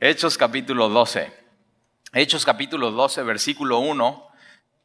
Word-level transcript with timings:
Hechos 0.00 0.38
capítulo 0.38 0.88
12. 0.88 1.32
Hechos 2.12 2.44
capítulo 2.44 2.92
12, 2.92 3.24
versículo 3.24 3.80
1. 3.80 4.30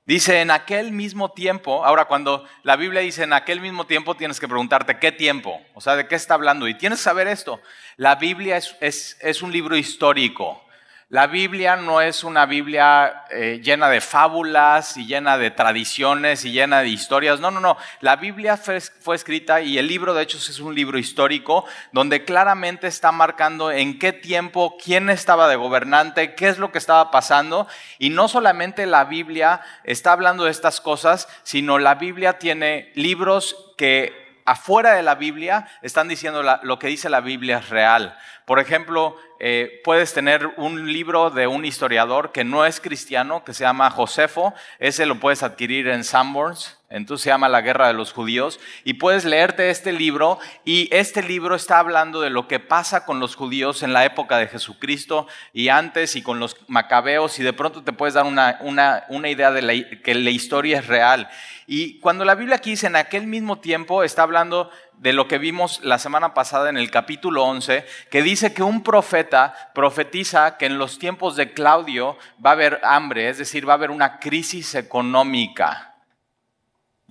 Dice, 0.07 0.41
en 0.41 0.49
aquel 0.49 0.91
mismo 0.91 1.33
tiempo, 1.33 1.85
ahora 1.85 2.05
cuando 2.05 2.47
la 2.63 2.75
Biblia 2.77 3.01
dice 3.01 3.21
en 3.21 3.33
aquel 3.33 3.61
mismo 3.61 3.85
tiempo, 3.85 4.15
tienes 4.15 4.39
que 4.39 4.47
preguntarte 4.47 4.97
qué 4.97 5.11
tiempo, 5.11 5.61
o 5.75 5.81
sea, 5.81 5.95
de 5.95 6.07
qué 6.07 6.15
está 6.15 6.33
hablando. 6.33 6.67
Y 6.67 6.73
tienes 6.73 6.97
que 6.97 7.03
saber 7.03 7.27
esto, 7.27 7.61
la 7.95 8.15
Biblia 8.15 8.57
es, 8.57 8.75
es, 8.81 9.17
es 9.21 9.43
un 9.43 9.51
libro 9.51 9.77
histórico. 9.77 10.65
La 11.13 11.27
Biblia 11.27 11.75
no 11.75 12.01
es 12.01 12.23
una 12.23 12.47
Biblia 12.47 13.25
eh, 13.29 13.61
llena 13.63 13.87
de 13.87 14.01
fábulas 14.01 14.97
y 14.97 15.05
llena 15.05 15.37
de 15.37 15.51
tradiciones 15.51 16.43
y 16.43 16.51
llena 16.51 16.81
de 16.81 16.87
historias. 16.87 17.39
No, 17.39 17.51
no, 17.51 17.59
no. 17.59 17.77
La 18.01 18.15
Biblia 18.15 18.57
fue, 18.57 18.81
fue, 18.81 19.15
escrita 19.15 19.61
y 19.61 19.77
el 19.77 19.87
libro 19.87 20.15
de 20.15 20.23
Hechos 20.23 20.49
es 20.49 20.59
un 20.59 20.73
libro 20.73 20.97
histórico 20.97 21.65
donde 21.91 22.25
claramente 22.25 22.87
está 22.87 23.11
marcando 23.11 23.69
en 23.69 23.99
qué 23.99 24.11
tiempo, 24.11 24.75
quién 24.83 25.11
estaba 25.11 25.47
de 25.47 25.55
gobernante, 25.55 26.33
qué 26.33 26.47
es 26.47 26.57
lo 26.57 26.71
que 26.71 26.79
estaba 26.79 27.11
pasando. 27.11 27.67
Y 27.99 28.09
no 28.09 28.27
solamente 28.27 28.87
la 28.87 29.03
Biblia 29.03 29.61
está 29.83 30.13
hablando 30.13 30.45
de 30.45 30.49
estas 30.49 30.81
cosas, 30.81 31.27
sino 31.43 31.77
la 31.77 31.93
Biblia 31.93 32.39
tiene 32.39 32.91
libros 32.95 33.71
que 33.77 34.22
afuera 34.45 34.93
de 34.93 35.03
la 35.03 35.15
Biblia 35.15 35.67
están 35.81 36.07
diciendo 36.07 36.43
lo 36.63 36.79
que 36.79 36.87
dice 36.87 37.09
la 37.09 37.21
Biblia 37.21 37.59
es 37.59 37.69
real. 37.69 38.17
Por 38.45 38.59
ejemplo, 38.59 39.17
eh, 39.39 39.81
puedes 39.83 40.13
tener 40.13 40.47
un 40.57 40.91
libro 40.91 41.29
de 41.29 41.47
un 41.47 41.65
historiador 41.65 42.31
que 42.31 42.43
no 42.43 42.65
es 42.65 42.79
cristiano, 42.79 43.43
que 43.43 43.53
se 43.53 43.63
llama 43.63 43.89
Josefo. 43.89 44.53
Ese 44.79 45.05
lo 45.05 45.19
puedes 45.19 45.43
adquirir 45.43 45.87
en 45.87 46.03
Sanborns. 46.03 46.77
Entonces 46.93 47.23
se 47.23 47.29
llama 47.31 47.49
La 47.49 47.61
Guerra 47.61 47.87
de 47.87 47.93
los 47.93 48.13
Judíos. 48.13 48.59
Y 48.83 48.93
puedes 48.93 49.25
leerte 49.25 49.71
este 49.71 49.91
libro. 49.91 50.37
Y 50.63 50.87
este 50.95 51.23
libro 51.23 51.55
está 51.55 51.79
hablando 51.79 52.21
de 52.21 52.29
lo 52.29 52.47
que 52.47 52.59
pasa 52.59 53.03
con 53.03 53.19
los 53.19 53.35
judíos 53.35 53.81
en 53.81 53.93
la 53.93 54.05
época 54.05 54.37
de 54.37 54.47
Jesucristo 54.47 55.27
y 55.53 55.69
antes 55.69 56.15
y 56.15 56.21
con 56.21 56.39
los 56.39 56.55
macabeos. 56.67 57.39
Y 57.39 57.43
de 57.43 57.51
pronto 57.51 57.83
te 57.83 57.93
puedes 57.93 58.13
dar 58.13 58.25
una, 58.25 58.59
una, 58.61 59.05
una 59.09 59.29
idea 59.29 59.51
de 59.51 60.01
que 60.03 60.13
la 60.13 60.29
historia 60.29 60.79
es 60.79 60.87
real. 60.87 61.27
Y 61.65 61.99
cuando 61.99 62.25
la 62.25 62.35
Biblia 62.35 62.57
aquí 62.57 62.71
dice 62.71 62.87
en 62.87 62.95
aquel 62.95 63.25
mismo 63.25 63.57
tiempo, 63.57 64.03
está 64.03 64.21
hablando 64.21 64.69
de 64.99 65.13
lo 65.13 65.27
que 65.27 65.39
vimos 65.39 65.79
la 65.83 65.97
semana 65.97 66.35
pasada 66.35 66.69
en 66.69 66.77
el 66.77 66.91
capítulo 66.91 67.43
11, 67.43 67.85
que 68.11 68.21
dice 68.21 68.53
que 68.53 68.61
un 68.61 68.83
profeta 68.83 69.71
profetiza 69.73 70.57
que 70.57 70.67
en 70.67 70.77
los 70.77 70.99
tiempos 70.99 71.35
de 71.35 71.53
Claudio 71.53 72.17
va 72.43 72.51
a 72.51 72.53
haber 72.53 72.79
hambre, 72.83 73.29
es 73.29 73.39
decir, 73.39 73.67
va 73.67 73.73
a 73.73 73.75
haber 73.77 73.91
una 73.91 74.19
crisis 74.19 74.75
económica. 74.75 75.92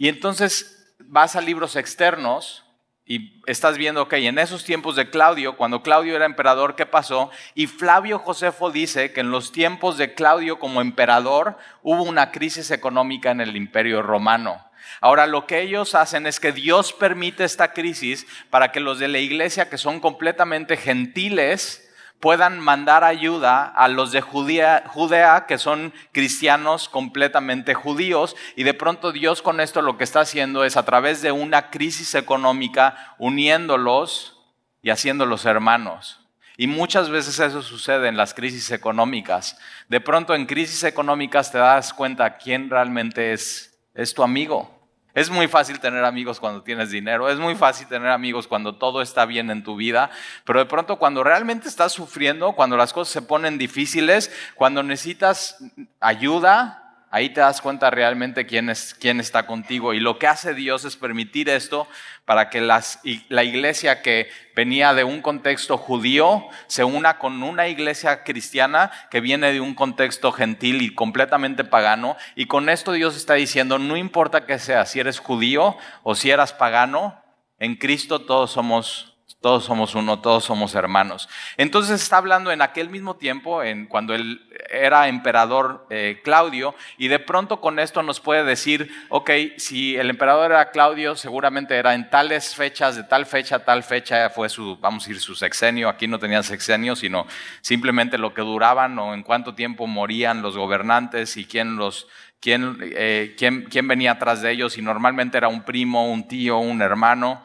Y 0.03 0.09
entonces 0.09 0.97
vas 0.99 1.37
a 1.37 1.41
libros 1.41 1.77
externos 1.77 2.65
y 3.07 3.41
estás 3.47 3.79
viendo, 3.79 4.03
ok, 4.03 4.15
en 4.15 4.41
esos 4.41 4.65
tiempos 4.65 4.97
de 4.97 5.11
Claudio, 5.11 5.57
cuando 5.57 5.85
Claudio 5.85 6.17
era 6.17 6.27
emperador, 6.27 6.75
¿qué 6.75 6.87
pasó? 6.87 7.31
Y 7.55 7.69
Flavio 7.69 8.19
Josefo 8.19 8.73
dice 8.73 9.13
que 9.13 9.21
en 9.21 9.31
los 9.31 9.53
tiempos 9.53 9.99
de 9.99 10.15
Claudio 10.15 10.59
como 10.59 10.81
emperador 10.81 11.57
hubo 11.85 12.03
una 12.03 12.33
crisis 12.33 12.73
económica 12.73 13.31
en 13.31 13.41
el 13.41 13.55
imperio 13.55 14.03
romano. 14.03 14.69
Ahora 15.01 15.29
lo 15.29 15.47
que 15.47 15.61
ellos 15.61 15.95
hacen 15.95 16.27
es 16.27 16.41
que 16.41 16.51
Dios 16.51 16.93
permite 16.93 17.45
esta 17.45 17.73
crisis 17.73 18.27
para 18.51 18.73
que 18.73 18.81
los 18.81 18.99
de 18.99 19.07
la 19.07 19.19
iglesia 19.19 19.71
que 19.71 19.79
son 19.79 20.01
completamente 20.01 20.77
gentiles 20.77 21.92
puedan 22.23 22.61
mandar 22.61 23.03
ayuda 23.03 23.65
a 23.65 23.89
los 23.89 24.13
de 24.13 24.21
Judea, 24.21 25.45
que 25.49 25.59
son 25.59 25.93
cristianos 26.13 26.89
completamente 26.89 27.75
judíos. 27.75 28.37
Y 28.55 28.63
de 28.63 28.75
pronto 28.75 29.11
Dios 29.11 29.43
con 29.43 29.59
esto 29.59 29.83
lo 29.83 29.99
que 29.99 30.05
está 30.05 30.21
haciendo 30.21 30.65
es 30.65 30.77
a 30.77 30.85
través 30.85 31.21
de 31.21 31.33
una 31.33 31.71
crisis 31.71 32.15
económica 32.15 33.17
uniéndolos 33.19 34.41
y 34.83 34.91
haciéndolos 34.91 35.47
hermanos. 35.47 36.21
Y 36.57 36.69
muchas 36.69 37.11
veces 37.11 37.41
eso 37.41 37.61
sucede 37.61 38.07
en 38.07 38.17
las 38.17 38.35
crisis 38.35 38.71
económicas. 38.71 39.59
De 39.89 40.01
pronto 40.01 40.37
en 40.37 40.47
crisis 40.47 40.85
económicas 40.85 41.51
te 41.51 41.59
das 41.59 41.93
cuenta 41.93 42.37
quién 42.37 42.71
realmente 42.71 43.33
es, 43.33 43.81
es 43.95 44.15
tu 44.15 44.23
amigo. 44.23 44.82
Es 45.15 45.29
muy 45.29 45.47
fácil 45.47 45.79
tener 45.79 46.05
amigos 46.05 46.41
cuando 46.41 46.63
tienes 46.63 46.91
dinero, 46.91 47.29
es 47.29 47.39
muy 47.39 47.55
fácil 47.55 47.87
tener 47.87 48.09
amigos 48.09 48.47
cuando 48.47 48.77
todo 48.77 49.03
está 49.03 49.27
bien 49.27 49.51
en 49.51 49.63
tu 49.63 49.77
vida, 49.77 50.11
pero 50.45 50.59
de 50.59 50.67
pronto 50.67 50.99
cuando 50.99 51.23
realmente 51.23 51.69
estás 51.69 51.93
sufriendo, 51.93 52.53
cuando 52.53 52.79
las 52.79 52.95
cosas 52.95 53.13
se 53.13 53.21
ponen 53.21 53.59
difíciles, 53.59 54.33
cuando 54.55 54.83
necesitas 54.83 55.59
ayuda, 56.01 56.82
Ahí 57.15 57.29
te 57.29 57.43
das 57.43 57.61
cuenta 57.61 57.91
realmente 57.91 58.47
quién, 58.47 58.71
es, 58.71 58.95
quién 58.95 59.21
está 59.21 59.45
contigo. 59.47 59.93
Y 59.93 60.01
lo 60.01 60.19
que 60.19 60.27
hace 60.27 60.55
Dios 60.55 60.87
es 60.87 60.97
permitir 60.97 61.51
esto 61.51 61.87
para 62.25 62.49
que 62.49 62.63
la 62.63 63.45
iglesia 63.45 64.01
que 64.01 64.31
venía 64.57 64.95
de 64.95 65.05
un 65.05 65.21
contexto 65.21 65.77
judío 65.77 66.49
se 66.69 66.85
una 66.85 67.19
con 67.19 67.43
una 67.43 67.69
iglesia 67.69 68.25
cristiana 68.25 68.91
que 69.11 69.21
viene 69.21 69.53
de 69.53 69.61
un 69.61 69.75
contexto 69.75 70.33
gentil 70.33 70.81
y 70.81 70.95
completamente 70.95 71.65
pagano. 71.65 72.17
Y 72.35 72.47
con 72.47 72.71
esto 72.71 72.93
Dios 72.93 73.15
está 73.15 73.35
diciendo, 73.35 73.79
no 73.79 73.99
importa 73.99 74.47
que 74.47 74.59
sea, 74.59 74.87
si 74.87 74.99
eres 74.99 75.19
judío 75.19 75.77
o 76.03 76.15
si 76.15 76.31
eras 76.31 76.55
pagano, 76.55 77.23
en 77.59 77.77
Cristo 77.77 78.23
todos 78.23 78.53
somos 78.53 79.12
todos 79.43 79.65
somos 79.65 79.95
uno, 79.95 80.21
todos 80.21 80.45
somos 80.45 80.75
hermanos. 80.75 81.29
Entonces 81.57 82.01
está 82.01 82.17
hablando 82.17 82.53
en 82.53 82.63
aquel 82.63 82.89
mismo 82.89 83.17
tiempo, 83.17 83.63
en 83.63 83.87
cuando 83.87 84.15
él 84.15 84.41
era 84.71 85.09
emperador 85.09 85.87
eh, 85.91 86.21
Claudio, 86.23 86.75
y 86.97 87.09
de 87.09 87.19
pronto 87.19 87.61
con 87.61 87.79
esto 87.79 88.03
nos 88.03 88.21
puede 88.21 88.45
decir, 88.45 88.91
ok, 89.09 89.31
si 89.59 89.97
el 89.97 90.11
emperador 90.11 90.53
era 90.53 90.71
Claudio, 90.71 91.17
seguramente 91.17 91.77
era 91.77 91.95
en 91.95 92.09
tales 92.09 92.55
fechas, 92.55 92.97
de 92.97 93.03
tal 93.03 93.27
fecha, 93.27 93.65
tal 93.65 93.83
fecha 93.83 94.31
fue 94.31 94.49
su, 94.49 94.79
vamos 94.79 95.05
a 95.05 95.09
decir, 95.09 95.21
su 95.21 95.35
sexenio. 95.35 95.89
Aquí 95.89 96.07
no 96.07 96.21
tenían 96.21 96.45
sexenio, 96.45 96.95
sino 96.95 97.27
simplemente 97.61 98.19
lo 98.19 98.33
que 98.33 98.43
duraban 98.43 98.99
o 98.99 99.13
en 99.13 99.25
cuánto 99.25 99.55
tiempo 99.55 99.87
morían 99.89 100.41
los 100.41 100.57
gobernantes 100.57 101.37
y 101.37 101.45
quién 101.45 101.77
los 101.77 102.07
quién, 102.41 102.79
eh, 102.81 103.35
quién, 103.39 103.67
quién 103.71 103.89
venía 103.89 104.13
atrás 104.13 104.43
de 104.43 104.51
ellos, 104.51 104.77
y 104.77 104.83
normalmente 104.83 105.39
era 105.39 105.49
un 105.49 105.63
primo, 105.63 106.11
un 106.13 106.29
tío, 106.29 106.59
un 106.59 106.83
hermano. 106.83 107.43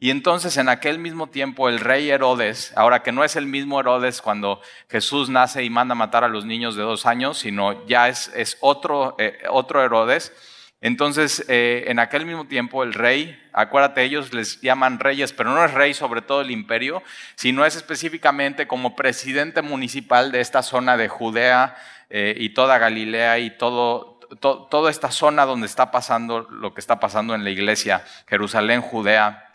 Y 0.00 0.10
entonces 0.10 0.56
en 0.56 0.68
aquel 0.68 0.98
mismo 0.98 1.26
tiempo 1.26 1.68
el 1.68 1.80
rey 1.80 2.08
Herodes, 2.08 2.72
ahora 2.76 3.02
que 3.02 3.10
no 3.10 3.24
es 3.24 3.34
el 3.34 3.46
mismo 3.46 3.80
Herodes 3.80 4.22
cuando 4.22 4.60
Jesús 4.88 5.28
nace 5.28 5.64
y 5.64 5.70
manda 5.70 5.96
matar 5.96 6.22
a 6.22 6.28
los 6.28 6.44
niños 6.44 6.76
de 6.76 6.82
dos 6.82 7.04
años, 7.04 7.38
sino 7.38 7.84
ya 7.86 8.08
es, 8.08 8.30
es 8.36 8.56
otro, 8.60 9.16
eh, 9.18 9.38
otro 9.50 9.82
Herodes, 9.82 10.32
entonces 10.80 11.44
eh, 11.48 11.84
en 11.88 11.98
aquel 11.98 12.24
mismo 12.24 12.46
tiempo 12.46 12.84
el 12.84 12.94
rey, 12.94 13.36
acuérdate, 13.52 14.04
ellos 14.04 14.32
les 14.32 14.60
llaman 14.60 15.00
reyes, 15.00 15.32
pero 15.32 15.50
no 15.50 15.64
es 15.64 15.74
rey 15.74 15.92
sobre 15.92 16.22
todo 16.22 16.42
el 16.42 16.52
imperio, 16.52 17.02
sino 17.34 17.66
es 17.66 17.74
específicamente 17.74 18.68
como 18.68 18.94
presidente 18.94 19.62
municipal 19.62 20.30
de 20.30 20.40
esta 20.40 20.62
zona 20.62 20.96
de 20.96 21.08
Judea 21.08 21.74
eh, 22.10 22.36
y 22.38 22.50
toda 22.50 22.78
Galilea 22.78 23.40
y 23.40 23.58
todo, 23.58 24.20
to, 24.40 24.68
toda 24.70 24.92
esta 24.92 25.10
zona 25.10 25.44
donde 25.44 25.66
está 25.66 25.90
pasando 25.90 26.42
lo 26.42 26.72
que 26.72 26.80
está 26.80 27.00
pasando 27.00 27.34
en 27.34 27.42
la 27.42 27.50
iglesia, 27.50 28.04
Jerusalén, 28.28 28.80
Judea. 28.80 29.47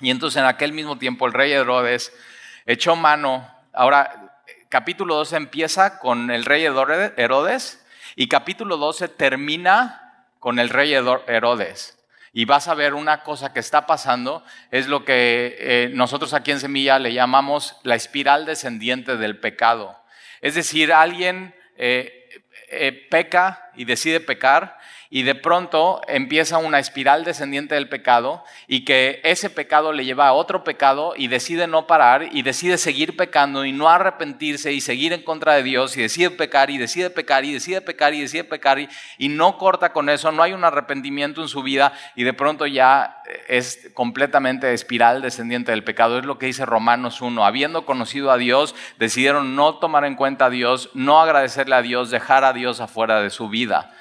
Y 0.00 0.10
entonces 0.10 0.40
en 0.40 0.46
aquel 0.46 0.72
mismo 0.72 0.98
tiempo 0.98 1.26
el 1.26 1.32
rey 1.32 1.52
Herodes 1.52 2.12
echó 2.66 2.96
mano. 2.96 3.50
Ahora, 3.72 4.38
capítulo 4.68 5.14
12 5.16 5.36
empieza 5.36 5.98
con 5.98 6.30
el 6.30 6.44
rey 6.44 6.64
Herodes 6.64 7.84
y 8.14 8.28
capítulo 8.28 8.76
12 8.76 9.08
termina 9.08 10.26
con 10.38 10.58
el 10.58 10.68
rey 10.68 10.92
Herodes. 10.92 11.98
Y 12.34 12.44
vas 12.44 12.68
a 12.68 12.74
ver 12.74 12.92
una 12.92 13.22
cosa 13.22 13.54
que 13.54 13.60
está 13.60 13.86
pasando, 13.86 14.44
es 14.70 14.88
lo 14.88 15.06
que 15.06 15.56
eh, 15.58 15.90
nosotros 15.94 16.34
aquí 16.34 16.50
en 16.50 16.60
Semilla 16.60 16.98
le 16.98 17.14
llamamos 17.14 17.76
la 17.82 17.94
espiral 17.94 18.44
descendiente 18.44 19.16
del 19.16 19.38
pecado. 19.38 19.98
Es 20.42 20.54
decir, 20.54 20.92
alguien 20.92 21.54
eh, 21.78 22.28
eh, 22.68 23.06
peca 23.10 23.70
y 23.74 23.86
decide 23.86 24.20
pecar 24.20 24.78
y 25.10 25.22
de 25.22 25.34
pronto 25.34 26.00
empieza 26.08 26.58
una 26.58 26.78
espiral 26.78 27.24
descendiente 27.24 27.74
del 27.74 27.88
pecado 27.88 28.42
y 28.66 28.84
que 28.84 29.20
ese 29.24 29.50
pecado 29.50 29.92
le 29.92 30.04
lleva 30.04 30.28
a 30.28 30.32
otro 30.32 30.64
pecado 30.64 31.14
y 31.16 31.28
decide 31.28 31.66
no 31.66 31.86
parar 31.86 32.28
y 32.32 32.42
decide 32.42 32.78
seguir 32.78 33.16
pecando 33.16 33.64
y 33.64 33.72
no 33.72 33.88
arrepentirse 33.88 34.72
y 34.72 34.80
seguir 34.80 35.12
en 35.12 35.22
contra 35.22 35.54
de 35.54 35.62
Dios 35.62 35.96
y 35.96 36.02
decide 36.02 36.30
pecar 36.30 36.70
y 36.70 36.78
decide 36.78 37.10
pecar 37.10 37.44
y 37.44 37.52
decide 37.52 37.80
pecar 37.80 38.14
y 38.14 38.20
decide 38.20 38.44
pecar 38.44 38.78
y, 38.78 38.88
y 39.18 39.28
no 39.28 39.58
corta 39.58 39.92
con 39.92 40.08
eso, 40.08 40.32
no 40.32 40.42
hay 40.42 40.52
un 40.52 40.64
arrepentimiento 40.64 41.42
en 41.42 41.48
su 41.48 41.62
vida 41.62 41.92
y 42.14 42.24
de 42.24 42.32
pronto 42.32 42.66
ya 42.66 43.22
es 43.48 43.90
completamente 43.94 44.72
espiral 44.72 45.22
descendiente 45.22 45.72
del 45.72 45.84
pecado. 45.84 46.18
Es 46.18 46.24
lo 46.24 46.38
que 46.38 46.46
dice 46.46 46.66
Romanos 46.66 47.20
1. 47.20 47.44
Habiendo 47.44 47.84
conocido 47.84 48.30
a 48.30 48.36
Dios, 48.36 48.74
decidieron 48.98 49.56
no 49.56 49.76
tomar 49.76 50.04
en 50.04 50.14
cuenta 50.14 50.46
a 50.46 50.50
Dios, 50.50 50.90
no 50.94 51.20
agradecerle 51.20 51.74
a 51.74 51.82
Dios, 51.82 52.10
dejar 52.10 52.44
a 52.44 52.52
Dios 52.52 52.80
afuera 52.80 53.20
de 53.20 53.30
su 53.30 53.48
vida. 53.48 53.92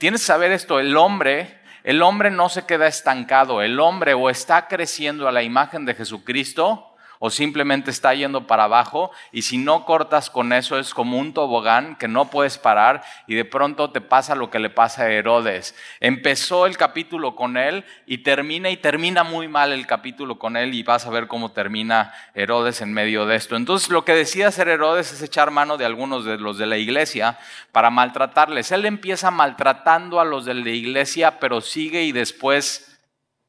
Tienes 0.00 0.22
que 0.22 0.28
saber 0.28 0.50
esto, 0.50 0.80
el 0.80 0.96
hombre, 0.96 1.60
el 1.84 2.00
hombre 2.00 2.30
no 2.30 2.48
se 2.48 2.64
queda 2.64 2.86
estancado, 2.86 3.60
el 3.60 3.78
hombre 3.78 4.14
o 4.14 4.30
está 4.30 4.66
creciendo 4.66 5.28
a 5.28 5.32
la 5.32 5.42
imagen 5.42 5.84
de 5.84 5.94
Jesucristo 5.94 6.89
o 7.22 7.28
simplemente 7.28 7.90
está 7.90 8.14
yendo 8.14 8.46
para 8.46 8.64
abajo 8.64 9.10
y 9.30 9.42
si 9.42 9.58
no 9.58 9.84
cortas 9.84 10.30
con 10.30 10.54
eso 10.54 10.78
es 10.78 10.94
como 10.94 11.18
un 11.18 11.34
tobogán 11.34 11.96
que 11.96 12.08
no 12.08 12.30
puedes 12.30 12.56
parar 12.56 13.02
y 13.26 13.34
de 13.34 13.44
pronto 13.44 13.90
te 13.90 14.00
pasa 14.00 14.34
lo 14.34 14.50
que 14.50 14.58
le 14.58 14.70
pasa 14.70 15.02
a 15.02 15.10
Herodes. 15.10 15.74
Empezó 16.00 16.64
el 16.64 16.78
capítulo 16.78 17.36
con 17.36 17.58
él 17.58 17.84
y 18.06 18.18
termina 18.18 18.70
y 18.70 18.78
termina 18.78 19.22
muy 19.22 19.48
mal 19.48 19.70
el 19.70 19.86
capítulo 19.86 20.38
con 20.38 20.56
él 20.56 20.72
y 20.72 20.82
vas 20.82 21.04
a 21.04 21.10
ver 21.10 21.26
cómo 21.26 21.52
termina 21.52 22.14
Herodes 22.32 22.80
en 22.80 22.94
medio 22.94 23.26
de 23.26 23.36
esto. 23.36 23.54
Entonces 23.54 23.90
lo 23.90 24.02
que 24.06 24.14
decide 24.14 24.46
hacer 24.46 24.68
Herodes 24.68 25.12
es 25.12 25.20
echar 25.20 25.50
mano 25.50 25.76
de 25.76 25.84
algunos 25.84 26.24
de 26.24 26.38
los 26.38 26.56
de 26.56 26.64
la 26.64 26.78
iglesia 26.78 27.38
para 27.70 27.90
maltratarles. 27.90 28.72
Él 28.72 28.86
empieza 28.86 29.30
maltratando 29.30 30.20
a 30.20 30.24
los 30.24 30.46
de 30.46 30.54
la 30.54 30.70
iglesia 30.70 31.38
pero 31.38 31.60
sigue 31.60 32.02
y 32.02 32.12
después 32.12 32.98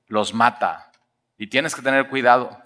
los 0.07 0.33
mata. 0.33 0.91
Y 1.37 1.47
tienes 1.47 1.73
que 1.73 1.81
tener 1.81 2.09
cuidado. 2.09 2.61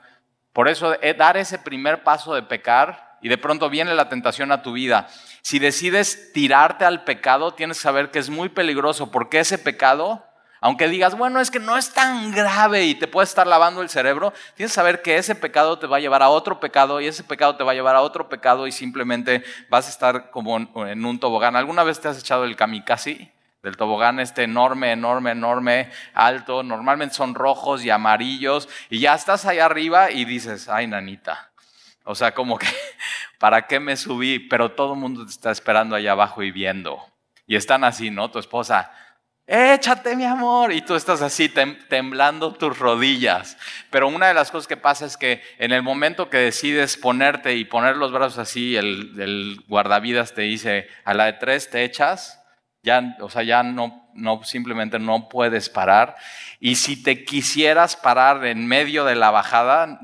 Por 0.55 0.69
eso, 0.69 0.95
eh, 1.01 1.13
dar 1.13 1.35
ese 1.35 1.59
primer 1.59 2.01
paso 2.05 2.33
de 2.33 2.41
pecar 2.41 3.17
y 3.21 3.27
de 3.27 3.37
pronto 3.37 3.69
viene 3.69 3.93
la 3.93 4.07
tentación 4.07 4.53
a 4.53 4.61
tu 4.61 4.71
vida. 4.71 5.09
Si 5.41 5.59
decides 5.59 6.31
tirarte 6.31 6.85
al 6.85 7.03
pecado, 7.03 7.53
tienes 7.53 7.75
que 7.75 7.83
saber 7.83 8.09
que 8.09 8.19
es 8.19 8.29
muy 8.29 8.47
peligroso 8.47 9.11
porque 9.11 9.41
ese 9.41 9.57
pecado, 9.57 10.25
aunque 10.61 10.87
digas, 10.87 11.17
bueno, 11.17 11.41
es 11.41 11.51
que 11.51 11.59
no 11.59 11.75
es 11.75 11.91
tan 11.91 12.31
grave 12.31 12.85
y 12.85 12.95
te 12.95 13.09
puede 13.09 13.25
estar 13.25 13.45
lavando 13.45 13.81
el 13.81 13.89
cerebro, 13.89 14.31
tienes 14.55 14.71
que 14.71 14.75
saber 14.75 15.01
que 15.01 15.17
ese 15.17 15.35
pecado 15.35 15.77
te 15.77 15.87
va 15.87 15.97
a 15.97 15.99
llevar 15.99 16.23
a 16.23 16.29
otro 16.29 16.61
pecado 16.61 17.01
y 17.01 17.07
ese 17.07 17.25
pecado 17.25 17.57
te 17.57 17.65
va 17.65 17.73
a 17.73 17.75
llevar 17.75 17.97
a 17.97 18.01
otro 18.01 18.29
pecado 18.29 18.65
y 18.65 18.71
simplemente 18.71 19.43
vas 19.67 19.87
a 19.87 19.89
estar 19.89 20.31
como 20.31 20.55
en 20.87 21.05
un 21.05 21.19
tobogán. 21.19 21.57
¿Alguna 21.57 21.83
vez 21.83 21.99
te 21.99 22.07
has 22.07 22.17
echado 22.17 22.45
el 22.45 22.55
kamikaze? 22.55 23.34
Del 23.65 23.77
tobogán 23.77 24.19
este 24.19 24.43
enorme, 24.43 24.91
enorme, 24.91 25.31
enorme, 25.31 25.89
alto. 26.13 26.61
Normalmente 26.61 27.15
son 27.15 27.33
rojos 27.33 27.83
y 27.83 27.89
amarillos. 27.89 28.69
Y 28.91 28.99
ya 28.99 29.15
estás 29.15 29.47
ahí 29.47 29.57
arriba 29.57 30.11
y 30.11 30.23
dices, 30.23 30.69
ay, 30.69 30.85
nanita. 30.85 31.49
O 32.03 32.13
sea, 32.13 32.35
como 32.35 32.59
que, 32.59 32.67
¿para 33.39 33.65
qué 33.65 33.79
me 33.79 33.97
subí? 33.97 34.37
Pero 34.37 34.73
todo 34.73 34.93
el 34.93 34.99
mundo 34.99 35.25
te 35.25 35.31
está 35.31 35.49
esperando 35.49 35.95
allá 35.95 36.11
abajo 36.11 36.43
y 36.43 36.51
viendo. 36.51 37.03
Y 37.47 37.55
están 37.55 37.83
así, 37.83 38.11
¿no? 38.11 38.29
Tu 38.29 38.37
esposa, 38.37 38.91
échate 39.47 40.15
mi 40.15 40.25
amor. 40.25 40.71
Y 40.71 40.83
tú 40.83 40.93
estás 40.93 41.23
así 41.23 41.49
temblando 41.49 42.53
tus 42.53 42.77
rodillas. 42.77 43.57
Pero 43.89 44.09
una 44.09 44.27
de 44.27 44.35
las 44.35 44.51
cosas 44.51 44.67
que 44.67 44.77
pasa 44.77 45.07
es 45.07 45.17
que 45.17 45.41
en 45.57 45.71
el 45.71 45.81
momento 45.81 46.29
que 46.29 46.37
decides 46.37 46.97
ponerte 46.97 47.55
y 47.55 47.65
poner 47.65 47.97
los 47.97 48.11
brazos 48.11 48.37
así, 48.37 48.77
el, 48.77 49.19
el 49.19 49.63
guardavidas 49.67 50.35
te 50.35 50.43
dice, 50.43 50.87
a 51.03 51.15
la 51.15 51.25
de 51.25 51.33
tres 51.33 51.71
te 51.71 51.83
echas 51.83 52.44
ya, 52.85 53.17
o 53.19 53.29
sea, 53.29 53.43
ya 53.43 53.63
no, 53.63 54.07
no, 54.13 54.43
simplemente 54.43 54.99
no 54.99 55.27
puedes 55.27 55.69
parar. 55.69 56.15
Y 56.59 56.75
si 56.75 57.01
te 57.01 57.25
quisieras 57.25 57.95
parar 57.95 58.45
en 58.45 58.67
medio 58.67 59.03
de 59.03 59.15
la 59.15 59.31
bajada, 59.31 59.99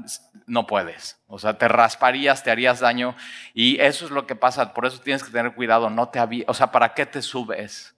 no 0.47 0.65
puedes. 0.67 1.21
O 1.27 1.39
sea, 1.39 1.57
te 1.57 1.67
rasparías, 1.67 2.43
te 2.43 2.51
harías 2.51 2.79
daño. 2.79 3.15
Y 3.53 3.79
eso 3.79 4.05
es 4.05 4.11
lo 4.11 4.25
que 4.25 4.35
pasa. 4.35 4.73
Por 4.73 4.85
eso 4.85 4.99
tienes 4.99 5.23
que 5.23 5.31
tener 5.31 5.53
cuidado. 5.53 5.89
No 5.89 6.09
te 6.09 6.19
o 6.47 6.53
sea, 6.53 6.71
¿para 6.71 6.93
qué 6.93 7.05
te 7.05 7.21
subes? 7.21 7.95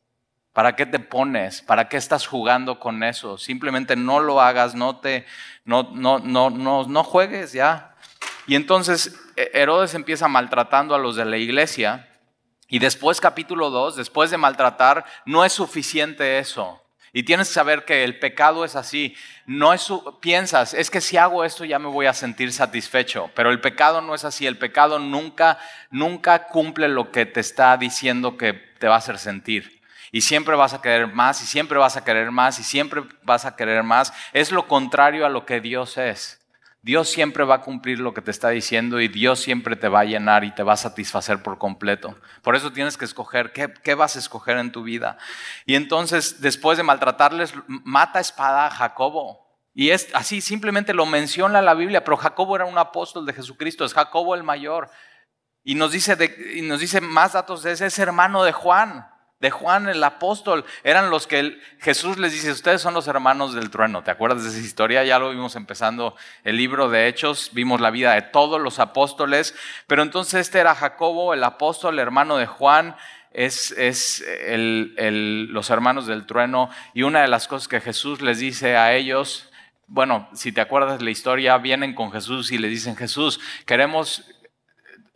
¿Para 0.52 0.76
qué 0.76 0.86
te 0.86 1.00
pones? 1.00 1.62
¿Para 1.62 1.88
qué 1.88 1.98
estás 1.98 2.28
jugando 2.28 2.80
con 2.80 3.04
eso? 3.04 3.38
Simplemente 3.38 3.96
no 3.96 4.20
lo 4.20 4.40
hagas, 4.40 4.76
no 4.76 4.98
te, 4.98 5.26
no, 5.66 5.90
no, 5.94 6.20
no, 6.20 6.52
no, 6.52 6.84
no 6.84 7.04
juegues 7.04 7.54
ya. 7.54 7.96
Y 8.46 8.56
entonces 8.56 9.20
Herodes 9.36 9.96
empieza 9.96 10.28
maltratando 10.28 10.94
a 10.94 11.00
los 11.00 11.16
de 11.16 11.26
la 11.26 11.38
iglesia 11.38 12.08
y 12.74 12.80
después 12.80 13.22
capítulo 13.22 13.70
2, 13.70 13.98
después 13.98 14.32
de 14.32 14.38
maltratar, 14.38 15.06
no 15.28 15.46
es 15.46 15.54
suficiente 15.54 16.40
eso. 16.40 16.82
Y 17.14 17.22
tienes 17.22 17.50
que 17.50 17.54
saber 17.54 17.86
que 17.86 18.04
el 18.04 18.18
pecado 18.18 18.66
es 18.66 18.76
así. 18.76 19.16
No 19.46 19.74
es 19.74 19.88
piensas, 20.22 20.74
es 20.74 20.90
que 20.90 21.00
si 21.00 21.18
hago 21.18 21.44
esto 21.44 21.66
ya 21.66 21.78
me 21.78 21.88
voy 21.88 22.08
a 22.08 22.16
sentir 22.16 22.52
satisfecho, 22.52 23.30
pero 23.36 23.52
el 23.52 23.62
pecado 23.62 24.02
no 24.02 24.16
es 24.16 24.26
así. 24.26 24.48
El 24.48 24.58
pecado 24.58 24.98
nunca 24.98 25.60
nunca 25.92 26.48
cumple 26.48 26.88
lo 26.88 27.12
que 27.12 27.28
te 27.28 27.42
está 27.42 27.78
diciendo 27.78 28.38
que 28.38 28.54
te 28.54 28.88
va 28.88 28.96
a 28.96 28.98
hacer 28.98 29.20
sentir. 29.20 29.84
Y 30.12 30.22
siempre 30.22 30.56
vas 30.56 30.74
a 30.74 30.82
querer 30.82 31.06
más 31.14 31.44
y 31.44 31.46
siempre 31.46 31.78
vas 31.78 31.96
a 31.96 32.04
querer 32.04 32.32
más 32.32 32.58
y 32.58 32.64
siempre 32.64 33.04
vas 33.22 33.46
a 33.46 33.56
querer 33.56 33.84
más. 33.84 34.12
Es 34.34 34.52
lo 34.52 34.68
contrario 34.68 35.28
a 35.28 35.30
lo 35.30 35.46
que 35.46 35.62
Dios 35.62 36.00
es. 36.00 36.43
Dios 36.84 37.08
siempre 37.08 37.46
va 37.46 37.56
a 37.56 37.62
cumplir 37.62 38.00
lo 38.02 38.14
que 38.14 38.22
te 38.22 38.30
está 38.30 38.50
diciendo 38.50 39.00
y 39.00 39.08
Dios 39.08 39.40
siempre 39.40 39.78
te 39.78 39.88
va 39.88 40.02
a 40.02 40.04
llenar 40.06 40.44
y 40.44 40.54
te 40.54 40.64
va 40.64 40.74
a 40.74 40.78
satisfacer 40.78 41.42
por 41.42 41.58
completo. 41.58 42.18
Por 42.42 42.58
eso 42.58 42.74
tienes 42.74 42.98
que 42.98 43.06
escoger 43.06 43.54
qué, 43.54 43.96
vas 43.96 44.18
a 44.18 44.20
escoger 44.20 44.58
en 44.58 44.74
tu 44.74 44.84
vida. 44.84 45.18
Y 45.66 45.76
entonces, 45.76 46.42
después 46.42 46.78
de 46.78 46.84
maltratarles, 46.84 47.54
mata 47.68 48.20
espada 48.20 48.68
a 48.68 48.70
Jacobo. 48.70 49.48
Y 49.74 49.92
es 49.92 50.10
así, 50.14 50.42
simplemente 50.42 50.94
lo 50.94 51.06
menciona 51.06 51.62
la 51.62 51.74
Biblia, 51.74 52.04
pero 52.04 52.18
Jacobo 52.18 52.58
era 52.58 52.66
un 52.66 52.78
apóstol 52.78 53.26
de 53.26 53.32
Jesucristo, 53.32 53.86
es 53.86 53.94
Jacobo 53.94 54.36
el 54.36 54.44
mayor. 54.44 54.90
Y 55.64 55.76
nos 55.76 55.94
dice, 55.94 56.18
y 56.54 56.64
nos 56.64 56.82
dice 56.82 57.00
más 57.00 57.32
datos 57.32 57.64
de 57.64 57.72
ese, 57.72 57.86
es 57.86 57.98
hermano 57.98 58.44
de 58.44 58.52
Juan 58.52 59.08
de 59.44 59.52
Juan 59.52 59.90
el 59.90 60.02
apóstol, 60.06 60.64
eran 60.86 61.10
los 61.10 61.28
que 61.28 61.60
Jesús 61.82 62.18
les 62.18 62.32
dice, 62.32 62.50
ustedes 62.50 62.82
son 62.82 62.94
los 62.94 63.10
hermanos 63.10 63.54
del 63.54 63.70
trueno. 63.70 64.02
¿Te 64.02 64.10
acuerdas 64.10 64.44
de 64.46 64.50
esa 64.52 64.60
historia? 64.60 65.04
Ya 65.04 65.20
lo 65.20 65.32
vimos 65.32 65.58
empezando 65.58 66.16
el 66.46 66.56
libro 66.56 66.90
de 66.90 67.10
Hechos, 67.10 67.50
vimos 67.52 67.82
la 67.82 67.92
vida 67.92 68.14
de 68.14 68.22
todos 68.22 68.62
los 68.62 68.80
apóstoles, 68.80 69.54
pero 69.86 70.02
entonces 70.02 70.40
este 70.40 70.60
era 70.60 70.76
Jacobo, 70.76 71.34
el 71.34 71.44
apóstol, 71.44 72.00
hermano 72.00 72.38
de 72.38 72.46
Juan, 72.46 72.96
es, 73.32 73.72
es 73.72 74.24
los 74.48 75.70
hermanos 75.70 76.08
del 76.08 76.26
trueno, 76.26 76.70
y 76.94 77.04
una 77.04 77.22
de 77.22 77.28
las 77.28 77.50
cosas 77.50 77.68
que 77.68 77.82
Jesús 77.82 78.22
les 78.22 78.40
dice 78.40 78.78
a 78.78 78.94
ellos, 78.94 79.52
bueno, 79.88 80.30
si 80.34 80.54
te 80.54 80.62
acuerdas 80.62 81.02
la 81.02 81.12
historia, 81.12 81.58
vienen 81.58 81.96
con 81.96 82.14
Jesús 82.14 82.50
y 82.54 82.58
le 82.58 82.70
dicen, 82.70 82.96
Jesús, 82.96 83.42
queremos 83.66 84.24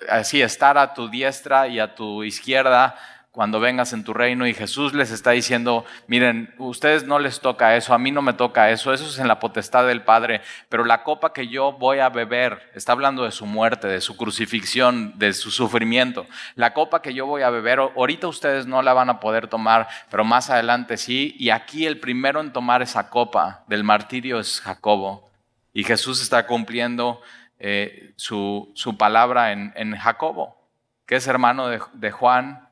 así 0.09 0.41
estar 0.41 0.77
a 0.77 0.93
tu 0.93 1.07
diestra 1.07 1.69
y 1.69 1.79
a 1.79 1.95
tu 1.95 2.25
izquierda 2.25 2.97
cuando 3.37 3.59
vengas 3.59 3.93
en 3.93 4.03
tu 4.03 4.15
reino 4.15 4.47
y 4.47 4.55
Jesús 4.55 4.95
les 4.95 5.11
está 5.11 5.29
diciendo, 5.29 5.85
miren, 6.07 6.55
ustedes 6.57 7.03
no 7.03 7.19
les 7.19 7.39
toca 7.39 7.75
eso, 7.75 7.93
a 7.93 7.99
mí 7.99 8.09
no 8.09 8.23
me 8.23 8.33
toca 8.33 8.71
eso, 8.71 8.91
eso 8.91 9.05
es 9.05 9.19
en 9.19 9.27
la 9.27 9.39
potestad 9.39 9.85
del 9.85 10.01
Padre, 10.01 10.41
pero 10.69 10.83
la 10.83 11.03
copa 11.03 11.33
que 11.33 11.47
yo 11.47 11.73
voy 11.73 11.99
a 11.99 12.09
beber, 12.09 12.71
está 12.73 12.93
hablando 12.93 13.25
de 13.25 13.31
su 13.31 13.45
muerte, 13.45 13.87
de 13.87 14.01
su 14.01 14.17
crucifixión, 14.17 15.19
de 15.19 15.33
su 15.33 15.51
sufrimiento, 15.51 16.25
la 16.55 16.73
copa 16.73 17.03
que 17.03 17.13
yo 17.13 17.27
voy 17.27 17.43
a 17.43 17.51
beber, 17.51 17.77
ahorita 17.77 18.27
ustedes 18.27 18.65
no 18.65 18.81
la 18.81 18.93
van 18.93 19.11
a 19.11 19.19
poder 19.19 19.45
tomar, 19.45 19.87
pero 20.09 20.23
más 20.23 20.49
adelante 20.49 20.97
sí, 20.97 21.35
y 21.37 21.51
aquí 21.51 21.85
el 21.85 21.99
primero 21.99 22.41
en 22.41 22.51
tomar 22.51 22.81
esa 22.81 23.11
copa 23.11 23.65
del 23.67 23.83
martirio 23.83 24.39
es 24.39 24.59
Jacobo, 24.61 25.29
y 25.73 25.83
Jesús 25.83 26.23
está 26.23 26.47
cumpliendo 26.47 27.21
eh, 27.59 28.13
su, 28.15 28.73
palabra 28.97 29.51
en, 29.51 29.95
Jacobo, 29.95 30.57
que 31.05 31.17
es 31.17 31.27
hermano 31.27 31.67
de 31.67 32.09
Juan, 32.11 32.66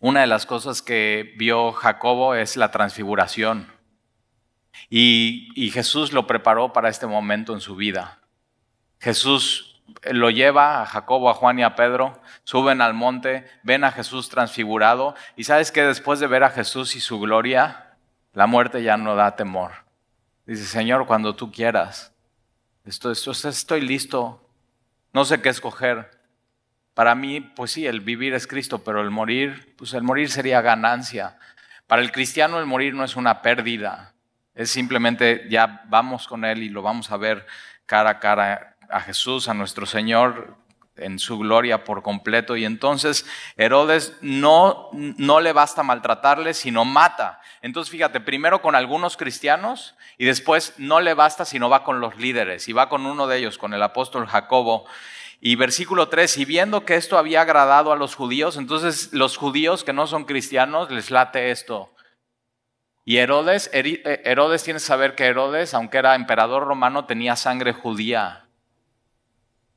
una 0.00 0.20
de 0.20 0.26
las 0.26 0.46
cosas 0.46 0.82
que 0.82 1.34
vio 1.36 1.72
Jacobo 1.72 2.34
es 2.34 2.56
la 2.56 2.70
transfiguración. 2.70 3.72
Y, 4.88 5.70
Jesús 5.72 6.12
lo 6.12 6.26
preparó 6.26 6.72
para 6.72 6.88
este 6.88 7.06
momento 7.06 7.54
en 7.54 7.60
su 7.60 7.76
vida. 7.76 8.20
Jesús 9.00 9.82
lo 10.10 10.30
lleva 10.30 10.82
a 10.82 10.86
Jacobo, 10.86 11.30
a 11.30 11.34
Juan 11.34 11.58
y 11.58 11.62
a 11.62 11.74
Pedro, 11.74 12.20
suben 12.44 12.80
al 12.80 12.94
monte, 12.94 13.46
ven 13.62 13.84
a 13.84 13.92
Jesús 13.92 14.28
transfigurado 14.28 15.14
y 15.36 15.44
sabes 15.44 15.70
que 15.70 15.82
después 15.82 16.20
de 16.20 16.26
ver 16.26 16.44
a 16.44 16.50
Jesús 16.50 16.96
y 16.96 17.00
su 17.00 17.20
gloria, 17.20 17.96
la 18.32 18.46
muerte 18.46 18.82
ya 18.82 18.96
no 18.96 19.14
da 19.14 19.36
temor. 19.36 19.72
Dice, 20.44 20.64
Señor, 20.64 21.06
cuando 21.06 21.34
tú 21.34 21.50
quieras, 21.50 22.12
estoy 22.84 23.80
listo, 23.80 24.48
no 25.12 25.24
sé 25.24 25.40
qué 25.40 25.48
escoger, 25.48 26.15
para 26.96 27.14
mí, 27.14 27.42
pues 27.42 27.72
sí, 27.72 27.86
el 27.86 28.00
vivir 28.00 28.32
es 28.32 28.46
Cristo, 28.46 28.82
pero 28.82 29.02
el 29.02 29.10
morir, 29.10 29.74
pues 29.76 29.92
el 29.92 30.02
morir 30.02 30.30
sería 30.30 30.62
ganancia. 30.62 31.36
Para 31.86 32.00
el 32.00 32.10
cristiano 32.10 32.58
el 32.58 32.64
morir 32.64 32.94
no 32.94 33.04
es 33.04 33.16
una 33.16 33.42
pérdida, 33.42 34.14
es 34.54 34.70
simplemente 34.70 35.46
ya 35.50 35.82
vamos 35.88 36.26
con 36.26 36.46
Él 36.46 36.62
y 36.62 36.70
lo 36.70 36.80
vamos 36.80 37.10
a 37.10 37.18
ver 37.18 37.46
cara 37.84 38.08
a 38.08 38.18
cara 38.18 38.78
a 38.88 39.02
Jesús, 39.02 39.50
a 39.50 39.52
nuestro 39.52 39.84
Señor 39.84 40.56
en 40.96 41.18
su 41.18 41.38
gloria 41.38 41.84
por 41.84 42.02
completo. 42.02 42.56
Y 42.56 42.64
entonces 42.64 43.26
Herodes 43.58 44.16
no, 44.22 44.88
no 44.94 45.40
le 45.40 45.52
basta 45.52 45.82
maltratarle, 45.82 46.54
sino 46.54 46.86
mata. 46.86 47.42
Entonces 47.60 47.90
fíjate, 47.90 48.20
primero 48.20 48.62
con 48.62 48.74
algunos 48.74 49.18
cristianos 49.18 49.96
y 50.16 50.24
después 50.24 50.72
no 50.78 51.00
le 51.00 51.12
basta, 51.12 51.44
sino 51.44 51.68
va 51.68 51.84
con 51.84 52.00
los 52.00 52.16
líderes 52.16 52.68
y 52.68 52.72
va 52.72 52.88
con 52.88 53.04
uno 53.04 53.26
de 53.26 53.36
ellos, 53.36 53.58
con 53.58 53.74
el 53.74 53.82
apóstol 53.82 54.26
Jacobo. 54.26 54.86
Y 55.40 55.56
versículo 55.56 56.08
3, 56.08 56.38
y 56.38 56.44
viendo 56.44 56.84
que 56.84 56.96
esto 56.96 57.18
había 57.18 57.42
agradado 57.42 57.92
a 57.92 57.96
los 57.96 58.14
judíos, 58.14 58.56
entonces 58.56 59.12
los 59.12 59.36
judíos 59.36 59.84
que 59.84 59.92
no 59.92 60.06
son 60.06 60.24
cristianos 60.24 60.90
les 60.90 61.10
late 61.10 61.50
esto. 61.50 61.92
Y 63.04 63.18
Herodes, 63.18 63.70
eh, 63.72 64.22
Herodes 64.24 64.64
tiene 64.64 64.78
que 64.78 64.84
saber 64.84 65.14
que 65.14 65.26
Herodes, 65.26 65.74
aunque 65.74 65.98
era 65.98 66.16
emperador 66.16 66.64
romano, 66.64 67.04
tenía 67.04 67.36
sangre 67.36 67.72
judía. 67.72 68.46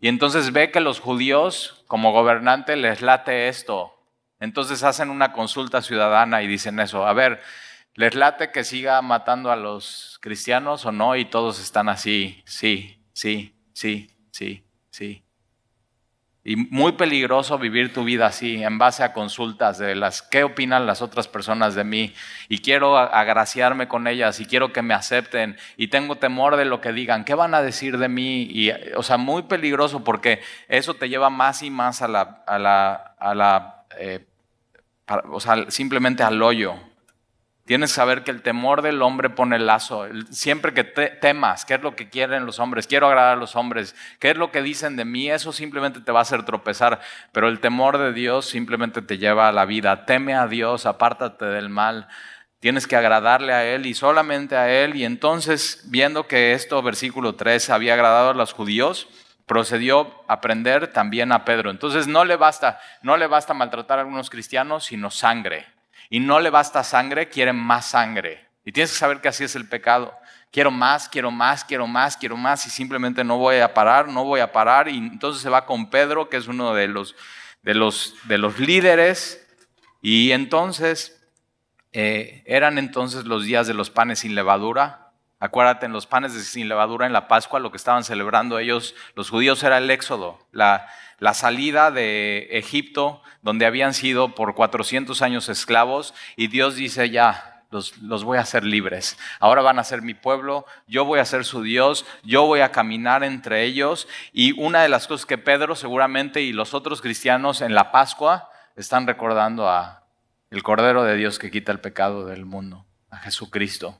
Y 0.01 0.07
entonces 0.07 0.51
ve 0.53 0.71
que 0.71 0.79
los 0.79 0.99
judíos, 0.99 1.83
como 1.87 2.11
gobernante, 2.11 2.75
les 2.75 3.01
late 3.01 3.49
esto. 3.49 3.93
Entonces 4.39 4.83
hacen 4.83 5.09
una 5.09 5.33
consulta 5.33 5.81
ciudadana 5.81 6.41
y 6.41 6.47
dicen 6.47 6.79
eso. 6.79 7.05
A 7.05 7.13
ver, 7.13 7.41
¿les 7.93 8.15
late 8.15 8.51
que 8.51 8.63
siga 8.63 9.01
matando 9.01 9.51
a 9.51 9.57
los 9.57 10.17
cristianos 10.21 10.85
o 10.85 10.91
no? 10.91 11.15
Y 11.15 11.25
todos 11.25 11.59
están 11.59 11.89
así, 11.89 12.41
sí, 12.45 13.05
sí, 13.13 13.53
sí, 13.73 14.09
sí, 14.31 14.63
sí. 14.89 15.23
Y 16.43 16.55
muy 16.55 16.93
peligroso 16.93 17.59
vivir 17.59 17.93
tu 17.93 18.05
vida 18.05 18.27
así, 18.27 18.63
en 18.63 18.77
base 18.77 19.03
a 19.03 19.11
consultas 19.11 19.77
de 19.77 19.93
las 19.95 20.21
qué 20.21 20.43
opinan 20.43 20.85
las 20.85 21.01
otras 21.01 21.27
personas 21.27 21.75
de 21.75 21.83
mí. 21.83 22.13
Y 22.47 22.59
quiero 22.59 22.97
agraciarme 22.97 23.87
con 23.87 24.07
ellas 24.07 24.39
y 24.39 24.45
quiero 24.45 24.71
que 24.71 24.81
me 24.81 24.93
acepten. 24.93 25.57
Y 25.75 25.89
tengo 25.89 26.15
temor 26.15 26.55
de 26.55 26.65
lo 26.65 26.81
que 26.81 26.93
digan, 26.93 27.25
qué 27.25 27.35
van 27.35 27.53
a 27.53 27.61
decir 27.61 27.97
de 27.97 28.07
mí. 28.07 28.47
Y, 28.49 28.71
o 28.95 29.03
sea, 29.03 29.17
muy 29.17 29.43
peligroso 29.43 30.03
porque 30.03 30.41
eso 30.69 30.93
te 30.93 31.09
lleva 31.09 31.29
más 31.29 31.61
y 31.61 31.69
más 31.69 32.01
a 32.01 32.07
la, 32.07 32.43
a 32.47 32.57
la, 32.57 32.93
a 33.19 33.35
la 33.35 33.85
eh, 33.97 34.25
o 35.31 35.39
sea, 35.39 35.69
simplemente 35.69 36.23
al 36.23 36.41
hoyo. 36.41 36.75
Tienes 37.69 37.91
que 37.91 37.97
saber 37.97 38.23
que 38.23 38.31
el 38.31 38.41
temor 38.41 38.81
del 38.81 38.99
hombre 39.03 39.29
pone 39.29 39.55
el 39.55 39.67
lazo. 39.67 40.07
Siempre 40.31 40.73
que 40.73 40.83
temas, 40.83 41.65
qué 41.65 41.75
es 41.75 41.83
lo 41.83 41.95
que 41.95 42.09
quieren 42.09 42.47
los 42.47 42.57
hombres, 42.57 42.87
quiero 42.87 43.05
agradar 43.05 43.33
a 43.33 43.39
los 43.39 43.55
hombres, 43.55 43.95
qué 44.17 44.31
es 44.31 44.37
lo 44.37 44.51
que 44.51 44.63
dicen 44.63 44.95
de 44.95 45.05
mí, 45.05 45.29
eso 45.29 45.53
simplemente 45.53 46.01
te 46.01 46.11
va 46.11 46.17
a 46.17 46.21
hacer 46.23 46.41
tropezar. 46.45 46.99
Pero 47.31 47.47
el 47.47 47.59
temor 47.59 47.99
de 47.99 48.11
Dios 48.11 48.47
simplemente 48.47 49.03
te 49.03 49.19
lleva 49.19 49.47
a 49.47 49.51
la 49.51 49.65
vida. 49.65 50.07
Teme 50.07 50.33
a 50.33 50.47
Dios, 50.47 50.87
apártate 50.87 51.45
del 51.45 51.69
mal. 51.69 52.07
Tienes 52.59 52.87
que 52.87 52.95
agradarle 52.95 53.53
a 53.53 53.63
Él 53.63 53.85
y 53.85 53.93
solamente 53.93 54.57
a 54.57 54.71
Él. 54.71 54.95
Y 54.95 55.05
entonces, 55.05 55.83
viendo 55.91 56.25
que 56.25 56.53
esto, 56.53 56.81
versículo 56.81 57.35
3, 57.35 57.69
había 57.69 57.93
agradado 57.93 58.31
a 58.31 58.33
los 58.33 58.51
judíos, 58.51 59.07
procedió 59.45 60.23
a 60.27 60.33
aprender 60.33 60.87
también 60.87 61.31
a 61.31 61.45
Pedro. 61.45 61.69
Entonces 61.69 62.07
no 62.07 62.25
le 62.25 62.35
basta, 62.35 62.79
no 63.03 63.15
le 63.15 63.27
basta 63.27 63.53
maltratar 63.53 63.99
a 63.99 64.01
algunos 64.01 64.31
cristianos, 64.31 64.85
sino 64.85 65.11
sangre. 65.11 65.67
Y 66.09 66.19
no 66.19 66.39
le 66.39 66.49
basta 66.49 66.83
sangre, 66.83 67.29
quiere 67.29 67.53
más 67.53 67.87
sangre. 67.87 68.47
Y 68.65 68.71
tienes 68.71 68.91
que 68.91 68.97
saber 68.97 69.21
que 69.21 69.27
así 69.27 69.43
es 69.43 69.55
el 69.55 69.67
pecado. 69.67 70.13
Quiero 70.51 70.71
más, 70.71 71.07
quiero 71.07 71.29
más, 71.29 71.63
quiero 71.63 71.85
más, 71.85 72.17
quiero 72.17 72.35
más 72.35 72.65
y 72.65 72.69
simplemente 72.71 73.23
no 73.23 73.37
voy 73.37 73.57
a 73.57 73.73
parar, 73.73 74.07
no 74.07 74.23
voy 74.23 74.39
a 74.39 74.51
parar. 74.51 74.87
Y 74.87 74.97
entonces 74.97 75.41
se 75.41 75.49
va 75.49 75.65
con 75.65 75.89
Pedro, 75.89 76.29
que 76.29 76.37
es 76.37 76.47
uno 76.47 76.73
de 76.73 76.87
los, 76.87 77.15
de 77.61 77.75
los, 77.75 78.15
de 78.23 78.39
los 78.39 78.59
líderes. 78.59 79.47
Y 80.01 80.31
entonces 80.31 81.19
eh, 81.91 82.43
eran 82.45 82.77
entonces 82.77 83.25
los 83.25 83.43
días 83.43 83.67
de 83.67 83.75
los 83.75 83.91
panes 83.91 84.19
sin 84.19 84.33
levadura. 84.33 85.08
Acuérdate, 85.39 85.85
en 85.85 85.93
los 85.93 86.05
panes 86.05 86.33
de 86.33 86.41
sin 86.41 86.67
levadura 86.67 87.05
en 87.05 87.13
la 87.13 87.29
Pascua, 87.29 87.61
lo 87.61 87.71
que 87.71 87.77
estaban 87.77 88.03
celebrando 88.03 88.59
ellos, 88.59 88.93
los 89.15 89.29
judíos, 89.29 89.63
era 89.63 89.77
el 89.77 89.89
éxodo, 89.89 90.37
la, 90.51 90.87
la 91.19 91.33
salida 91.33 91.91
de 91.91 92.49
Egipto, 92.51 93.21
donde 93.41 93.65
habían 93.65 93.93
sido 93.93 94.35
por 94.35 94.53
400 94.53 95.21
años 95.21 95.47
esclavos, 95.47 96.13
y 96.35 96.47
Dios 96.47 96.75
dice 96.75 97.09
ya, 97.09 97.63
los, 97.71 97.97
los, 97.99 98.23
voy 98.25 98.37
a 98.37 98.41
hacer 98.41 98.65
libres. 98.65 99.17
Ahora 99.39 99.61
van 99.61 99.79
a 99.79 99.83
ser 99.83 100.01
mi 100.01 100.13
pueblo, 100.13 100.65
yo 100.87 101.05
voy 101.05 101.19
a 101.19 101.25
ser 101.25 101.45
su 101.45 101.61
Dios, 101.61 102.05
yo 102.23 102.45
voy 102.45 102.59
a 102.59 102.71
caminar 102.71 103.23
entre 103.23 103.63
ellos. 103.63 104.07
Y 104.33 104.59
una 104.59 104.81
de 104.81 104.89
las 104.89 105.07
cosas 105.07 105.25
que 105.25 105.37
Pedro 105.37 105.75
seguramente 105.75 106.41
y 106.41 106.51
los 106.51 106.73
otros 106.73 107.01
cristianos 107.01 107.61
en 107.61 107.75
la 107.75 107.91
Pascua 107.91 108.49
están 108.75 109.05
recordando 109.05 109.69
a 109.69 110.03
el 110.49 110.63
Cordero 110.63 111.03
de 111.03 111.15
Dios 111.15 111.37
que 111.37 111.51
quita 111.51 111.71
el 111.71 111.79
pecado 111.79 112.25
del 112.25 112.45
mundo, 112.45 112.85
a 113.11 113.17
Jesucristo. 113.17 113.99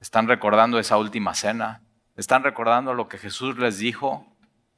Están 0.00 0.28
recordando 0.28 0.78
esa 0.78 0.96
última 0.96 1.34
cena, 1.34 1.82
están 2.16 2.42
recordando 2.42 2.94
lo 2.94 3.08
que 3.08 3.18
Jesús 3.18 3.58
les 3.58 3.78
dijo 3.78 4.26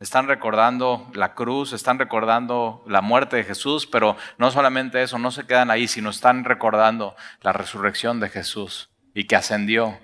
están 0.00 0.28
recordando 0.28 1.06
la 1.12 1.34
cruz, 1.34 1.74
están 1.74 1.98
recordando 1.98 2.82
la 2.86 3.02
muerte 3.02 3.36
de 3.36 3.44
Jesús, 3.44 3.86
pero 3.86 4.16
no 4.38 4.50
solamente 4.50 5.02
eso, 5.02 5.18
no 5.18 5.30
se 5.30 5.46
quedan 5.46 5.70
ahí, 5.70 5.86
sino 5.88 6.08
están 6.08 6.44
recordando 6.44 7.14
la 7.42 7.52
resurrección 7.52 8.18
de 8.18 8.30
Jesús 8.30 8.88
y 9.12 9.24
que 9.24 9.36
ascendió 9.36 9.98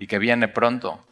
y 0.00 0.08
que 0.08 0.18
viene 0.18 0.48
pronto. 0.48 1.06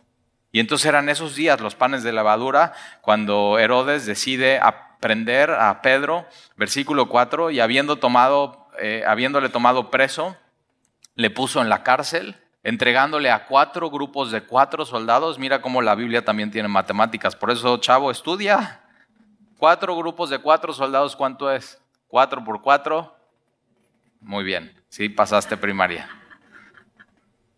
Y 0.51 0.59
entonces 0.59 0.87
eran 0.87 1.09
esos 1.09 1.37
días, 1.37 1.61
los 1.61 1.77
panes 1.77 2.03
de 2.03 2.13
levadura, 2.13 2.73
cuando 3.03 3.61
Herodes 3.61 4.05
decide 4.05 4.59
aprender 4.59 5.53
a 5.53 5.81
Pedro, 5.81 6.27
versículo 6.57 7.09
4, 7.09 7.53
y 7.53 7.61
habiendo 7.61 7.97
tomado, 7.97 8.69
eh, 8.81 9.05
habiéndole 9.07 9.49
tomado 9.49 9.93
preso, 9.93 10.37
le 11.15 11.31
puso 11.31 11.63
en 11.63 11.69
la 11.69 11.85
cárcel 11.85 12.37
entregándole 12.65 13.31
a 13.31 13.47
cuatro 13.47 13.91
grupos 13.91 14.33
de 14.33 14.43
cuatro 14.43 14.85
soldados. 14.85 15.39
Mira 15.39 15.61
cómo 15.61 15.83
la 15.83 15.95
Biblia 15.95 16.25
también 16.25 16.51
tiene 16.51 16.67
matemáticas. 16.67 17.37
Por 17.37 17.51
eso, 17.51 17.77
chavo, 17.77 18.11
estudia. 18.11 18.81
Cuatro 19.59 19.95
grupos 19.97 20.31
de 20.31 20.39
cuatro 20.39 20.73
soldados, 20.73 21.15
¿cuánto 21.15 21.51
es? 21.51 21.81
Cuatro 22.09 22.43
por 22.43 22.61
cuatro. 22.63 23.15
Muy 24.21 24.43
bien, 24.43 24.83
sí, 24.89 25.11
pasaste 25.11 25.57
primaria. 25.57 26.09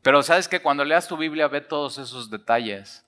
Pero 0.03 0.23
sabes 0.23 0.49
que 0.49 0.61
cuando 0.61 0.85
leas 0.85 1.07
tu 1.07 1.17
Biblia 1.17 1.49
ve 1.49 1.61
todos 1.61 1.99
esos 1.99 2.29
detalles. 2.29 3.05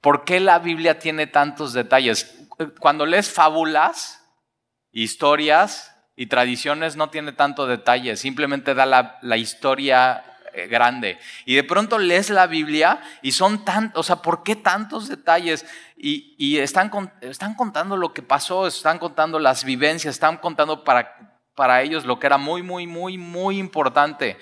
¿Por 0.00 0.24
qué 0.24 0.40
la 0.40 0.58
Biblia 0.58 0.98
tiene 0.98 1.26
tantos 1.26 1.72
detalles? 1.72 2.48
Cuando 2.80 3.06
lees 3.06 3.30
fábulas, 3.30 4.26
historias 4.92 5.94
y 6.16 6.26
tradiciones 6.26 6.96
no 6.96 7.10
tiene 7.10 7.32
tanto 7.32 7.66
detalle, 7.66 8.16
simplemente 8.16 8.74
da 8.74 8.86
la, 8.86 9.18
la 9.22 9.36
historia 9.36 10.35
grande. 10.68 11.18
Y 11.44 11.54
de 11.54 11.64
pronto 11.64 11.98
lees 11.98 12.30
la 12.30 12.46
Biblia 12.46 13.00
y 13.22 13.32
son 13.32 13.64
tantos, 13.64 14.00
o 14.00 14.02
sea, 14.02 14.16
¿por 14.16 14.42
qué 14.42 14.56
tantos 14.56 15.08
detalles? 15.08 15.66
Y, 15.96 16.58
están, 16.58 16.90
están 17.20 17.54
contando 17.54 17.96
lo 17.96 18.12
que 18.12 18.22
pasó, 18.22 18.66
están 18.66 18.98
contando 18.98 19.38
las 19.38 19.64
vivencias, 19.64 20.14
están 20.14 20.38
contando 20.38 20.84
para, 20.84 21.40
para 21.54 21.82
ellos 21.82 22.04
lo 22.04 22.18
que 22.18 22.26
era 22.26 22.38
muy, 22.38 22.62
muy, 22.62 22.86
muy, 22.86 23.18
muy 23.18 23.58
importante. 23.58 24.38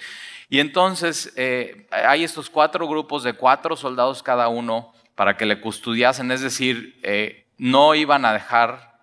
Y 0.48 0.60
entonces 0.60 1.32
eh, 1.36 1.88
hay 1.90 2.24
estos 2.24 2.50
cuatro 2.50 2.86
grupos 2.86 3.24
de 3.24 3.34
cuatro 3.34 3.76
soldados 3.76 4.22
cada 4.22 4.48
uno 4.48 4.92
para 5.14 5.36
que 5.36 5.46
le 5.46 5.60
custodiasen, 5.60 6.30
es 6.30 6.40
decir, 6.40 6.98
eh, 7.02 7.46
no 7.58 7.94
iban 7.94 8.24
a 8.24 8.32
dejar 8.32 8.94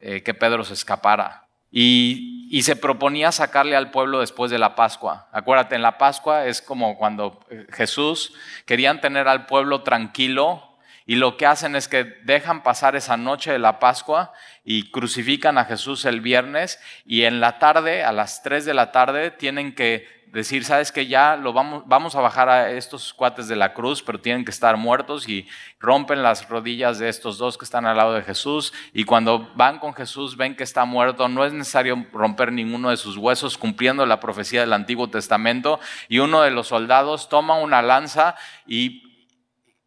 que 0.00 0.32
Pedro 0.32 0.62
se 0.62 0.74
escapara. 0.74 1.48
Y, 1.72 2.37
se 2.62 2.76
proponía 2.76 3.32
sacarle 3.32 3.76
al 3.76 3.90
pueblo 3.90 4.20
después 4.20 4.50
de 4.50 4.58
la 4.58 4.74
Pascua. 4.74 5.28
Acuérdate, 5.32 5.74
en 5.74 5.82
la 5.82 5.98
Pascua 5.98 6.46
es 6.46 6.62
como 6.62 6.96
cuando 6.96 7.40
eh, 7.50 7.66
Jesús 7.70 8.34
querían 8.66 9.00
tener 9.00 9.28
al 9.28 9.46
pueblo 9.46 9.82
tranquilo 9.82 10.67
y 11.08 11.16
lo 11.16 11.38
que 11.38 11.46
hacen 11.46 11.74
es 11.74 11.88
que 11.88 12.04
dejan 12.24 12.62
pasar 12.62 12.94
esa 12.94 13.16
noche 13.16 13.50
de 13.50 13.58
la 13.58 13.78
Pascua 13.78 14.30
y 14.62 14.90
crucifican 14.90 15.56
a 15.56 15.64
Jesús 15.64 16.04
el 16.04 16.20
viernes 16.20 16.78
y 17.06 17.22
en 17.22 17.40
la 17.40 17.58
tarde, 17.58 18.04
a 18.04 18.12
las 18.12 18.42
3 18.42 18.66
de 18.66 18.74
la 18.74 18.92
tarde, 18.92 19.30
tienen 19.30 19.74
que 19.74 20.06
decir, 20.26 20.66
sabes 20.66 20.92
que 20.92 21.06
ya 21.06 21.36
lo 21.36 21.54
vamos, 21.54 21.84
vamos 21.86 22.14
a 22.14 22.20
bajar 22.20 22.50
a 22.50 22.72
estos 22.72 23.14
cuates 23.14 23.48
de 23.48 23.56
la 23.56 23.72
cruz, 23.72 24.02
pero 24.02 24.20
tienen 24.20 24.44
que 24.44 24.50
estar 24.50 24.76
muertos 24.76 25.26
y 25.30 25.48
rompen 25.80 26.22
las 26.22 26.46
rodillas 26.46 26.98
de 26.98 27.08
estos 27.08 27.38
dos 27.38 27.56
que 27.56 27.64
están 27.64 27.86
al 27.86 27.96
lado 27.96 28.12
de 28.12 28.20
Jesús. 28.20 28.74
Y 28.92 29.04
cuando 29.04 29.50
van 29.54 29.78
con 29.78 29.94
Jesús 29.94 30.36
ven 30.36 30.56
que 30.56 30.64
está 30.64 30.84
muerto, 30.84 31.26
no 31.30 31.46
es 31.46 31.54
necesario 31.54 32.06
romper 32.12 32.52
ninguno 32.52 32.90
de 32.90 32.98
sus 32.98 33.16
huesos 33.16 33.56
cumpliendo 33.56 34.04
la 34.04 34.20
profecía 34.20 34.60
del 34.60 34.74
Antiguo 34.74 35.08
Testamento. 35.08 35.80
Y 36.10 36.18
uno 36.18 36.42
de 36.42 36.50
los 36.50 36.68
soldados 36.68 37.30
toma 37.30 37.58
una 37.58 37.80
lanza 37.80 38.34
y 38.66 39.07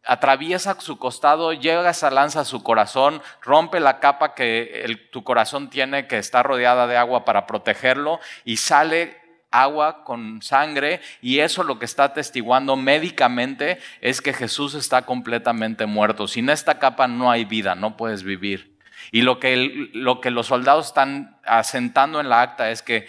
atraviesa 0.04 0.80
su 0.80 0.98
costado, 0.98 1.52
llega 1.52 1.90
esa 1.90 2.10
lanza 2.10 2.40
a 2.40 2.44
su 2.44 2.62
corazón, 2.62 3.22
rompe 3.40 3.80
la 3.80 4.00
capa 4.00 4.34
que 4.34 5.08
tu 5.10 5.22
corazón 5.24 5.70
tiene 5.70 6.06
que 6.06 6.18
está 6.18 6.42
rodeada 6.42 6.86
de 6.86 6.96
agua 6.96 7.24
para 7.24 7.46
protegerlo 7.46 8.20
y 8.44 8.56
sale 8.56 9.20
agua 9.52 10.02
con 10.04 10.42
sangre 10.42 11.00
y 11.20 11.40
eso 11.40 11.62
lo 11.62 11.78
que 11.78 11.84
está 11.84 12.04
atestiguando 12.04 12.74
médicamente 12.74 13.78
es 14.00 14.20
que 14.20 14.32
Jesús 14.32 14.74
está 14.74 15.02
completamente 15.02 15.86
muerto. 15.86 16.26
Sin 16.26 16.48
esta 16.48 16.78
capa 16.78 17.06
no 17.06 17.30
hay 17.30 17.44
vida, 17.44 17.74
no 17.74 17.96
puedes 17.96 18.24
vivir. 18.24 18.72
Y 19.10 19.22
lo 19.22 19.38
que, 19.38 19.90
lo 19.92 20.20
que 20.20 20.30
los 20.30 20.46
soldados 20.46 20.86
están 20.86 21.36
asentando 21.44 22.20
en 22.20 22.28
la 22.28 22.42
acta 22.42 22.70
es 22.70 22.82
que 22.82 23.06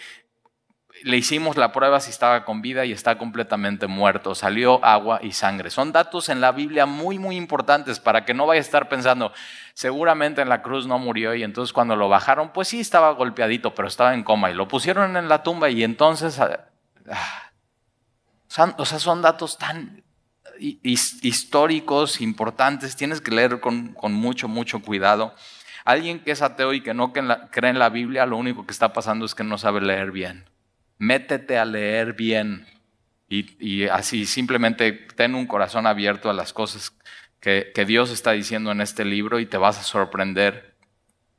le 1.04 1.18
hicimos 1.18 1.58
la 1.58 1.70
prueba 1.70 2.00
si 2.00 2.08
estaba 2.08 2.46
con 2.46 2.62
vida 2.62 2.86
y 2.86 2.92
está 2.92 3.18
completamente 3.18 3.86
muerto. 3.86 4.34
Salió 4.34 4.82
agua 4.82 5.20
y 5.22 5.32
sangre. 5.32 5.68
Son 5.68 5.92
datos 5.92 6.30
en 6.30 6.40
la 6.40 6.50
Biblia 6.50 6.86
muy, 6.86 7.18
muy 7.18 7.36
importantes 7.36 8.00
para 8.00 8.24
que 8.24 8.32
no 8.32 8.46
vaya 8.46 8.60
a 8.60 8.62
estar 8.62 8.88
pensando, 8.88 9.30
seguramente 9.74 10.40
en 10.40 10.48
la 10.48 10.62
cruz 10.62 10.86
no 10.86 10.98
murió 10.98 11.34
y 11.34 11.42
entonces 11.42 11.74
cuando 11.74 11.94
lo 11.94 12.08
bajaron, 12.08 12.54
pues 12.54 12.68
sí 12.68 12.80
estaba 12.80 13.10
golpeadito, 13.10 13.74
pero 13.74 13.86
estaba 13.86 14.14
en 14.14 14.22
coma 14.22 14.50
y 14.50 14.54
lo 14.54 14.66
pusieron 14.66 15.18
en 15.18 15.28
la 15.28 15.42
tumba 15.42 15.68
y 15.68 15.84
entonces... 15.84 16.40
Ah, 16.40 17.50
o 18.78 18.86
sea, 18.86 18.98
son 18.98 19.20
datos 19.20 19.58
tan 19.58 20.02
históricos, 20.58 22.22
importantes, 22.22 22.96
tienes 22.96 23.20
que 23.20 23.30
leer 23.30 23.60
con, 23.60 23.88
con 23.88 24.14
mucho, 24.14 24.48
mucho 24.48 24.80
cuidado. 24.80 25.34
Alguien 25.84 26.20
que 26.20 26.30
es 26.30 26.40
ateo 26.40 26.72
y 26.72 26.80
que 26.80 26.94
no 26.94 27.12
cree 27.12 27.70
en 27.70 27.78
la 27.78 27.90
Biblia, 27.90 28.24
lo 28.24 28.38
único 28.38 28.64
que 28.64 28.72
está 28.72 28.94
pasando 28.94 29.26
es 29.26 29.34
que 29.34 29.44
no 29.44 29.58
sabe 29.58 29.82
leer 29.82 30.10
bien 30.10 30.53
métete 30.98 31.58
a 31.58 31.64
leer 31.64 32.14
bien 32.14 32.66
y, 33.28 33.86
así 33.88 34.26
simplemente 34.26 34.92
ten 34.92 35.34
un 35.34 35.46
corazón 35.46 35.86
abierto 35.86 36.30
a 36.30 36.34
las 36.34 36.52
cosas 36.52 36.96
que, 37.40 37.72
Dios 37.86 38.10
está 38.10 38.32
diciendo 38.32 38.70
en 38.70 38.80
este 38.80 39.04
libro 39.04 39.38
y 39.38 39.46
te 39.46 39.58
vas 39.58 39.78
a 39.78 39.82
sorprender 39.82 40.76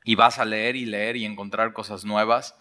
y 0.04 0.14
vas 0.14 0.38
a 0.38 0.44
leer 0.44 0.76
y 0.76 0.84
leer 0.84 1.16
y 1.16 1.24
encontrar 1.24 1.72
cosas 1.72 2.04
nuevas. 2.04 2.54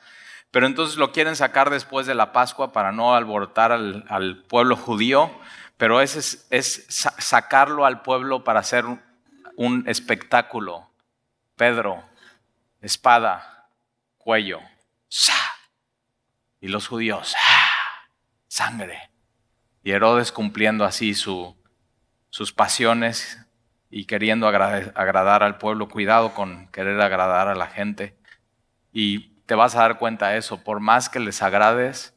Pero 0.52 0.68
entonces 0.68 0.98
lo 0.98 1.12
quieren 1.12 1.36
sacar 1.36 1.70
después 1.70 2.08
de 2.08 2.16
la 2.16 2.32
Pascua 2.32 2.72
para 2.72 2.92
no 2.92 3.14
alborotar 3.14 3.72
al, 3.72 4.44
pueblo 4.48 4.76
judío, 4.76 5.32
pero 5.78 6.02
ese 6.02 6.20
es, 6.20 6.48
es, 6.50 6.86
sacarlo 6.88 7.86
al 7.86 8.02
pueblo 8.02 8.44
para 8.44 8.62
hacer 8.62 8.86
un 9.58 9.84
espectáculo. 9.88 10.90
Pedro, 11.56 12.04
espada, 12.82 13.70
cuello, 14.18 14.60
¡sa! 15.08 15.45
Y 16.66 16.68
los 16.68 16.88
judíos, 16.88 17.36
¡ah! 17.40 18.10
sangre. 18.48 19.12
Y 19.84 19.92
Herodes 19.92 20.32
cumpliendo 20.32 20.84
así 20.84 21.14
su, 21.14 21.56
sus 22.32 22.54
pasiones 22.54 23.40
y 23.92 24.06
queriendo 24.06 24.48
agradar 24.48 25.44
al 25.44 25.60
pueblo. 25.60 25.90
Cuidado 25.90 26.34
con 26.34 26.68
querer 26.70 27.00
agradar 27.02 27.50
a 27.50 27.54
la 27.54 27.68
gente. 27.68 28.18
Y 28.92 29.28
te 29.46 29.54
vas 29.54 29.76
a 29.76 29.82
dar 29.82 30.00
cuenta 30.00 30.30
de 30.30 30.40
eso. 30.40 30.64
Por 30.64 30.80
más 30.80 31.08
que 31.08 31.20
les 31.20 31.44
agrades, 31.44 32.16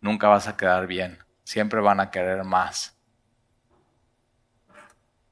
nunca 0.00 0.26
vas 0.26 0.48
a 0.48 0.56
quedar 0.56 0.88
bien. 0.88 1.20
Siempre 1.44 1.80
van 1.80 2.00
a 2.00 2.10
querer 2.10 2.42
más. 2.42 2.98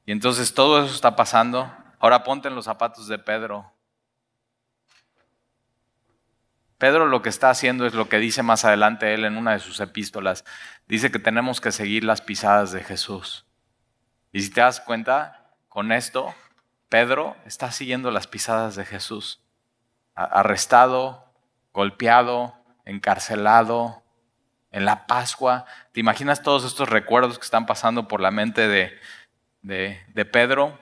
Y 0.05 0.13
entonces 0.13 0.53
todo 0.53 0.81
eso 0.81 0.95
está 0.95 1.17
pasando. 1.17 1.69
Ahora 1.99 2.23
ponte 2.23 2.47
en 2.47 2.55
los 2.55 2.63
zapatos 2.63 3.09
de 3.09 3.19
Pedro. 3.19 3.72
Pedro 6.83 7.05
lo 7.05 7.21
que 7.21 7.29
está 7.29 7.49
haciendo 7.49 7.85
es 7.85 7.93
lo 7.93 8.09
que 8.09 8.17
dice 8.17 8.43
más 8.43 8.65
adelante 8.65 9.13
él 9.13 9.23
en 9.23 9.37
una 9.37 9.53
de 9.53 9.59
sus 9.59 9.79
epístolas. 9.79 10.43
Dice 10.85 11.11
que 11.11 11.17
tenemos 11.17 11.61
que 11.61 11.71
seguir 11.71 12.03
las 12.03 12.19
pisadas 12.19 12.73
de 12.73 12.83
Jesús. 12.83 13.45
Y 14.33 14.41
si 14.41 14.49
te 14.49 14.59
das 14.59 14.81
cuenta, 14.81 15.55
con 15.69 15.93
esto, 15.93 16.35
Pedro 16.89 17.37
está 17.45 17.71
siguiendo 17.71 18.11
las 18.11 18.27
pisadas 18.27 18.75
de 18.75 18.83
Jesús. 18.83 19.39
Arrestado, 20.13 21.23
golpeado, 21.71 22.53
encarcelado, 22.83 24.03
en 24.69 24.83
la 24.83 25.07
Pascua. 25.07 25.63
¿Te 25.93 26.01
imaginas 26.01 26.43
todos 26.43 26.65
estos 26.65 26.89
recuerdos 26.89 27.39
que 27.39 27.45
están 27.45 27.65
pasando 27.65 28.09
por 28.09 28.19
la 28.19 28.31
mente 28.31 28.67
de, 28.67 28.99
de, 29.61 30.25
Pedro? 30.25 30.77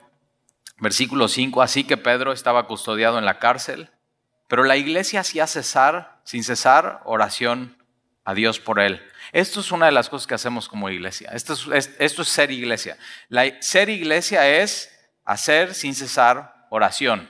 Versículo 0.79 1.27
5, 1.27 1.61
así 1.61 1.83
que 1.83 1.97
Pedro 1.97 2.31
estaba 2.31 2.65
custodiado 2.65 3.19
en 3.19 3.25
la 3.25 3.37
cárcel, 3.37 3.91
pero 4.51 4.65
la 4.65 4.75
iglesia 4.75 5.21
hacía 5.21 5.47
cesar, 5.47 6.19
sin 6.25 6.43
cesar, 6.43 6.99
oración 7.05 7.77
a 8.25 8.33
Dios 8.33 8.59
por 8.59 8.81
él. 8.81 9.01
Esto 9.31 9.61
es 9.61 9.71
una 9.71 9.85
de 9.85 9.93
las 9.93 10.09
cosas 10.09 10.27
que 10.27 10.33
hacemos 10.33 10.67
como 10.67 10.89
iglesia. 10.89 11.31
Esto 11.33 11.53
es, 11.73 12.27
ser 12.27 12.51
iglesia. 12.51 12.97
Ser 13.61 13.87
iglesia 13.87 14.49
es 14.49 14.93
hacer 15.23 15.73
sin 15.73 15.95
cesar 15.95 16.67
oración. 16.69 17.29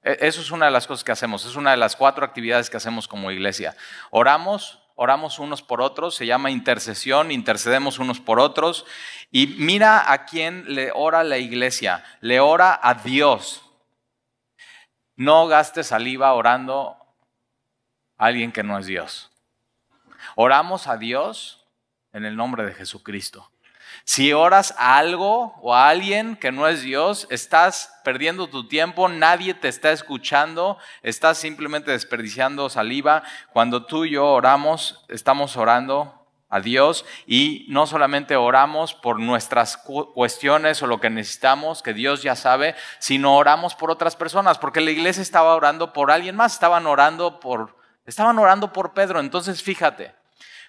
E, 0.00 0.16
eso 0.20 0.40
es 0.40 0.52
una 0.52 0.66
de 0.66 0.70
las 0.70 0.86
cosas 0.86 1.02
que 1.02 1.10
hacemos, 1.10 1.44
es 1.44 1.56
una 1.56 1.72
de 1.72 1.76
las 1.76 1.96
cuatro 1.96 2.24
actividades 2.24 2.70
que 2.70 2.76
hacemos 2.76 3.08
como 3.08 3.32
iglesia. 3.32 3.74
Oramos, 4.10 4.78
oramos 4.94 5.40
unos 5.40 5.60
por 5.60 5.80
otros, 5.80 6.14
se 6.14 6.24
llama 6.24 6.52
intercesión, 6.52 7.32
intercedemos 7.32 7.98
unos 7.98 8.20
por 8.20 8.38
otros. 8.38 8.86
Y 9.32 9.48
mira 9.58 10.12
a 10.12 10.24
quién 10.24 10.72
le 10.72 10.92
ora 10.94 11.24
la 11.24 11.38
iglesia, 11.38 12.04
le 12.20 12.38
ora 12.38 12.78
a 12.80 12.94
Dios. 12.94 13.63
No 15.16 15.46
gastes 15.46 15.88
saliva 15.88 16.32
orando 16.32 16.96
a 18.16 18.26
alguien 18.26 18.52
que 18.52 18.62
no 18.62 18.78
es 18.78 18.86
Dios. 18.86 19.30
Oramos 20.34 20.86
a 20.86 20.96
Dios 20.96 21.66
en 22.12 22.24
el 22.24 22.36
nombre 22.36 22.64
de 22.64 22.74
Jesucristo. 22.74 23.50
Si 24.02 24.32
oras 24.32 24.74
a 24.76 24.98
algo 24.98 25.54
o 25.62 25.74
a 25.74 25.88
alguien 25.88 26.36
que 26.36 26.50
no 26.50 26.66
es 26.66 26.82
Dios, 26.82 27.28
estás 27.30 28.00
perdiendo 28.02 28.48
tu 28.48 28.66
tiempo, 28.66 29.08
nadie 29.08 29.54
te 29.54 29.68
está 29.68 29.92
escuchando, 29.92 30.78
estás 31.02 31.38
simplemente 31.38 31.92
desperdiciando 31.92 32.68
saliva. 32.68 33.22
Cuando 33.52 33.86
tú 33.86 34.04
y 34.04 34.12
yo 34.12 34.26
oramos, 34.26 35.04
estamos 35.08 35.56
orando 35.56 36.23
a 36.54 36.60
Dios 36.60 37.04
y 37.26 37.66
no 37.68 37.84
solamente 37.88 38.36
oramos 38.36 38.94
por 38.94 39.18
nuestras 39.18 39.76
cuestiones 39.76 40.80
o 40.82 40.86
lo 40.86 41.00
que 41.00 41.10
necesitamos, 41.10 41.82
que 41.82 41.92
Dios 41.92 42.22
ya 42.22 42.36
sabe, 42.36 42.76
sino 43.00 43.36
oramos 43.36 43.74
por 43.74 43.90
otras 43.90 44.14
personas, 44.14 44.58
porque 44.58 44.80
la 44.80 44.92
iglesia 44.92 45.20
estaba 45.20 45.56
orando 45.56 45.92
por 45.92 46.12
alguien 46.12 46.36
más, 46.36 46.52
estaban 46.52 46.86
orando 46.86 47.40
por, 47.40 47.76
estaban 48.06 48.38
orando 48.38 48.72
por 48.72 48.94
Pedro. 48.94 49.18
Entonces, 49.18 49.64
fíjate, 49.64 50.14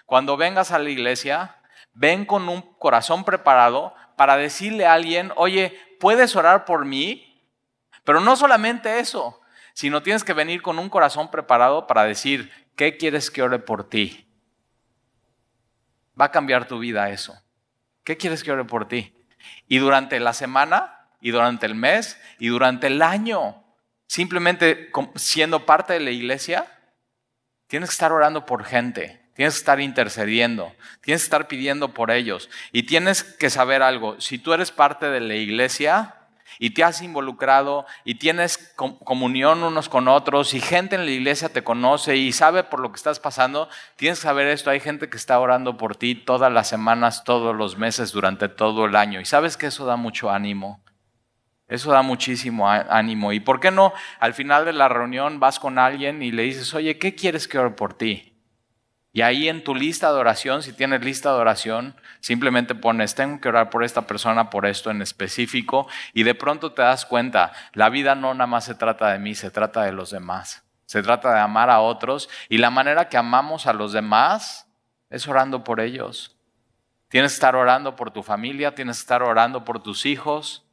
cuando 0.06 0.36
vengas 0.36 0.72
a 0.72 0.80
la 0.80 0.90
iglesia, 0.90 1.54
ven 1.94 2.24
con 2.26 2.48
un 2.48 2.62
corazón 2.80 3.22
preparado 3.22 3.94
para 4.16 4.36
decirle 4.36 4.86
a 4.86 4.94
alguien, 4.94 5.32
oye, 5.36 5.78
¿puedes 6.00 6.34
orar 6.34 6.64
por 6.64 6.84
mí? 6.84 7.40
Pero 8.02 8.18
no 8.18 8.34
solamente 8.34 8.98
eso, 8.98 9.40
sino 9.72 10.02
tienes 10.02 10.24
que 10.24 10.32
venir 10.32 10.62
con 10.62 10.80
un 10.80 10.88
corazón 10.88 11.30
preparado 11.30 11.86
para 11.86 12.02
decir, 12.02 12.50
¿qué 12.74 12.96
quieres 12.96 13.30
que 13.30 13.42
ore 13.42 13.60
por 13.60 13.88
ti? 13.88 14.25
Va 16.20 16.26
a 16.26 16.30
cambiar 16.30 16.66
tu 16.66 16.78
vida 16.78 17.10
eso. 17.10 17.40
¿Qué 18.04 18.16
quieres 18.16 18.42
que 18.42 18.52
ore 18.52 18.64
por 18.64 18.88
ti? 18.88 19.14
Y 19.68 19.78
durante 19.78 20.20
la 20.20 20.32
semana, 20.32 21.08
y 21.20 21.30
durante 21.30 21.66
el 21.66 21.74
mes, 21.74 22.20
y 22.38 22.48
durante 22.48 22.86
el 22.86 23.02
año, 23.02 23.64
simplemente 24.06 24.90
siendo 25.16 25.66
parte 25.66 25.92
de 25.92 26.00
la 26.00 26.10
iglesia, 26.10 26.66
tienes 27.66 27.90
que 27.90 27.94
estar 27.94 28.12
orando 28.12 28.46
por 28.46 28.64
gente. 28.64 29.26
Tienes 29.34 29.54
que 29.54 29.58
estar 29.58 29.80
intercediendo, 29.80 30.74
tienes 31.02 31.20
que 31.20 31.26
estar 31.26 31.46
pidiendo 31.46 31.92
por 31.92 32.10
ellos. 32.10 32.48
Y 32.72 32.84
tienes 32.84 33.22
que 33.22 33.50
saber 33.50 33.82
algo, 33.82 34.18
si 34.18 34.38
tú 34.38 34.54
eres 34.54 34.72
parte 34.72 35.10
de 35.10 35.20
la 35.20 35.34
iglesia 35.34 36.14
y 36.58 36.70
te 36.70 36.84
has 36.84 37.02
involucrado 37.02 37.86
y 38.04 38.16
tienes 38.16 38.74
comunión 38.76 39.62
unos 39.62 39.88
con 39.88 40.08
otros 40.08 40.54
y 40.54 40.60
gente 40.60 40.96
en 40.96 41.04
la 41.04 41.10
iglesia 41.10 41.48
te 41.48 41.64
conoce 41.64 42.16
y 42.16 42.32
sabe 42.32 42.64
por 42.64 42.80
lo 42.80 42.90
que 42.90 42.96
estás 42.96 43.20
pasando, 43.20 43.68
tienes 43.96 44.18
que 44.18 44.24
saber 44.24 44.46
esto, 44.48 44.70
hay 44.70 44.80
gente 44.80 45.08
que 45.08 45.16
está 45.16 45.38
orando 45.38 45.76
por 45.76 45.96
ti 45.96 46.14
todas 46.14 46.52
las 46.52 46.68
semanas, 46.68 47.24
todos 47.24 47.54
los 47.54 47.76
meses, 47.78 48.12
durante 48.12 48.48
todo 48.48 48.86
el 48.86 48.96
año. 48.96 49.20
Y 49.20 49.24
sabes 49.24 49.56
que 49.56 49.66
eso 49.66 49.86
da 49.86 49.96
mucho 49.96 50.30
ánimo. 50.30 50.80
Eso 51.68 51.90
da 51.90 52.02
muchísimo 52.02 52.70
ánimo. 52.70 53.32
¿Y 53.32 53.40
por 53.40 53.58
qué 53.58 53.72
no 53.72 53.92
al 54.20 54.34
final 54.34 54.64
de 54.64 54.72
la 54.72 54.88
reunión 54.88 55.40
vas 55.40 55.58
con 55.58 55.78
alguien 55.78 56.22
y 56.22 56.30
le 56.30 56.44
dices, 56.44 56.72
oye, 56.74 56.98
¿qué 56.98 57.14
quieres 57.14 57.48
que 57.48 57.58
ore 57.58 57.70
por 57.70 57.94
ti? 57.94 58.35
Y 59.16 59.22
ahí 59.22 59.48
en 59.48 59.64
tu 59.64 59.74
lista 59.74 60.12
de 60.12 60.18
oración, 60.18 60.62
si 60.62 60.74
tienes 60.74 61.02
lista 61.02 61.32
de 61.32 61.38
oración, 61.38 61.98
simplemente 62.20 62.74
pones, 62.74 63.14
tengo 63.14 63.40
que 63.40 63.48
orar 63.48 63.70
por 63.70 63.82
esta 63.82 64.02
persona, 64.02 64.50
por 64.50 64.66
esto 64.66 64.90
en 64.90 65.00
específico, 65.00 65.88
y 66.12 66.24
de 66.24 66.34
pronto 66.34 66.72
te 66.72 66.82
das 66.82 67.06
cuenta, 67.06 67.52
la 67.72 67.88
vida 67.88 68.14
no 68.14 68.34
nada 68.34 68.46
más 68.46 68.66
se 68.66 68.74
trata 68.74 69.10
de 69.10 69.18
mí, 69.18 69.34
se 69.34 69.50
trata 69.50 69.84
de 69.84 69.92
los 69.92 70.10
demás. 70.10 70.64
Se 70.84 71.02
trata 71.02 71.32
de 71.32 71.40
amar 71.40 71.70
a 71.70 71.80
otros, 71.80 72.28
y 72.50 72.58
la 72.58 72.68
manera 72.68 73.08
que 73.08 73.16
amamos 73.16 73.66
a 73.66 73.72
los 73.72 73.94
demás 73.94 74.70
es 75.08 75.26
orando 75.26 75.64
por 75.64 75.80
ellos. 75.80 76.36
Tienes 77.08 77.32
que 77.32 77.36
estar 77.36 77.56
orando 77.56 77.96
por 77.96 78.10
tu 78.10 78.22
familia, 78.22 78.74
tienes 78.74 78.98
que 78.98 79.04
estar 79.04 79.22
orando 79.22 79.64
por 79.64 79.82
tus 79.82 80.04
hijos, 80.04 80.66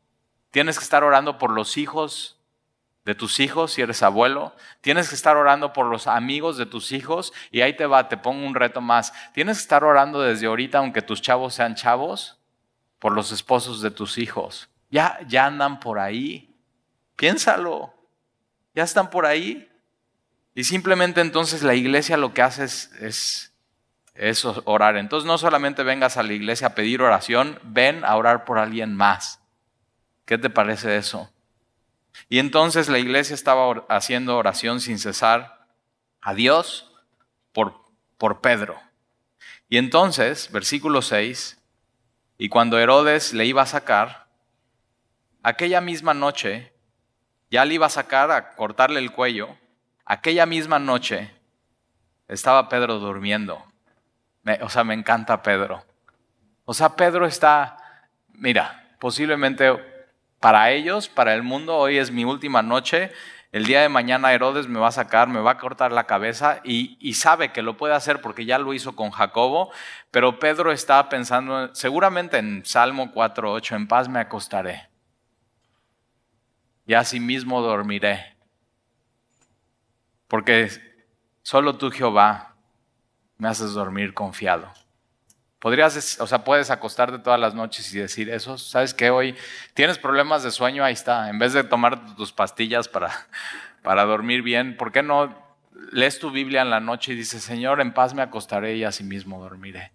tienes 0.52 0.78
que 0.78 0.84
estar 0.84 1.06
orando 1.06 1.38
por 1.38 1.50
los 1.50 1.78
hijos 1.78 2.43
de 3.06 3.16
tus 3.16 3.40
hijos, 3.40 3.74
si 3.74 3.82
eres 3.82 4.02
abuelo. 4.02 4.56
Tienes 4.82 5.10
que 5.10 5.16
estar 5.16 5.36
orando 5.36 5.74
por 5.74 5.86
los 5.88 6.08
amigos 6.08 6.58
de 6.58 6.66
tus 6.66 6.92
hijos. 6.92 7.34
Y 7.52 7.62
ahí 7.62 7.76
te 7.76 7.86
va, 7.86 8.08
te 8.08 8.18
pongo 8.18 8.46
un 8.46 8.56
reto 8.56 8.82
más. 8.82 9.14
Tienes 9.34 9.58
que 9.58 9.64
estar 9.64 9.84
orando 9.84 10.22
desde 10.22 10.48
ahorita, 10.48 10.78
aunque 10.78 11.02
tus 11.02 11.22
chavos 11.22 11.54
sean 11.54 11.76
chavos, 11.76 12.38
por 13.00 13.14
los 13.14 13.32
esposos 13.32 13.82
de 13.82 13.92
tus 13.92 14.18
hijos. 14.18 14.70
Ya, 14.90 15.20
ya 15.28 15.46
andan 15.46 15.80
por 15.80 16.00
ahí. 16.00 16.56
Piénsalo. 17.16 17.94
Ya 18.74 18.84
están 18.84 19.10
por 19.10 19.26
ahí. 19.26 19.70
Y 20.56 20.64
simplemente 20.64 21.20
entonces 21.20 21.64
la 21.64 21.76
iglesia 21.76 22.16
lo 22.16 22.34
que 22.34 22.42
hace 22.42 22.64
es, 22.64 22.92
es, 23.02 23.54
es 24.14 24.46
orar. 24.66 24.96
Entonces 24.96 25.28
no 25.28 25.38
solamente 25.38 25.84
vengas 25.84 26.16
a 26.18 26.24
la 26.24 26.34
iglesia 26.34 26.68
a 26.68 26.76
pedir 26.76 27.02
oración, 27.02 27.60
ven 27.64 28.06
a 28.06 28.16
orar 28.16 28.46
por 28.46 28.60
alguien 28.60 28.96
más. 28.96 29.42
¿Qué 30.26 30.38
te 30.38 30.50
parece 30.50 30.96
eso? 30.96 31.30
Y 32.30 32.40
entonces 32.40 32.90
la 32.90 33.00
iglesia 33.00 33.34
estaba 33.34 33.86
haciendo 33.90 34.38
oración 34.38 34.82
sin 34.82 35.00
cesar 35.00 35.68
a 36.22 36.34
Dios 36.34 36.92
por, 37.52 37.76
por 38.18 38.42
Pedro. 38.42 38.80
Y 39.70 39.78
entonces, 39.78 40.52
versículo 40.52 41.02
6, 41.02 41.60
y 42.38 42.50
cuando 42.50 42.80
Herodes 42.80 43.34
le 43.34 43.46
iba 43.46 43.62
a 43.62 43.68
sacar, 43.68 44.28
aquella 45.42 45.82
misma 45.82 46.14
noche, 46.14 46.74
ya 47.52 47.66
le 47.66 47.76
iba 47.76 47.86
a 47.86 47.90
sacar 47.90 48.32
a 48.32 48.56
cortarle 48.56 49.00
el 49.00 49.12
cuello, 49.12 49.58
aquella 50.06 50.46
misma 50.46 50.80
noche 50.80 51.32
estaba 52.28 52.70
Pedro 52.70 53.00
durmiendo. 53.00 53.64
o 54.62 54.70
sea, 54.70 54.84
me 54.84 54.94
encanta 54.94 55.42
Pedro. 55.42 55.86
O 56.66 56.74
sea, 56.74 56.96
Pedro 56.96 57.26
está, 57.26 57.78
mira, 58.30 58.96
posiblemente 59.00 59.93
para 60.44 60.72
ellos, 60.72 61.08
para 61.08 61.34
el 61.36 61.42
mundo, 61.42 61.78
hoy 61.78 61.98
es 61.98 62.12
mi 62.12 62.26
última 62.26 62.62
noche. 62.62 63.14
El 63.54 63.66
día 63.66 63.80
de 63.80 63.88
mañana 63.88 64.34
Herodes 64.34 64.68
me 64.68 64.78
va 64.78 64.90
a 64.90 64.92
sacar, 64.92 65.30
me 65.30 65.40
va 65.40 65.52
a 65.52 65.58
cortar 65.58 65.94
la 65.94 66.04
cabeza 66.04 66.60
y, 66.66 67.14
sabe 67.14 67.54
que 67.54 67.62
lo 67.62 67.78
puede 67.78 67.94
hacer 67.94 68.20
porque 68.20 68.44
ya 68.44 68.60
lo 68.60 68.74
hizo 68.74 68.94
con 68.94 69.12
Jacobo, 69.12 69.72
pero 70.12 70.40
Pedro 70.40 70.74
está 70.74 71.08
pensando 71.08 71.74
seguramente 71.74 72.40
en 72.40 72.66
Salmo 72.66 73.14
4.8, 73.14 73.78
en 73.78 73.88
paz 73.88 74.10
me 74.10 74.20
acostaré 74.20 74.90
y 76.86 76.94
asimismo 76.94 77.62
dormiré, 77.62 78.36
porque 80.28 80.70
solo 81.42 81.78
tú 81.78 81.90
Jehová 81.90 82.58
me 83.38 83.48
haces 83.48 83.72
dormir 83.72 84.14
confiado. 84.14 84.74
Podrías, 85.64 86.20
o 86.20 86.28
sea, 86.28 86.44
puedes 86.44 86.70
acostarte 86.72 87.20
todas 87.20 87.40
las 87.40 87.54
noches 87.54 87.94
y 87.94 87.98
decir 87.98 88.30
eso, 88.30 88.58
¿sabes 88.58 88.94
qué? 88.94 89.10
Hoy 89.12 89.34
tienes 89.74 89.98
problemas 89.98 90.44
de 90.44 90.52
sueño, 90.52 90.84
ahí 90.84 90.92
está. 90.92 91.30
En 91.30 91.40
vez 91.40 91.54
de 91.54 91.64
tomar 91.64 92.18
tus 92.18 92.34
pastillas 92.34 92.90
para, 92.90 93.28
para 93.82 94.04
dormir 94.04 94.42
bien, 94.42 94.76
¿por 94.76 94.92
qué 94.92 95.02
no 95.02 95.34
lees 95.94 96.20
tu 96.20 96.32
Biblia 96.32 96.64
en 96.64 96.70
la 96.70 96.82
noche 96.82 97.14
y 97.14 97.16
dices, 97.16 97.46
Señor, 97.46 97.80
en 97.80 97.94
paz 97.94 98.14
me 98.14 98.22
acostaré 98.22 98.76
y 98.76 98.84
así 98.84 99.06
mismo 99.06 99.42
dormiré? 99.42 99.94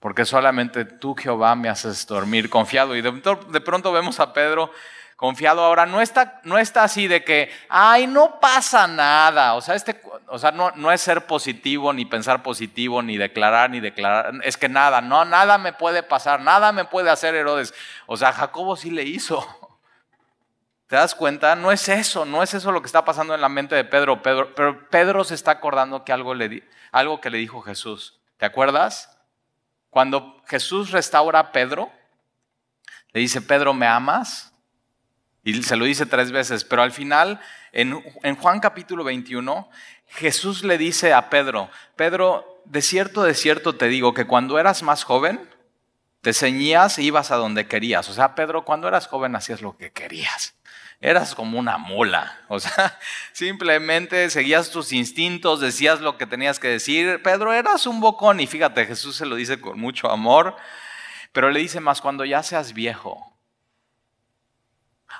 Porque 0.00 0.24
solamente 0.24 0.86
tú, 0.86 1.14
Jehová, 1.14 1.54
me 1.54 1.68
haces 1.68 2.06
dormir 2.06 2.48
confiado. 2.48 2.96
Y 2.96 3.02
de, 3.02 3.12
de 3.12 3.60
pronto 3.60 3.92
vemos 3.92 4.20
a 4.20 4.32
Pedro 4.32 4.70
confiado. 5.16 5.62
Ahora, 5.62 5.84
no 5.84 6.00
está, 6.00 6.40
no 6.44 6.56
está 6.56 6.84
así 6.84 7.08
de 7.08 7.22
que, 7.22 7.50
ay, 7.68 8.06
no 8.06 8.40
pasa 8.40 8.86
nada. 8.86 9.52
O 9.52 9.60
sea, 9.60 9.74
este, 9.74 10.00
o 10.28 10.38
sea 10.38 10.50
no, 10.50 10.92
es 10.92 11.00
ser 11.00 11.26
positivo, 11.26 11.92
ni 11.92 12.04
pensar 12.04 12.42
positivo, 12.42 13.02
ni 13.02 13.16
declarar, 13.16 13.70
ni 13.70 13.80
declarar. 13.80 14.34
Es 14.42 14.56
que 14.56 14.68
nada, 14.68 15.00
no, 15.00 15.24
nada 15.24 15.58
me 15.58 15.72
puede 15.72 16.02
pasar, 16.02 16.40
nada 16.40 16.72
me 16.72 16.84
puede 16.84 17.10
hacer 17.10 17.34
Herodes. 17.34 17.74
O 18.06 18.16
sea, 18.16 18.32
Jacobo 18.32 18.76
sí 18.76 18.90
le 18.90 19.04
hizo. 19.04 19.46
¿Te 20.86 20.96
das 20.96 21.14
cuenta? 21.14 21.56
No 21.56 21.72
es 21.72 21.88
eso, 21.88 22.24
no 22.24 22.42
es 22.42 22.54
eso 22.54 22.70
lo 22.70 22.80
que 22.80 22.86
está 22.86 23.04
pasando 23.04 23.34
en 23.34 23.40
la 23.40 23.48
mente 23.48 23.74
de 23.74 23.84
Pedro. 23.84 24.22
Pedro 24.22 24.54
pero 24.54 24.88
Pedro 24.88 25.24
se 25.24 25.34
está 25.34 25.52
acordando 25.52 26.04
que 26.04 26.12
algo, 26.12 26.34
le, 26.34 26.62
algo 26.92 27.20
que 27.20 27.30
le 27.30 27.38
dijo 27.38 27.62
Jesús. 27.62 28.20
¿Te 28.36 28.46
acuerdas? 28.46 29.18
Cuando 29.90 30.42
Jesús 30.46 30.90
restaura 30.90 31.38
a 31.38 31.52
Pedro, 31.52 31.90
le 33.12 33.20
dice, 33.20 33.40
Pedro, 33.40 33.72
¿me 33.74 33.86
amas? 33.86 34.52
Y 35.46 35.62
se 35.62 35.76
lo 35.76 35.84
dice 35.84 36.06
tres 36.06 36.32
veces, 36.32 36.64
pero 36.64 36.82
al 36.82 36.90
final, 36.90 37.40
en, 37.70 38.02
Juan 38.34 38.58
capítulo 38.58 39.04
21, 39.04 39.70
Jesús 40.08 40.64
le 40.64 40.76
dice 40.76 41.12
a 41.12 41.30
Pedro, 41.30 41.70
Pedro, 41.94 42.60
de 42.64 42.82
cierto, 42.82 43.22
de 43.22 43.32
cierto 43.32 43.76
te 43.76 43.86
digo 43.86 44.12
que 44.12 44.26
cuando 44.26 44.58
eras 44.58 44.82
más 44.82 45.04
joven, 45.04 45.48
te 46.20 46.32
ceñías 46.32 46.98
e 46.98 47.04
ibas 47.04 47.30
a 47.30 47.36
donde 47.36 47.68
querías. 47.68 48.08
O 48.08 48.12
sea, 48.12 48.34
Pedro, 48.34 48.64
cuando 48.64 48.88
eras 48.88 49.06
joven 49.06 49.36
hacías 49.36 49.62
lo 49.62 49.76
que 49.76 49.92
querías. 49.92 50.56
Eras 51.00 51.36
como 51.36 51.60
una 51.60 51.78
mula. 51.78 52.40
O 52.48 52.58
sea, 52.58 52.98
simplemente 53.32 54.28
seguías 54.30 54.72
tus 54.72 54.92
instintos, 54.92 55.60
decías 55.60 56.00
lo 56.00 56.18
que 56.18 56.26
tenías 56.26 56.58
que 56.58 56.66
decir. 56.66 57.22
Pedro, 57.22 57.52
eras 57.52 57.86
un 57.86 58.00
bocón. 58.00 58.40
Y 58.40 58.48
fíjate, 58.48 58.84
Jesús 58.84 59.14
se 59.14 59.26
lo 59.26 59.36
dice 59.36 59.60
con 59.60 59.78
mucho 59.78 60.10
amor. 60.10 60.56
Pero 61.30 61.50
le 61.50 61.60
dice 61.60 61.78
más, 61.78 62.00
cuando 62.00 62.24
ya 62.24 62.42
seas 62.42 62.72
viejo, 62.72 63.35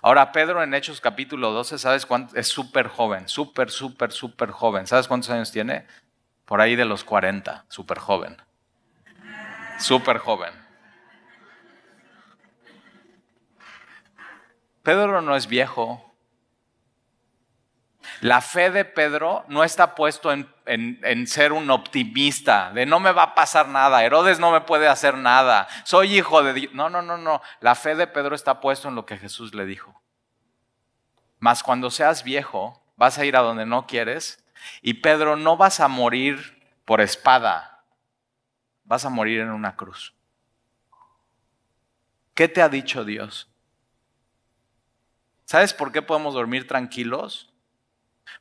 Ahora, 0.03 0.33
Pedro 0.33 0.63
en 0.63 0.75
Hechos 0.75 1.01
capítulo 1.01 1.53
12, 1.53 1.79
¿sabes 1.79 2.07
cuánto? 2.07 2.37
Es 2.37 2.49
súper 2.49 2.89
joven, 2.89 3.29
súper, 3.29 3.71
súper, 3.71 4.13
súper 4.13 4.51
joven. 4.51 4.87
¿Sabes 4.87 5.09
cuántos 5.09 5.31
años 5.31 5.51
tiene? 5.51 5.87
Por 6.45 6.61
ahí 6.61 6.77
de 6.77 6.85
los 6.85 7.03
40, 7.03 7.65
súper 7.69 7.99
joven. 7.99 8.37
Súper 9.79 10.19
joven. 10.19 10.53
Pedro 14.83 15.21
no 15.21 15.35
es 15.35 15.49
viejo. 15.49 16.06
La 18.21 18.41
fe 18.41 18.71
de 18.71 18.85
Pedro 18.85 19.45
no 19.49 19.65
está 19.65 19.95
puesto 19.95 20.33
en, 20.33 20.49
en, 20.67 21.27
ser 21.27 21.53
un 21.53 21.71
optimista, 21.71 22.71
de 22.73 22.87
no 22.87 23.01
me 23.01 23.13
va 23.13 23.23
a 23.23 23.35
pasar 23.35 23.69
nada, 23.69 24.05
Herodes 24.05 24.39
no 24.39 24.51
me 24.51 24.63
puede 24.63 24.89
hacer 24.89 25.17
nada, 25.17 25.69
soy 25.85 26.17
hijo 26.17 26.43
de 26.43 26.55
Dios. 26.55 26.75
No, 26.75 26.89
no, 26.89 27.03
no, 27.03 27.19
no. 27.19 27.43
La 27.61 27.75
fe 27.75 27.95
de 27.95 28.07
Pedro 28.07 28.35
está 28.35 28.61
puesto 28.61 28.89
en 28.89 28.95
lo 28.95 29.07
que 29.07 29.19
Jesús 29.19 29.55
le 29.55 29.67
dijo. 29.67 30.01
Mas 31.39 31.63
cuando 31.63 31.91
seas 31.91 32.25
viejo, 32.25 32.83
vas 32.97 33.19
a 33.19 33.25
ir 33.25 33.37
a 33.37 33.41
donde 33.41 33.67
no 33.67 33.87
quieres 33.87 34.45
y 34.83 34.95
Pedro 34.95 35.37
no 35.37 35.57
vas 35.57 35.81
a 35.81 35.89
morir 35.89 36.63
por 36.85 37.01
espada, 37.01 37.85
vas 38.85 39.05
a 39.05 39.11
morir 39.11 39.41
en 39.41 39.51
una 39.51 39.77
cruz. 39.77 40.15
¿Qué 42.35 42.49
te 42.49 42.63
ha 42.63 42.69
dicho 42.69 43.05
Dios? 43.05 43.51
¿Sabes 45.45 45.73
por 45.73 45.93
qué 45.93 46.03
podemos 46.03 46.35
dormir 46.35 46.67
tranquilos? 46.67 47.53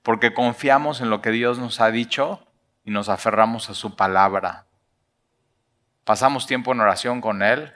Porque 0.03 0.33
confiamos 0.33 1.01
en 1.01 1.09
lo 1.09 1.21
que 1.21 1.31
Dios 1.31 1.59
nos 1.59 1.81
ha 1.81 1.91
dicho 1.91 2.45
y 2.83 2.91
nos 2.91 3.09
aferramos 3.09 3.69
a 3.69 3.73
su 3.73 3.95
palabra. 3.95 4.65
Pasamos 6.03 6.47
tiempo 6.47 6.71
en 6.71 6.81
oración 6.81 7.19
con 7.19 7.41
Él, 7.41 7.73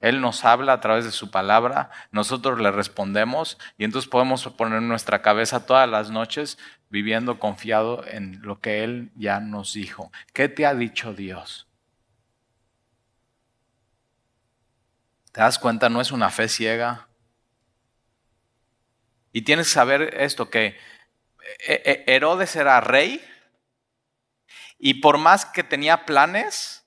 Él 0.00 0.20
nos 0.20 0.44
habla 0.44 0.72
a 0.72 0.80
través 0.80 1.04
de 1.04 1.12
su 1.12 1.30
palabra, 1.30 1.90
nosotros 2.10 2.60
le 2.60 2.70
respondemos 2.70 3.58
y 3.78 3.84
entonces 3.84 4.10
podemos 4.10 4.46
poner 4.48 4.82
nuestra 4.82 5.22
cabeza 5.22 5.66
todas 5.66 5.88
las 5.88 6.10
noches 6.10 6.58
viviendo 6.88 7.38
confiado 7.38 8.04
en 8.06 8.42
lo 8.42 8.60
que 8.60 8.82
Él 8.82 9.12
ya 9.14 9.40
nos 9.40 9.74
dijo. 9.74 10.10
¿Qué 10.32 10.48
te 10.48 10.66
ha 10.66 10.74
dicho 10.74 11.14
Dios? 11.14 11.68
¿Te 15.32 15.40
das 15.40 15.58
cuenta? 15.58 15.88
No 15.88 16.00
es 16.00 16.10
una 16.10 16.30
fe 16.30 16.48
ciega. 16.48 17.06
Y 19.32 19.42
tienes 19.42 19.68
que 19.68 19.74
saber 19.74 20.14
esto, 20.18 20.50
que 20.50 20.76
Herodes 21.66 22.56
era 22.56 22.80
rey 22.80 23.24
y 24.78 24.94
por 24.94 25.18
más 25.18 25.44
que 25.44 25.62
tenía 25.62 26.06
planes, 26.06 26.86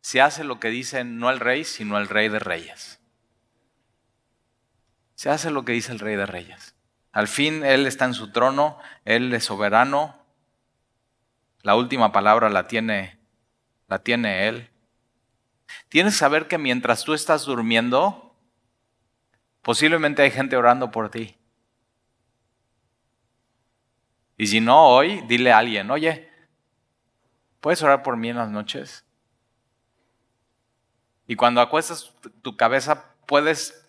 se 0.00 0.20
hace 0.20 0.44
lo 0.44 0.60
que 0.60 0.68
dice 0.68 1.04
no 1.04 1.30
el 1.30 1.40
rey, 1.40 1.64
sino 1.64 1.98
el 1.98 2.08
rey 2.08 2.28
de 2.28 2.38
reyes. 2.38 3.00
Se 5.14 5.30
hace 5.30 5.50
lo 5.50 5.64
que 5.64 5.72
dice 5.72 5.92
el 5.92 5.98
rey 5.98 6.16
de 6.16 6.26
reyes. 6.26 6.74
Al 7.12 7.28
fin 7.28 7.64
Él 7.64 7.86
está 7.86 8.04
en 8.04 8.14
su 8.14 8.32
trono, 8.32 8.78
Él 9.04 9.32
es 9.34 9.44
soberano, 9.44 10.22
la 11.62 11.76
última 11.76 12.10
palabra 12.10 12.48
la 12.50 12.66
tiene, 12.66 13.18
la 13.86 14.00
tiene 14.00 14.48
Él. 14.48 14.70
Tienes 15.88 16.14
que 16.14 16.18
saber 16.18 16.48
que 16.48 16.58
mientras 16.58 17.04
tú 17.04 17.14
estás 17.14 17.44
durmiendo, 17.44 18.36
posiblemente 19.62 20.22
hay 20.22 20.30
gente 20.32 20.56
orando 20.56 20.90
por 20.90 21.10
ti. 21.10 21.36
Y 24.42 24.48
si 24.48 24.60
no 24.60 24.88
hoy, 24.88 25.22
dile 25.28 25.52
a 25.52 25.58
alguien, 25.58 25.88
oye, 25.92 26.28
¿puedes 27.60 27.80
orar 27.80 28.02
por 28.02 28.16
mí 28.16 28.28
en 28.28 28.38
las 28.38 28.50
noches? 28.50 29.04
Y 31.28 31.36
cuando 31.36 31.60
acuestas 31.60 32.12
tu 32.42 32.56
cabeza, 32.56 33.14
puedes 33.26 33.88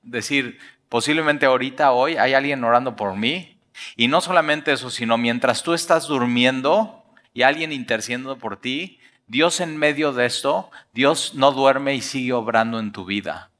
decir, 0.00 0.58
posiblemente 0.88 1.44
ahorita, 1.44 1.92
hoy, 1.92 2.16
hay 2.16 2.32
alguien 2.32 2.64
orando 2.64 2.96
por 2.96 3.14
mí. 3.14 3.60
Y 3.94 4.08
no 4.08 4.22
solamente 4.22 4.72
eso, 4.72 4.88
sino 4.88 5.18
mientras 5.18 5.62
tú 5.62 5.74
estás 5.74 6.06
durmiendo 6.06 7.04
y 7.34 7.42
alguien 7.42 7.70
intercediendo 7.70 8.38
por 8.38 8.58
ti, 8.58 9.00
Dios 9.26 9.60
en 9.60 9.76
medio 9.76 10.14
de 10.14 10.24
esto, 10.24 10.70
Dios 10.94 11.34
no 11.34 11.52
duerme 11.52 11.94
y 11.94 12.00
sigue 12.00 12.32
obrando 12.32 12.80
en 12.80 12.92
tu 12.92 13.04
vida. 13.04 13.50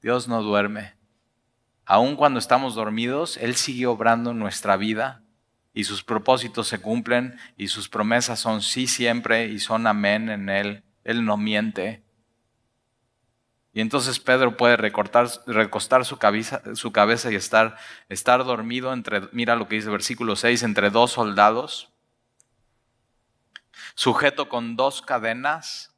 Dios 0.00 0.26
no 0.26 0.42
duerme. 0.42 1.00
Aun 1.92 2.16
cuando 2.16 2.38
estamos 2.38 2.74
dormidos, 2.74 3.36
Él 3.36 3.54
sigue 3.54 3.86
obrando 3.86 4.32
nuestra 4.32 4.78
vida 4.78 5.20
y 5.74 5.84
sus 5.84 6.02
propósitos 6.02 6.66
se 6.66 6.80
cumplen 6.80 7.38
y 7.58 7.68
sus 7.68 7.90
promesas 7.90 8.40
son 8.40 8.62
sí 8.62 8.86
siempre 8.86 9.48
y 9.48 9.58
son 9.58 9.86
amén 9.86 10.30
en 10.30 10.48
Él. 10.48 10.84
Él 11.04 11.26
no 11.26 11.36
miente. 11.36 12.02
Y 13.74 13.82
entonces 13.82 14.20
Pedro 14.20 14.56
puede 14.56 14.78
recortar, 14.78 15.28
recostar 15.46 16.06
su 16.06 16.16
cabeza, 16.16 16.62
su 16.76 16.92
cabeza 16.92 17.30
y 17.30 17.34
estar, 17.34 17.76
estar 18.08 18.42
dormido 18.42 18.94
entre, 18.94 19.28
mira 19.32 19.54
lo 19.54 19.68
que 19.68 19.74
dice 19.74 19.88
el 19.88 19.92
versículo 19.92 20.34
6, 20.34 20.62
entre 20.62 20.88
dos 20.88 21.10
soldados, 21.12 21.92
sujeto 23.94 24.48
con 24.48 24.76
dos 24.76 25.02
cadenas 25.02 25.91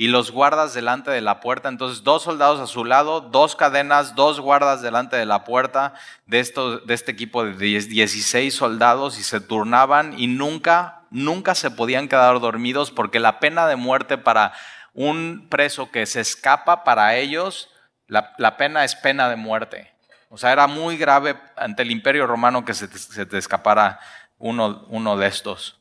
y 0.00 0.08
los 0.08 0.30
guardas 0.30 0.72
delante 0.72 1.10
de 1.10 1.20
la 1.20 1.40
puerta. 1.40 1.68
Entonces, 1.68 2.04
dos 2.04 2.22
soldados 2.22 2.58
a 2.58 2.66
su 2.66 2.86
lado, 2.86 3.20
dos 3.20 3.54
cadenas, 3.54 4.14
dos 4.14 4.40
guardas 4.40 4.80
delante 4.80 5.16
de 5.16 5.26
la 5.26 5.44
puerta 5.44 5.92
de, 6.24 6.42
de 6.86 6.94
este 6.94 7.12
equipo 7.12 7.44
de 7.44 7.52
16 7.52 8.54
soldados 8.54 9.18
y 9.18 9.22
se 9.22 9.42
turnaban 9.42 10.18
y 10.18 10.26
nunca, 10.26 11.02
nunca 11.10 11.54
se 11.54 11.70
podían 11.70 12.08
quedar 12.08 12.40
dormidos 12.40 12.90
porque 12.90 13.20
la 13.20 13.40
pena 13.40 13.66
de 13.66 13.76
muerte 13.76 14.16
para 14.16 14.54
un 14.94 15.48
preso 15.50 15.90
que 15.90 16.06
se 16.06 16.20
escapa, 16.20 16.82
para 16.82 17.16
ellos, 17.16 17.68
la, 18.06 18.56
pena 18.56 18.86
es 18.86 18.96
pena 18.96 19.28
de 19.28 19.36
muerte. 19.36 19.92
O 20.30 20.38
sea, 20.38 20.50
era 20.50 20.66
muy 20.66 20.96
grave 20.96 21.38
ante 21.56 21.82
el 21.82 21.90
imperio 21.90 22.26
romano 22.26 22.64
que 22.64 22.72
se 22.72 22.88
te, 22.88 23.36
escapara 23.36 24.00
uno, 24.38 24.86
uno 24.88 25.18
de 25.18 25.26
estos. 25.26 25.78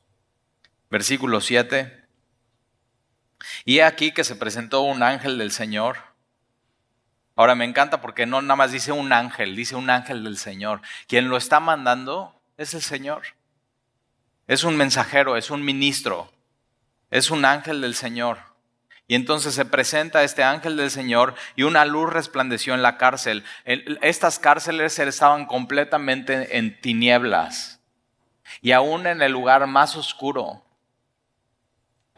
Versículo 0.90 1.40
7. 1.40 1.99
Y 3.66 3.80
aquí 3.80 4.12
que 4.12 4.24
se 4.24 4.36
presentó 4.36 4.82
un 4.82 5.04
ángel 5.04 5.38
del 5.38 5.52
Señor. 5.52 5.98
Ahora 7.36 7.56
me 7.56 7.66
encanta 7.66 8.02
porque 8.02 8.26
no 8.26 8.42
nada 8.42 8.56
más 8.56 8.72
dice 8.72 8.92
un 8.92 9.14
ángel, 9.14 9.56
dice 9.56 9.76
un 9.76 9.90
ángel 9.90 10.24
del 10.24 10.38
Señor. 10.38 10.82
Quien 11.08 11.30
lo 11.30 11.38
está 11.38 11.60
mandando 11.60 12.36
es 12.58 12.74
el 12.74 12.82
Señor. 12.82 13.24
Es 14.48 14.64
un 14.64 14.76
mensajero, 14.76 15.38
es 15.38 15.52
un 15.52 15.64
ministro, 15.64 16.34
es 17.12 17.32
un 17.32 17.46
ángel 17.46 17.82
del 17.82 17.96
Señor. 17.96 18.40
Y 19.08 19.16
entonces 19.16 19.56
se 19.56 19.66
presenta 19.66 20.24
este 20.24 20.44
ángel 20.44 20.78
del 20.78 20.92
Señor 20.92 21.34
y 21.56 21.64
una 21.64 21.86
luz 21.86 22.12
resplandeció 22.12 22.76
en 22.76 22.84
la 22.84 22.98
cárcel. 22.98 23.44
Estas 23.66 24.38
cárceles 24.38 25.00
estaban 25.00 25.46
completamente 25.46 26.58
en 26.58 26.80
tinieblas 26.80 27.80
y 28.62 28.72
aún 28.72 29.08
en 29.08 29.22
el 29.22 29.32
lugar 29.32 29.66
más 29.66 29.96
oscuro 29.96 30.64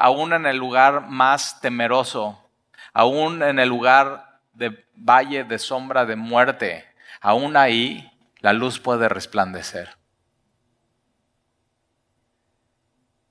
aún 0.01 0.33
en 0.33 0.47
el 0.47 0.57
lugar 0.57 1.09
más 1.09 1.61
temeroso, 1.61 2.49
aún 2.91 3.43
en 3.43 3.59
el 3.59 3.69
lugar 3.69 4.41
de 4.53 4.83
valle 4.95 5.43
de 5.43 5.59
sombra 5.59 6.05
de 6.07 6.15
muerte, 6.15 6.85
aún 7.21 7.55
ahí 7.55 8.11
la 8.39 8.51
luz 8.53 8.79
puede 8.79 9.09
resplandecer. 9.09 9.95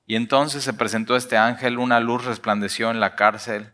Y 0.07 0.15
entonces 0.15 0.63
se 0.63 0.73
presentó 0.73 1.17
este 1.17 1.37
ángel, 1.37 1.79
una 1.79 1.99
luz 1.99 2.25
resplandeció 2.25 2.91
en 2.93 3.01
la 3.01 3.17
cárcel. 3.17 3.73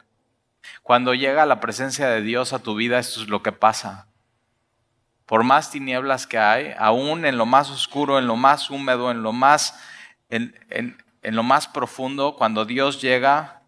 Cuando 0.82 1.12
llega 1.12 1.44
la 1.44 1.60
presencia 1.60 2.08
de 2.08 2.22
Dios 2.22 2.54
a 2.54 2.60
tu 2.60 2.76
vida, 2.76 2.98
esto 2.98 3.20
es 3.20 3.28
lo 3.28 3.42
que 3.42 3.52
pasa. 3.52 4.08
Por 5.26 5.44
más 5.44 5.70
tinieblas 5.70 6.26
que 6.26 6.38
hay, 6.38 6.74
aún 6.78 7.26
en 7.26 7.36
lo 7.36 7.44
más 7.44 7.68
oscuro, 7.70 8.18
en 8.18 8.26
lo 8.26 8.36
más 8.36 8.70
húmedo, 8.70 9.10
en 9.10 9.22
lo 9.22 9.32
más, 9.32 9.78
en, 10.30 10.96
lo 11.34 11.42
más 11.42 11.66
profundo, 11.66 12.36
cuando 12.36 12.64
Dios 12.64 13.00
llega, 13.00 13.62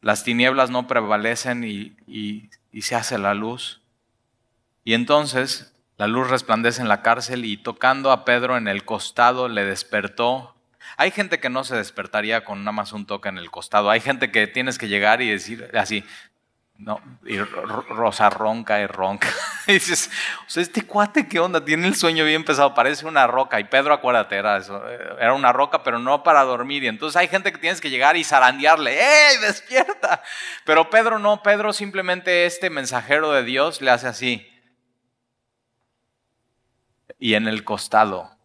las 0.00 0.22
tinieblas 0.22 0.70
no 0.70 0.86
prevalecen 0.86 1.64
y, 1.64 1.96
y 2.06 2.82
se 2.82 2.94
hace 2.94 3.18
la 3.18 3.34
luz. 3.34 3.80
Y 4.84 4.94
entonces 4.94 5.74
la 5.96 6.06
luz 6.06 6.30
resplandece 6.30 6.80
en 6.80 6.88
la 6.88 7.02
cárcel 7.02 7.44
y 7.44 7.56
tocando 7.56 8.12
a 8.12 8.24
Pedro 8.24 8.56
en 8.56 8.68
el 8.68 8.84
costado 8.84 9.48
le 9.48 9.64
despertó 9.64 10.54
hay 10.96 11.10
gente 11.10 11.40
que 11.40 11.50
no 11.50 11.64
se 11.64 11.76
despertaría 11.76 12.44
con 12.44 12.60
nada 12.60 12.72
más 12.72 12.92
un 12.92 13.06
toque 13.06 13.28
en 13.28 13.38
el 13.38 13.50
costado. 13.50 13.90
Hay 13.90 14.00
gente 14.00 14.30
que 14.30 14.46
tienes 14.46 14.78
que 14.78 14.88
llegar 14.88 15.22
y 15.22 15.30
decir 15.30 15.70
así, 15.74 16.04
no, 16.80 17.00
y 17.24 17.38
Rosa 17.38 18.30
ronca 18.30 18.80
y 18.80 18.86
ronca. 18.86 19.28
Y 19.66 19.74
dices, 19.74 20.10
o 20.46 20.50
sea, 20.50 20.62
este 20.62 20.82
cuate, 20.82 21.28
¿qué 21.28 21.38
onda? 21.38 21.64
Tiene 21.64 21.86
el 21.86 21.94
sueño 21.94 22.24
bien 22.24 22.44
pesado, 22.44 22.74
parece 22.74 23.06
una 23.06 23.26
roca. 23.28 23.60
Y 23.60 23.64
Pedro, 23.64 23.94
acuérdate, 23.94 24.36
era 24.36 24.56
eso, 24.56 24.82
era 24.88 25.32
una 25.32 25.52
roca, 25.52 25.84
pero 25.84 25.98
no 26.00 26.24
para 26.24 26.42
dormir. 26.42 26.82
Y 26.82 26.88
entonces 26.88 27.16
hay 27.16 27.28
gente 27.28 27.52
que 27.52 27.58
tienes 27.58 27.80
que 27.80 27.90
llegar 27.90 28.16
y 28.16 28.24
zarandearle, 28.24 28.98
¡ey, 28.98 29.36
despierta! 29.42 30.22
Pero 30.64 30.90
Pedro 30.90 31.20
no, 31.20 31.42
Pedro 31.42 31.72
simplemente 31.72 32.46
este 32.46 32.68
mensajero 32.68 33.30
de 33.30 33.44
Dios 33.44 33.80
le 33.80 33.90
hace 33.90 34.08
así. 34.08 34.50
Y 37.18 37.34
en 37.34 37.46
el 37.46 37.62
costado 37.62 38.40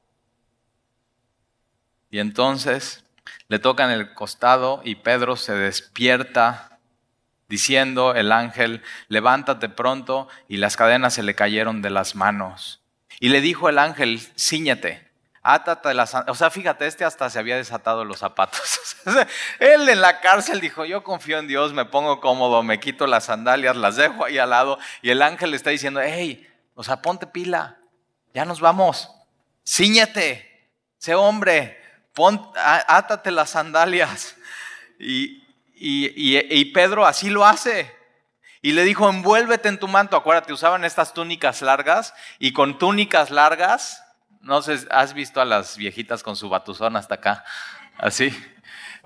y 2.15 2.19
entonces 2.19 3.03
le 3.49 3.59
tocan 3.59 3.91
el 3.91 4.13
costado 4.13 4.79
y 4.85 4.95
Pedro 4.95 5.35
se 5.35 5.53
despierta 5.53 6.74
diciendo 7.47 8.15
el 8.15 8.31
ángel, 8.31 8.83
levántate 9.07 9.69
pronto, 9.69 10.27
y 10.47 10.57
las 10.57 10.77
cadenas 10.77 11.13
se 11.13 11.23
le 11.23 11.35
cayeron 11.35 11.81
de 11.81 11.89
las 11.89 12.15
manos. 12.15 12.81
Y 13.19 13.29
le 13.29 13.41
dijo 13.41 13.69
el 13.69 13.79
ángel, 13.79 14.19
ciñete, 14.37 15.11
átate 15.41 15.93
las... 15.93 16.13
O 16.27 16.35
sea, 16.35 16.49
fíjate, 16.49 16.87
este 16.87 17.05
hasta 17.05 17.29
se 17.29 17.39
había 17.39 17.55
desatado 17.55 18.03
los 18.03 18.19
zapatos. 18.19 18.97
Él 19.59 19.87
en 19.87 20.01
la 20.01 20.19
cárcel 20.19 20.59
dijo, 20.59 20.85
yo 20.85 21.03
confío 21.03 21.37
en 21.37 21.47
Dios, 21.47 21.73
me 21.73 21.85
pongo 21.85 22.19
cómodo, 22.19 22.63
me 22.63 22.79
quito 22.79 23.07
las 23.07 23.25
sandalias, 23.25 23.75
las 23.75 23.95
dejo 23.95 24.25
ahí 24.25 24.37
al 24.37 24.49
lado, 24.49 24.79
y 25.01 25.11
el 25.11 25.21
ángel 25.21 25.51
le 25.51 25.57
está 25.57 25.69
diciendo, 25.69 26.01
hey, 26.03 26.47
o 26.73 26.83
sea, 26.83 27.01
ponte 27.01 27.27
pila, 27.27 27.77
ya 28.33 28.43
nos 28.43 28.59
vamos, 28.59 29.11
ciñete, 29.65 30.69
sé 30.97 31.15
hombre, 31.15 31.79
átate 32.57 33.31
las 33.31 33.51
sandalias. 33.51 34.35
Y, 34.99 35.44
y, 35.75 36.65
Pedro 36.65 37.05
así 37.05 37.29
lo 37.29 37.45
hace. 37.45 37.93
Y 38.61 38.71
le 38.71 38.83
dijo, 38.83 39.09
envuélvete 39.09 39.69
en 39.69 39.79
tu 39.79 39.87
manto. 39.87 40.17
Acuérdate, 40.17 40.53
usaban 40.53 40.85
estas 40.85 41.13
túnicas 41.13 41.61
largas 41.61 42.13
y 42.39 42.53
con 42.53 42.79
túnicas 42.79 43.29
largas, 43.29 44.03
no 44.41 44.61
sé, 44.61 44.79
¿has 44.89 45.13
visto 45.13 45.41
a 45.41 45.45
las 45.45 45.77
viejitas 45.77 46.23
con 46.23 46.35
su 46.35 46.49
batuzón 46.49 46.95
hasta 46.95 47.15
acá? 47.15 47.43
Así. 47.97 48.35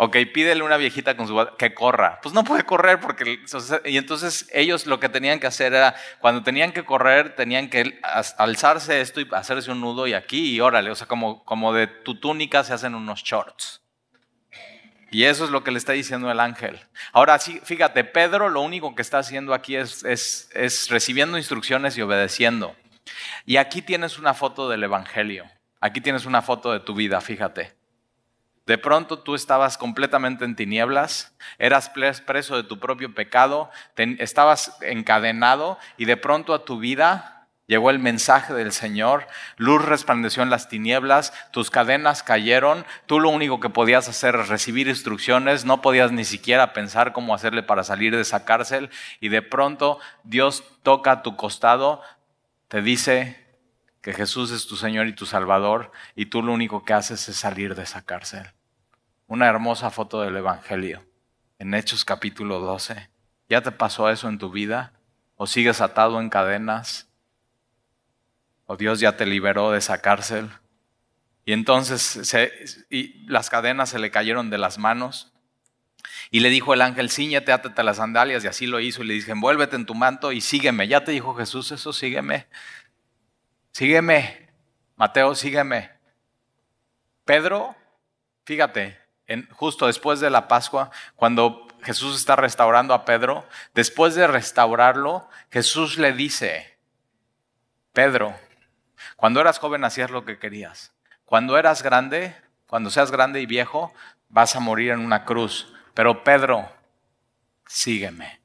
Ok, 0.01 0.15
pídele 0.34 0.63
una 0.63 0.77
viejita 0.77 1.17
con 1.17 1.27
su 1.27 1.45
que 1.58 1.73
corra. 1.73 2.21
Pues 2.21 2.34
no 2.34 2.45
puede 2.45 2.63
correr 2.63 3.01
porque... 3.01 3.43
Y 3.84 3.97
entonces 3.97 4.49
ellos 4.53 4.86
lo 4.86 4.97
que 4.97 5.10
tenían 5.10 5.41
que 5.41 5.47
hacer 5.47 5.73
era, 5.73 5.93
cuando 6.21 6.41
tenían 6.41 6.71
que 6.71 6.86
correr, 6.86 7.36
tenían 7.36 7.69
que 7.69 7.99
alzarse 8.38 9.01
esto 9.01 9.19
y 9.19 9.27
hacerse 9.34 9.71
un 9.71 9.82
nudo 9.82 10.08
y 10.08 10.13
aquí 10.13 10.55
y 10.55 10.62
órale, 10.62 10.89
o 10.89 10.95
sea, 10.95 11.08
como, 11.08 11.43
como 11.43 11.73
de 11.73 11.88
tu 11.88 12.17
túnica 12.17 12.63
se 12.63 12.73
hacen 12.73 12.95
unos 12.95 13.23
shorts. 13.23 13.82
Y 15.12 15.24
eso 15.24 15.45
es 15.45 15.52
lo 15.52 15.63
que 15.63 15.72
le 15.72 15.78
está 15.78 15.93
diciendo 15.93 16.30
el 16.32 16.39
ángel. 16.39 16.80
Ahora 17.12 17.39
sí, 17.39 17.60
fíjate, 17.63 18.04
Pedro 18.04 18.50
lo 18.50 18.62
único 18.62 18.95
que 18.95 19.02
está 19.02 19.19
haciendo 19.19 19.54
aquí 19.54 19.76
es, 19.76 20.04
es, 20.04 20.88
recibiendo 20.89 21.38
instrucciones 21.38 21.98
y 21.98 22.02
obedeciendo. 22.02 22.76
Y 23.45 23.58
aquí 23.58 23.82
tienes 23.82 24.19
una 24.19 24.34
foto 24.34 24.69
del 24.69 24.84
Evangelio. 24.84 25.45
Aquí 25.82 26.02
tienes 26.02 26.26
una 26.26 26.41
foto 26.41 26.72
de 26.72 26.80
tu 26.80 26.93
vida, 26.93 27.22
fíjate. 27.22 27.74
De 28.67 28.78
pronto 28.78 29.19
tú 29.19 29.34
estabas 29.34 29.80
completamente 29.80 30.45
en 30.45 30.56
tinieblas, 30.56 31.36
eras 31.58 31.89
preso 31.89 32.56
de 32.56 32.63
tu 32.63 32.80
propio 32.80 33.15
pecado, 33.15 33.72
estabas 33.95 34.78
encadenado 34.82 35.80
y 35.98 36.06
de 36.06 36.17
pronto 36.17 36.54
a 36.54 36.65
tu 36.65 36.78
vida 36.78 37.38
llegó 37.69 37.89
el 37.89 37.99
mensaje 37.99 38.53
del 38.53 38.73
Señor, 38.73 39.27
luz 39.55 39.86
resplandeció 39.86 40.43
en 40.43 40.49
las 40.49 40.67
tinieblas, 40.67 41.32
tus 41.51 41.71
cadenas 41.71 42.21
cayeron, 42.21 42.86
tú 43.05 43.21
lo 43.21 43.29
único 43.29 43.62
que 43.62 43.69
podías 43.69 44.10
hacer 44.10 44.36
es 44.36 44.49
recibir 44.49 44.89
instrucciones, 44.89 45.63
no 45.63 45.82
podías 45.82 46.12
ni 46.12 46.25
siquiera 46.25 46.73
pensar 46.73 47.13
cómo 47.13 47.34
hacerle 47.34 47.63
para 47.63 47.86
salir 47.86 48.13
de 48.13 48.23
esa 48.23 48.43
cárcel 48.43 48.89
y 49.21 49.29
de 49.29 49.41
pronto 49.41 49.99
Dios 50.25 50.65
toca 50.84 51.12
a 51.12 51.21
tu 51.21 51.38
costado, 51.38 52.01
te 52.67 52.82
dice 52.82 53.45
que 54.01 54.12
Jesús 54.12 54.51
es 54.51 54.67
tu 54.67 54.75
Señor 54.75 55.08
y 55.08 55.13
tu 55.13 55.25
Salvador 55.25 55.93
y 56.15 56.25
tú 56.25 56.43
lo 56.43 56.51
único 56.51 56.84
que 56.84 56.91
haces 56.91 57.29
es 57.29 57.38
salir 57.38 57.75
de 57.75 57.84
esa 57.84 58.01
cárcel 58.01 58.51
una 59.29 59.45
hermosa 59.45 59.91
foto 59.91 60.21
del 60.21 60.36
Evangelio 60.36 61.05
en 61.60 61.75
Hechos 61.75 62.03
capítulo 62.03 62.60
12. 62.60 63.12
¿Ya 63.47 63.62
te 63.62 63.71
pasó 63.71 64.10
eso 64.10 64.27
en 64.27 64.39
tu 64.39 64.49
vida? 64.49 64.93
¿O 65.36 65.45
sigues 65.45 65.82
atado 65.82 66.19
en 66.19 66.29
cadenas? 66.29 67.09
¿O 68.71 68.77
Dios 68.77 68.99
ya 68.99 69.17
te 69.17 69.25
liberó 69.25 69.71
de 69.71 69.79
esa 69.79 69.99
cárcel? 69.99 70.47
Y 71.43 71.53
entonces 71.53 72.86
y 72.91 73.25
las 73.27 73.49
cadenas 73.49 73.89
se 73.89 73.97
le 73.97 74.12
cayeron 74.12 74.51
de 74.51 74.60
las 74.60 74.77
manos. 74.77 75.34
Y 76.29 76.41
le 76.41 76.49
dijo 76.49 76.75
el 76.75 76.84
ángel, 76.84 77.10
ciñete, 77.10 77.51
átate 77.51 77.82
las 77.82 77.97
sandalias. 77.97 78.43
Y 78.43 78.47
así 78.47 78.67
lo 78.67 78.79
hizo. 78.79 79.01
Y 79.01 79.08
le 79.08 79.15
dije, 79.15 79.32
envuélvete 79.32 79.75
en 79.75 79.88
tu 79.88 79.95
manto 79.95 80.32
y 80.32 80.39
sígueme. 80.39 80.88
Ya 80.88 81.03
te 81.03 81.12
dijo 81.12 81.34
Jesús 81.34 81.71
eso, 81.71 81.91
sígueme. 81.91 82.45
Sígueme. 83.71 84.51
Mateo, 84.97 85.34
sígueme. 85.34 85.89
Pedro, 87.25 87.75
fíjate, 88.45 88.99
justo 89.49 89.88
después 89.88 90.19
de 90.19 90.29
la 90.29 90.47
Pascua, 90.47 90.91
cuando 91.15 91.67
Jesús 91.82 92.15
está 92.15 92.36
restaurando 92.36 92.93
a 92.93 93.03
Pedro, 93.03 93.47
después 93.73 94.13
de 94.13 94.27
restaurarlo, 94.27 95.27
Jesús 95.49 95.97
le 95.97 96.13
dice, 96.13 96.77
Pedro, 97.93 98.36
cuando 99.19 99.41
eras 99.41 99.60
joven 99.60 99.84
hacías 99.84 100.12
lo 100.12 100.23
que 100.23 100.39
querías. 100.39 100.93
Cuando 101.25 101.58
eras 101.58 101.84
grande, 101.84 102.34
cuando 102.67 102.89
seas 102.89 103.12
grande 103.12 103.41
y 103.41 103.45
viejo, 103.45 103.93
vas 104.29 104.55
a 104.55 104.62
morir 104.62 104.91
en 104.91 104.99
una 104.99 105.25
cruz. 105.25 105.73
Pero 105.93 106.23
Pedro, 106.23 106.71
sígueme. 107.67 108.39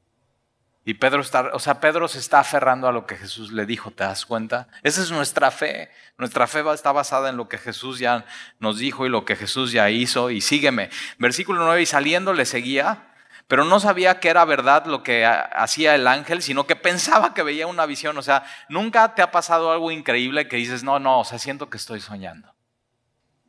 Y 0.85 0.95
Pedro 0.95 1.21
está, 1.21 1.53
o 1.53 1.61
sea, 1.61 1.81
Pedro 1.81 2.09
se 2.09 2.19
está 2.19 2.41
aferrando 2.41 2.89
a 2.89 2.93
lo 2.93 3.07
que 3.07 3.17
Jesús 3.17 3.53
le 3.53 3.67
dijo, 3.67 3.93
¿te 3.93 4.03
das 4.03 4.27
cuenta? 4.27 4.67
Esa 4.83 5.01
es 5.01 5.13
nuestra 5.13 5.53
fe. 5.53 5.91
Nuestra 6.19 6.49
fe 6.49 6.63
está 6.75 6.91
basada 6.91 7.31
en 7.31 7.37
lo 7.37 7.49
que 7.49 7.57
Jesús 7.57 8.01
ya 8.01 8.27
nos 8.59 8.79
dijo 8.79 9.07
y 9.07 9.11
lo 9.11 9.25
que 9.25 9.37
Jesús 9.37 9.71
ya 9.71 9.89
hizo 9.91 10.31
y 10.31 10.41
sígueme. 10.41 10.91
Versículo 11.19 11.65
9, 11.65 11.83
y 11.83 11.87
saliendo 11.87 12.33
le 12.33 12.47
seguía, 12.47 13.14
pero 13.47 13.65
no 13.65 13.81
sabía 13.81 14.21
que 14.21 14.29
era 14.29 14.45
verdad 14.45 14.87
lo 14.87 15.03
que 15.03 15.27
hacía 15.27 15.95
el 15.95 16.07
ángel, 16.07 16.43
sino 16.43 16.67
que 16.67 16.77
pensaba 16.77 17.35
que 17.35 17.43
veía 17.43 17.67
una 17.67 17.87
visión. 17.87 18.17
O 18.17 18.23
sea, 18.23 18.45
nunca 18.69 19.15
te 19.15 19.23
ha 19.23 19.31
pasado 19.31 19.73
algo 19.73 19.91
increíble 19.91 20.49
que 20.49 20.57
dices, 20.57 20.83
no, 20.83 20.99
no, 20.99 21.21
o 21.21 21.25
sea, 21.25 21.39
siento 21.39 21.69
que 21.69 21.77
estoy 21.77 22.01
soñando. 22.01 22.54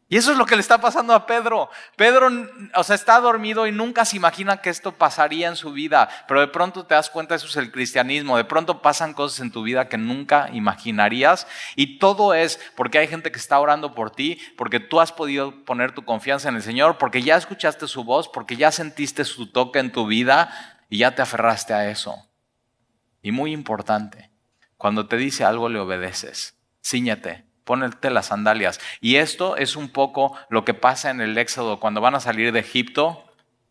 Y 0.08 0.18
eso 0.18 0.32
es 0.32 0.38
lo 0.38 0.46
que 0.46 0.56
le 0.56 0.62
está 0.62 0.80
pasando 0.80 1.16
a 1.16 1.26
Pedro. 1.26 1.68
Pedro, 1.96 2.30
o 2.76 2.84
sea, 2.84 2.96
está 2.96 3.20
dormido 3.20 3.66
y 3.66 3.72
nunca 3.72 4.06
se 4.06 4.18
imagina 4.18 4.58
que 4.58 4.70
esto 4.70 4.92
pasaría 4.92 5.48
en 5.48 5.56
su 5.56 5.72
vida, 5.72 6.10
pero 6.28 6.42
de 6.42 6.48
pronto 6.48 6.86
te 6.86 6.94
das 6.94 7.10
cuenta, 7.10 7.34
eso 7.34 7.48
es 7.48 7.56
el 7.56 7.72
cristianismo, 7.72 8.38
de 8.38 8.46
pronto 8.46 8.84
pasan 8.84 9.16
cosas 9.16 9.40
en 9.40 9.52
tu 9.52 9.64
vida 9.64 9.90
que 9.90 9.98
nunca 9.98 10.50
imaginarías 10.54 11.48
y 11.76 11.98
todo 11.98 12.36
es 12.36 12.60
porque 12.76 13.00
hay 13.00 13.08
gente 13.08 13.32
que 13.32 13.40
está 13.40 13.60
orando 13.60 13.96
por 13.96 14.12
ti, 14.12 14.40
porque 14.58 14.80
tú 14.80 15.00
has 15.00 15.12
podido 15.12 15.66
poner 15.66 15.94
tu 15.94 16.06
confianza 16.06 16.50
en 16.50 16.56
el 16.56 16.62
Señor, 16.62 17.00
porque 17.00 17.24
ya 17.24 17.36
escuchaste 17.36 17.88
su 17.88 18.04
voz, 18.04 18.30
porque 18.30 18.58
ya 18.58 18.72
sentiste 18.72 19.26
su 19.26 19.52
toque 19.52 19.80
en 19.80 19.92
tu 19.92 20.06
vida 20.06 20.84
y 20.88 21.00
ya 21.00 21.16
te 21.16 21.24
aferraste 21.24 21.74
a 21.74 21.90
eso. 21.90 22.16
Y 23.24 23.32
muy 23.32 23.54
importante, 23.54 24.30
cuando 24.78 25.08
te 25.08 25.18
dice 25.18 25.46
algo 25.46 25.68
le 25.68 25.80
obedeces, 25.80 26.56
ciñete 26.84 27.55
ponerte 27.66 28.10
las 28.10 28.28
sandalias. 28.28 28.80
Y 29.02 29.18
esto 29.18 29.58
es 29.58 29.76
un 29.76 29.90
poco 29.90 30.38
lo 30.50 30.64
que 30.64 30.74
pasa 30.74 31.10
en 31.10 31.20
el 31.20 31.38
Éxodo. 31.38 31.80
Cuando 31.82 32.00
van 32.00 32.16
a 32.16 32.22
salir 32.22 32.54
de 32.54 32.60
Egipto, 32.62 33.26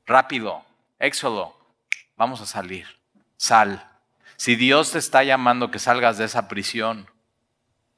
rápido, 0.05 0.63
Éxodo, 0.99 1.57
vamos 2.17 2.41
a 2.43 2.47
salir, 2.47 2.87
sal. 3.37 3.89
Si 4.37 4.57
Dios 4.57 4.91
te 4.93 4.99
está 4.99 5.25
llamando 5.25 5.71
que 5.71 5.79
salgas 5.79 6.19
de 6.19 6.27
esa 6.27 6.49
prisión, 6.49 7.09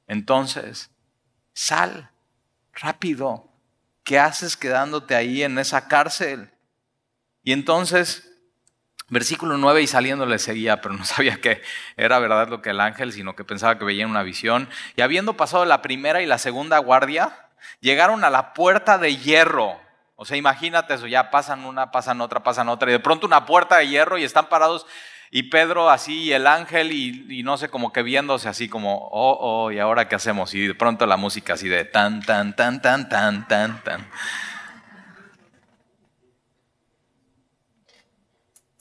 entonces, 0.07 0.91
sal, 1.53 2.11
rápido. 2.73 3.49
¿Qué 4.03 4.19
haces 4.19 4.55
quedándote 4.55 5.15
ahí 5.15 5.43
en 5.43 5.59
esa 5.59 5.89
cárcel? 5.89 6.51
Y 7.43 7.51
entonces, 7.51 8.26
versículo 9.09 9.57
9, 9.57 9.81
y 9.81 9.87
saliendo 9.87 10.25
le 10.25 10.39
seguía, 10.39 10.81
pero 10.81 10.95
no 10.95 11.05
sabía 11.05 11.39
que 11.39 11.61
era 11.95 12.19
verdad 12.19 12.49
lo 12.49 12.61
que 12.61 12.71
el 12.71 12.79
ángel, 12.79 13.13
sino 13.13 13.35
que 13.35 13.43
pensaba 13.43 13.77
que 13.77 13.85
veía 13.85 14.07
una 14.07 14.23
visión. 14.23 14.69
Y 14.95 15.01
habiendo 15.01 15.35
pasado 15.35 15.65
la 15.65 15.81
primera 15.81 16.21
y 16.21 16.25
la 16.25 16.37
segunda 16.37 16.77
guardia, 16.79 17.47
llegaron 17.79 18.23
a 18.23 18.29
la 18.29 18.53
puerta 18.53 18.97
de 18.97 19.17
hierro. 19.17 19.79
O 20.15 20.25
sea, 20.25 20.37
imagínate 20.37 20.95
eso, 20.95 21.07
ya 21.07 21.29
pasan 21.29 21.65
una, 21.65 21.91
pasan 21.91 22.21
otra, 22.21 22.41
pasan 22.41 22.69
otra, 22.69 22.89
y 22.89 22.93
de 22.93 22.99
pronto 22.99 23.27
una 23.27 23.45
puerta 23.45 23.77
de 23.77 23.87
hierro 23.87 24.17
y 24.17 24.23
están 24.23 24.49
parados 24.49 24.87
y 25.29 25.43
Pedro 25.43 25.89
así, 25.89 26.23
y 26.23 26.33
el 26.33 26.47
ángel, 26.47 26.91
y, 26.91 27.43
no 27.43 27.57
sé, 27.57 27.69
como 27.69 27.91
que 27.91 28.01
viéndose 28.01 28.47
así 28.47 28.69
como, 28.69 29.09
oh, 29.11 29.37
oh, 29.65 29.71
¿y 29.71 29.79
ahora 29.79 30.07
qué 30.07 30.15
hacemos? 30.15 30.53
Y 30.53 30.67
de 30.67 30.75
pronto 30.75 31.05
la 31.05 31.17
música 31.17 31.53
así 31.53 31.67
de 31.67 31.83
tan, 31.83 32.21
tan, 32.21 32.55
tan, 32.55 32.81
tan, 32.81 33.09
tan, 33.09 33.47
tan, 33.47 33.83
tan. 33.83 34.09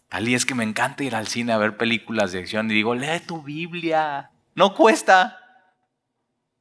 Talí 0.08 0.34
es 0.34 0.46
que 0.46 0.54
me 0.54 0.64
encanta 0.64 1.04
ir 1.04 1.14
al 1.14 1.26
cine 1.26 1.52
a 1.52 1.58
ver 1.58 1.76
películas 1.76 2.32
de 2.32 2.38
acción 2.38 2.70
y 2.70 2.74
digo, 2.74 2.94
lee 2.94 3.20
tu 3.26 3.42
Biblia, 3.42 4.30
no 4.54 4.74
cuesta. 4.74 5.45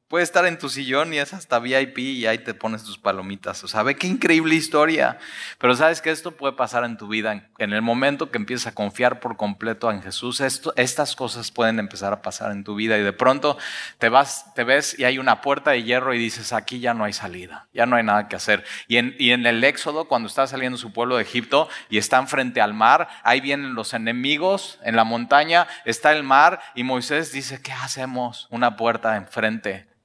Puedes 0.08 0.28
estar 0.28 0.46
en 0.46 0.56
tu 0.56 0.68
sillón 0.68 1.12
y 1.12 1.18
es 1.18 1.34
hasta 1.34 1.58
VIP 1.58 1.98
y 1.98 2.26
ahí 2.26 2.38
te 2.38 2.54
pones 2.54 2.84
tus 2.84 2.96
palomitas. 2.96 3.64
O 3.64 3.68
sea, 3.68 3.82
ve 3.82 3.96
qué 3.96 4.06
increíble 4.06 4.54
historia. 4.54 5.18
Pero 5.58 5.74
sabes 5.74 6.00
que 6.00 6.12
esto 6.12 6.30
puede 6.30 6.52
pasar 6.52 6.84
en 6.84 6.96
tu 6.96 7.08
vida. 7.08 7.50
En 7.58 7.72
el 7.72 7.82
momento 7.82 8.30
que 8.30 8.38
empiezas 8.38 8.68
a 8.68 8.74
confiar 8.76 9.18
por 9.18 9.36
completo 9.36 9.90
en 9.90 10.02
Jesús, 10.02 10.40
estas 10.40 11.16
cosas 11.16 11.50
pueden 11.50 11.80
empezar 11.80 12.12
a 12.12 12.22
pasar 12.22 12.52
en 12.52 12.62
tu 12.62 12.76
vida. 12.76 12.96
Y 12.96 13.02
de 13.02 13.12
pronto 13.12 13.58
te 13.98 14.08
vas, 14.08 14.54
te 14.54 14.62
ves 14.62 14.96
y 14.96 15.02
hay 15.02 15.18
una 15.18 15.40
puerta 15.40 15.72
de 15.72 15.82
hierro 15.82 16.14
y 16.14 16.18
dices, 16.18 16.52
aquí 16.52 16.78
ya 16.78 16.94
no 16.94 17.02
hay 17.02 17.12
salida, 17.12 17.66
ya 17.74 17.84
no 17.84 17.96
hay 17.96 18.04
nada 18.04 18.28
que 18.28 18.36
hacer. 18.36 18.64
Y 18.86 18.98
en, 18.98 19.16
y 19.18 19.32
en 19.32 19.44
el 19.44 19.64
Éxodo, 19.64 20.06
cuando 20.06 20.28
está 20.28 20.46
saliendo 20.46 20.78
su 20.78 20.92
pueblo 20.92 21.16
de 21.16 21.24
Egipto 21.24 21.68
y 21.90 21.98
están 21.98 22.28
frente 22.28 22.60
al 22.60 22.74
mar, 22.74 23.08
ahí 23.24 23.40
vienen 23.40 23.74
los 23.74 23.92
enemigos 23.92 24.78
en 24.84 24.94
la 24.94 25.02
montaña, 25.02 25.66
está 25.84 26.12
el 26.12 26.22
mar 26.22 26.60
y 26.76 26.84
Moisés 26.84 27.32
dice, 27.32 27.60
¿qué 27.60 27.72
hacemos? 27.72 28.46
Una 28.52 28.76
puerta 28.76 29.16
enfrente 29.16 29.95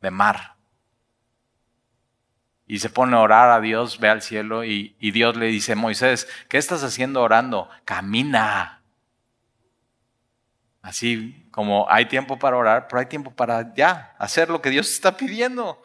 de 0.00 0.10
mar. 0.10 0.56
Y 2.66 2.78
se 2.78 2.88
pone 2.88 3.16
a 3.16 3.20
orar 3.20 3.50
a 3.50 3.60
Dios, 3.60 3.98
ve 3.98 4.08
al 4.08 4.22
cielo 4.22 4.64
y, 4.64 4.94
Dios 5.00 5.36
le 5.36 5.46
dice, 5.46 5.74
Moisés, 5.74 6.28
¿qué 6.48 6.56
estás 6.56 6.84
haciendo 6.84 7.20
orando? 7.20 7.68
Camina. 7.84 8.82
Así 10.80 11.48
como 11.50 11.86
hay 11.90 12.06
tiempo 12.06 12.38
para 12.38 12.56
orar, 12.56 12.86
pero 12.86 13.00
hay 13.00 13.06
tiempo 13.06 13.32
para 13.32 13.74
ya 13.74 14.14
hacer 14.18 14.48
lo 14.50 14.62
que 14.62 14.70
Dios 14.70 14.88
está 14.92 15.16
pidiendo. 15.16 15.82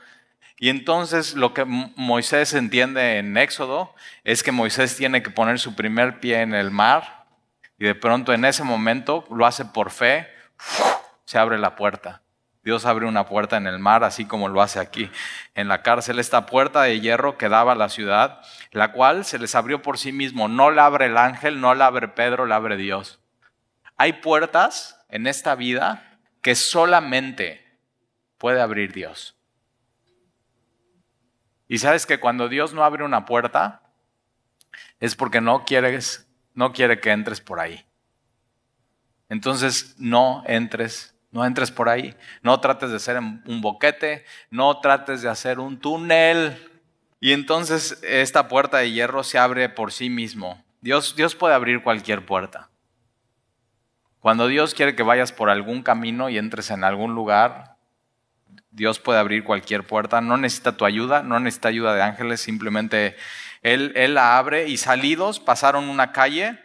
Y 0.58 0.70
entonces 0.70 1.34
lo 1.34 1.54
que 1.54 1.66
Moisés 1.66 2.54
entiende 2.54 3.18
en 3.18 3.36
Éxodo 3.36 3.94
es 4.24 4.44
que 4.44 4.52
Moisés 4.52 4.96
tiene 4.96 5.22
que 5.24 5.32
poner 5.32 5.60
su 5.60 5.76
primer 5.76 6.20
pie 6.20 6.42
en 6.42 6.54
el 6.54 6.72
mar 6.72 7.26
y 7.78 7.86
de 7.86 7.96
pronto 7.96 8.32
en 8.32 8.46
ese 8.46 8.64
momento 8.64 9.26
lo 9.30 9.46
hace 9.46 9.66
por 9.66 9.92
fe, 9.92 10.28
se 11.26 11.38
abre 11.38 11.58
la 11.58 11.76
puerta. 11.76 12.22
Dios 12.66 12.88
abre 12.88 13.06
una 13.06 13.28
puerta 13.28 13.58
en 13.58 13.68
el 13.68 13.78
mar, 13.78 14.04
así 14.04 14.26
como 14.26 14.50
lo 14.50 14.60
hace 14.60 14.80
aquí 14.80 15.12
en 15.54 15.68
la 15.68 15.84
cárcel, 15.84 16.18
esta 16.18 16.48
puerta 16.48 16.82
de 16.82 17.00
hierro 17.00 17.38
que 17.38 17.48
daba 17.48 17.74
a 17.74 17.76
la 17.76 17.90
ciudad, 17.90 18.42
la 18.72 18.92
cual 18.92 19.24
se 19.24 19.38
les 19.38 19.54
abrió 19.54 19.84
por 19.84 20.00
sí 20.00 20.12
mismo. 20.12 20.48
No 20.48 20.72
la 20.72 20.88
abre 20.88 21.06
el 21.06 21.16
ángel, 21.16 21.62
no 21.62 21.76
la 21.76 21.86
abre 21.86 22.08
Pedro, 22.08 22.48
la 22.48 22.56
abre 22.56 22.76
Dios. 22.76 23.20
Hay 23.98 24.14
puertas 24.14 25.06
en 25.10 25.28
esta 25.28 25.54
vida 25.54 26.20
que 26.42 26.56
solamente 26.56 27.80
puede 28.40 28.60
abrir 28.60 28.94
Dios. 28.94 29.38
Y 31.68 31.78
sabes 31.78 32.08
que 32.08 32.20
cuando 32.20 32.50
Dios 32.50 32.74
no 32.74 32.84
abre 32.84 33.04
una 33.04 33.26
puerta, 33.26 33.84
es 35.00 35.16
porque 35.16 35.40
no 35.40 35.66
quieres, 35.66 36.28
no 36.56 36.74
quiere 36.74 37.00
que 37.00 37.12
entres 37.12 37.42
por 37.42 37.60
ahí. 37.60 37.86
Entonces 39.30 39.94
no 40.00 40.44
entres 40.48 41.15
no 41.36 41.44
entres 41.44 41.70
por 41.70 41.90
ahí. 41.90 42.16
No 42.44 42.62
trates 42.62 42.92
de 42.92 42.96
hacer 42.96 43.18
un 43.18 43.60
boquete. 43.60 44.24
No 44.50 44.80
trates 44.80 45.22
de 45.22 45.28
hacer 45.28 45.60
un 45.60 45.82
túnel. 45.82 46.72
Y 47.20 47.34
entonces 47.34 48.00
esta 48.04 48.48
puerta 48.48 48.78
de 48.78 48.94
hierro 48.94 49.22
se 49.22 49.38
abre 49.38 49.68
por 49.68 49.92
sí 49.92 50.10
mismo. 50.10 50.64
Dios, 50.80 51.18
Dios 51.18 51.36
puede 51.36 51.54
abrir 51.54 51.84
cualquier 51.84 52.26
puerta. 52.26 52.70
Cuando 54.22 54.48
Dios 54.48 54.74
quiere 54.74 54.96
que 54.96 55.04
vayas 55.04 55.34
por 55.34 55.50
algún 55.50 55.84
camino 55.84 56.30
y 56.30 56.38
entres 56.38 56.72
en 56.72 56.86
algún 56.86 57.14
lugar, 57.16 57.76
Dios 58.72 59.00
puede 59.00 59.20
abrir 59.20 59.44
cualquier 59.44 59.86
puerta. 59.86 60.22
No 60.22 60.38
necesita 60.38 60.78
tu 60.78 60.86
ayuda, 60.86 61.22
no 61.22 61.38
necesita 61.42 61.68
ayuda 61.68 61.94
de 61.96 62.02
ángeles, 62.02 62.40
simplemente 62.40 63.18
Él, 63.62 63.92
él 63.98 64.14
la 64.14 64.38
abre 64.38 64.70
y 64.70 64.78
salidos 64.78 65.42
pasaron 65.42 65.90
una 65.90 66.14
calle. 66.14 66.62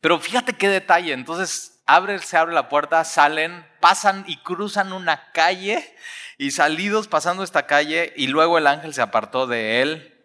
Pero 0.00 0.18
fíjate 0.18 0.54
qué 0.54 0.70
detalle. 0.70 1.12
Entonces 1.12 1.71
abre, 1.86 2.18
se 2.18 2.36
abre 2.36 2.54
la 2.54 2.68
puerta, 2.68 3.04
salen, 3.04 3.66
pasan 3.80 4.24
y 4.26 4.36
cruzan 4.38 4.92
una 4.92 5.32
calle 5.32 5.94
y 6.38 6.50
salidos 6.50 7.08
pasando 7.08 7.42
esta 7.44 7.66
calle 7.66 8.12
y 8.16 8.28
luego 8.28 8.58
el 8.58 8.66
ángel 8.66 8.94
se 8.94 9.02
apartó 9.02 9.46
de 9.46 9.82
él. 9.82 10.20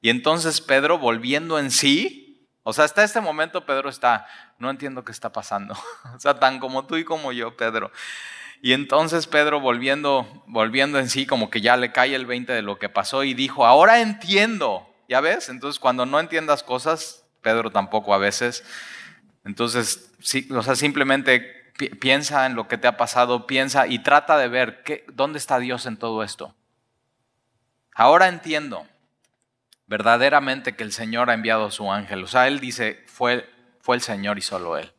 Y 0.00 0.10
entonces 0.10 0.60
Pedro 0.60 0.98
volviendo 0.98 1.58
en 1.58 1.70
sí, 1.70 2.48
o 2.62 2.72
sea, 2.72 2.84
hasta 2.84 3.04
este 3.04 3.20
momento 3.20 3.66
Pedro 3.66 3.88
está, 3.88 4.26
no 4.58 4.70
entiendo 4.70 5.04
qué 5.04 5.12
está 5.12 5.32
pasando. 5.32 5.74
O 6.16 6.20
sea, 6.20 6.38
tan 6.38 6.58
como 6.58 6.86
tú 6.86 6.96
y 6.96 7.04
como 7.04 7.32
yo, 7.32 7.56
Pedro. 7.56 7.90
Y 8.62 8.72
entonces 8.72 9.26
Pedro 9.26 9.60
volviendo, 9.60 10.44
volviendo 10.46 10.98
en 10.98 11.10
sí, 11.10 11.26
como 11.26 11.50
que 11.50 11.60
ya 11.60 11.76
le 11.76 11.92
cae 11.92 12.14
el 12.14 12.24
20 12.24 12.52
de 12.52 12.62
lo 12.62 12.78
que 12.78 12.88
pasó 12.88 13.24
y 13.24 13.34
dijo, 13.34 13.66
ahora 13.66 14.00
entiendo. 14.00 14.88
¿Ya 15.08 15.20
ves? 15.20 15.50
Entonces 15.50 15.78
cuando 15.78 16.06
no 16.06 16.18
entiendas 16.18 16.62
cosas, 16.62 17.24
Pedro 17.42 17.70
tampoco 17.70 18.14
a 18.14 18.18
veces, 18.18 18.64
entonces, 19.44 20.10
o 20.50 20.62
sea, 20.62 20.74
simplemente 20.74 21.72
piensa 22.00 22.46
en 22.46 22.54
lo 22.54 22.68
que 22.68 22.78
te 22.78 22.86
ha 22.86 22.96
pasado, 22.96 23.46
piensa 23.46 23.86
y 23.86 23.98
trata 23.98 24.38
de 24.38 24.48
ver 24.48 24.82
qué, 24.84 25.04
dónde 25.12 25.38
está 25.38 25.58
Dios 25.58 25.86
en 25.86 25.96
todo 25.96 26.22
esto. 26.22 26.54
Ahora 27.94 28.28
entiendo 28.28 28.86
verdaderamente 29.86 30.74
que 30.76 30.82
el 30.82 30.92
Señor 30.92 31.30
ha 31.30 31.34
enviado 31.34 31.66
a 31.66 31.70
su 31.70 31.92
ángel. 31.92 32.24
O 32.24 32.26
sea, 32.26 32.48
Él 32.48 32.58
dice, 32.58 33.04
fue, 33.06 33.48
fue 33.80 33.96
el 33.96 34.02
Señor 34.02 34.38
y 34.38 34.42
solo 34.42 34.78
Él. 34.78 34.92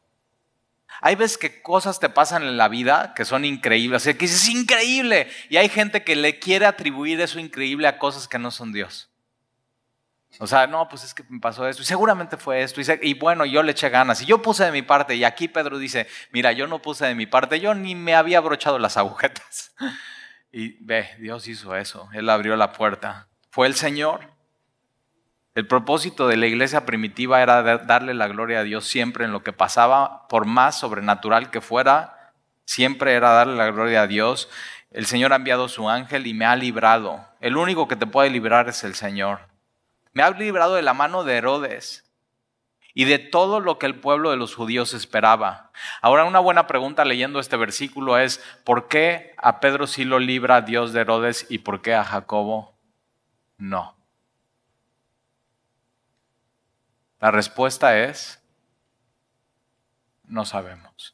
Hay 1.01 1.15
veces 1.15 1.37
que 1.37 1.61
cosas 1.61 1.99
te 1.99 2.09
pasan 2.09 2.43
en 2.43 2.55
la 2.55 2.69
vida 2.69 3.13
que 3.15 3.25
son 3.25 3.43
increíbles, 3.43 4.07
o 4.07 4.17
que 4.17 4.25
es 4.25 4.47
increíble. 4.47 5.27
Y 5.49 5.57
hay 5.57 5.69
gente 5.69 6.03
que 6.03 6.15
le 6.15 6.39
quiere 6.39 6.65
atribuir 6.65 7.19
eso 7.19 7.39
increíble 7.39 7.87
a 7.87 7.97
cosas 7.97 8.27
que 8.27 8.39
no 8.39 8.51
son 8.51 8.71
Dios. 8.71 9.09
O 10.39 10.47
sea, 10.47 10.67
no, 10.67 10.87
pues 10.89 11.03
es 11.03 11.13
que 11.13 11.23
me 11.29 11.39
pasó 11.39 11.67
esto 11.67 11.81
y 11.81 11.85
seguramente 11.85 12.37
fue 12.37 12.61
esto. 12.61 12.81
Y, 13.01 13.13
bueno, 13.13 13.45
yo 13.45 13.63
le 13.63 13.71
eché 13.71 13.89
ganas 13.89 14.21
y 14.21 14.25
yo 14.25 14.41
puse 14.41 14.65
de 14.65 14.71
mi 14.71 14.81
parte. 14.81 15.15
Y 15.15 15.23
aquí 15.23 15.47
Pedro 15.47 15.77
dice, 15.77 16.07
mira, 16.31 16.51
yo 16.51 16.67
no 16.67 16.81
puse 16.81 17.05
de 17.05 17.15
mi 17.15 17.25
parte, 17.25 17.59
yo 17.59 17.73
ni 17.73 17.95
me 17.95 18.15
había 18.15 18.39
abrochado 18.39 18.79
las 18.79 18.97
agujetas. 18.97 19.73
Y 20.57 20.77
ve, 20.85 21.09
Dios 21.19 21.49
hizo 21.49 21.75
eso, 21.75 22.07
Él 22.13 22.29
abrió 22.29 22.55
la 22.55 22.71
puerta. 22.71 23.27
Fue 23.49 23.67
el 23.67 23.75
Señor. 23.75 24.21
El 25.53 25.67
propósito 25.67 26.29
de 26.29 26.37
la 26.37 26.45
iglesia 26.45 26.85
primitiva 26.85 27.41
era 27.41 27.61
darle 27.79 28.13
la 28.13 28.29
gloria 28.29 28.59
a 28.59 28.63
Dios 28.63 28.87
siempre 28.87 29.25
en 29.25 29.33
lo 29.33 29.43
que 29.43 29.51
pasaba, 29.51 30.29
por 30.29 30.45
más 30.45 30.79
sobrenatural 30.79 31.51
que 31.51 31.59
fuera, 31.59 32.31
siempre 32.63 33.15
era 33.15 33.31
darle 33.31 33.57
la 33.57 33.69
gloria 33.69 34.03
a 34.03 34.07
Dios. 34.07 34.47
El 34.91 35.05
Señor 35.07 35.33
ha 35.33 35.35
enviado 35.35 35.67
su 35.67 35.89
ángel 35.89 36.25
y 36.25 36.33
me 36.33 36.45
ha 36.45 36.55
librado. 36.55 37.27
El 37.41 37.57
único 37.57 37.89
que 37.89 37.97
te 37.97 38.07
puede 38.07 38.29
librar 38.29 38.69
es 38.69 38.85
el 38.85 38.95
Señor 38.95 39.54
me 40.15 40.23
ha 40.23 40.31
librado 40.31 40.75
de 40.75 40.81
la 40.81 40.93
mano 40.93 41.23
de 41.25 41.35
Herodes 41.35 42.09
y 42.93 43.03
de 43.03 43.19
todo 43.19 43.59
lo 43.59 43.77
que 43.77 43.85
el 43.85 43.99
pueblo 43.99 44.31
de 44.31 44.37
los 44.37 44.55
judíos 44.55 44.93
esperaba. 44.93 45.71
Ahora 46.01 46.23
una 46.23 46.39
buena 46.39 46.67
pregunta 46.67 47.03
leyendo 47.03 47.41
este 47.41 47.57
versículo 47.57 48.17
es, 48.17 48.41
¿por 48.63 48.87
qué 48.87 49.35
a 49.37 49.59
Pedro 49.59 49.85
sí 49.85 50.05
lo 50.05 50.17
libra 50.17 50.61
Dios 50.61 50.93
de 50.93 51.01
Herodes 51.01 51.45
y 51.49 51.59
por 51.59 51.81
qué 51.81 51.93
a 51.93 52.05
Jacobo 52.05 52.77
no? 53.57 53.97
La 57.19 57.31
respuesta 57.31 57.99
es, 57.99 58.41
no 60.23 60.45
sabemos. 60.45 61.13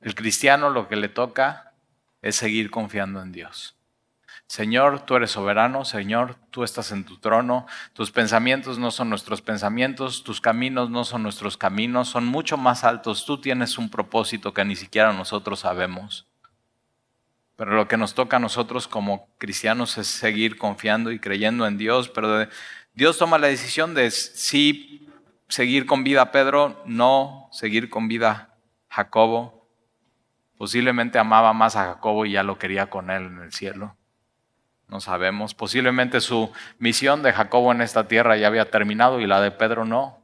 El 0.00 0.16
cristiano 0.16 0.68
lo 0.68 0.88
que 0.88 0.96
le 0.96 1.08
toca 1.08 1.74
es 2.22 2.34
seguir 2.34 2.72
confiando 2.72 3.22
en 3.22 3.30
Dios. 3.30 3.76
Señor, 4.54 5.00
tú 5.00 5.16
eres 5.16 5.32
soberano, 5.32 5.84
Señor, 5.84 6.36
tú 6.50 6.62
estás 6.62 6.92
en 6.92 7.02
tu 7.02 7.18
trono, 7.18 7.66
tus 7.92 8.12
pensamientos 8.12 8.78
no 8.78 8.92
son 8.92 9.10
nuestros 9.10 9.42
pensamientos, 9.42 10.22
tus 10.22 10.40
caminos 10.40 10.90
no 10.90 11.02
son 11.02 11.24
nuestros 11.24 11.56
caminos, 11.56 12.06
son 12.06 12.24
mucho 12.24 12.56
más 12.56 12.84
altos, 12.84 13.26
tú 13.26 13.40
tienes 13.40 13.78
un 13.78 13.90
propósito 13.90 14.54
que 14.54 14.64
ni 14.64 14.76
siquiera 14.76 15.12
nosotros 15.12 15.58
sabemos. 15.58 16.28
Pero 17.56 17.74
lo 17.74 17.88
que 17.88 17.96
nos 17.96 18.14
toca 18.14 18.36
a 18.36 18.38
nosotros 18.38 18.86
como 18.86 19.26
cristianos 19.38 19.98
es 19.98 20.06
seguir 20.06 20.56
confiando 20.56 21.10
y 21.10 21.18
creyendo 21.18 21.66
en 21.66 21.76
Dios, 21.76 22.08
pero 22.08 22.46
Dios 22.92 23.18
toma 23.18 23.38
la 23.38 23.48
decisión 23.48 23.92
de 23.92 24.12
sí 24.12 25.08
seguir 25.48 25.84
con 25.84 26.04
vida 26.04 26.22
a 26.22 26.30
Pedro, 26.30 26.80
no 26.86 27.48
seguir 27.50 27.90
con 27.90 28.06
vida 28.06 28.54
a 28.88 28.94
Jacobo. 28.94 29.68
Posiblemente 30.56 31.18
amaba 31.18 31.52
más 31.52 31.74
a 31.74 31.86
Jacobo 31.86 32.24
y 32.24 32.30
ya 32.30 32.44
lo 32.44 32.56
quería 32.56 32.88
con 32.88 33.10
él 33.10 33.24
en 33.24 33.40
el 33.40 33.52
cielo. 33.52 33.96
No 34.94 35.00
sabemos. 35.00 35.54
Posiblemente 35.54 36.20
su 36.20 36.52
misión 36.78 37.24
de 37.24 37.32
Jacobo 37.32 37.72
en 37.72 37.80
esta 37.80 38.06
tierra 38.06 38.36
ya 38.36 38.46
había 38.46 38.70
terminado 38.70 39.18
y 39.18 39.26
la 39.26 39.40
de 39.40 39.50
Pedro 39.50 39.84
no. 39.84 40.20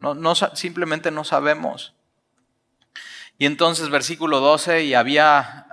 No, 0.00 0.12
no 0.12 0.34
simplemente 0.34 1.12
no 1.12 1.22
sabemos. 1.22 1.94
Y 3.38 3.46
entonces, 3.46 3.88
versículo 3.88 4.40
12, 4.40 4.82
y 4.82 4.94
había, 4.94 5.68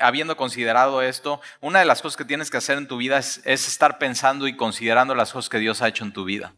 habiendo 0.00 0.38
considerado 0.38 1.02
esto, 1.02 1.42
una 1.60 1.80
de 1.80 1.84
las 1.84 2.00
cosas 2.00 2.16
que 2.16 2.24
tienes 2.24 2.50
que 2.50 2.56
hacer 2.56 2.78
en 2.78 2.88
tu 2.88 2.96
vida 2.96 3.18
es, 3.18 3.42
es, 3.44 3.68
estar 3.68 3.98
pensando 3.98 4.48
y 4.48 4.56
considerando 4.56 5.14
las 5.14 5.30
cosas 5.30 5.50
que 5.50 5.58
Dios 5.58 5.82
ha 5.82 5.88
hecho 5.88 6.04
en 6.04 6.14
tu 6.14 6.24
vida. 6.24 6.54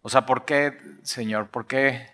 O 0.00 0.08
sea, 0.08 0.26
¿por 0.26 0.44
qué, 0.44 0.76
Señor? 1.04 1.50
¿Por 1.50 1.68
qué 1.68 2.11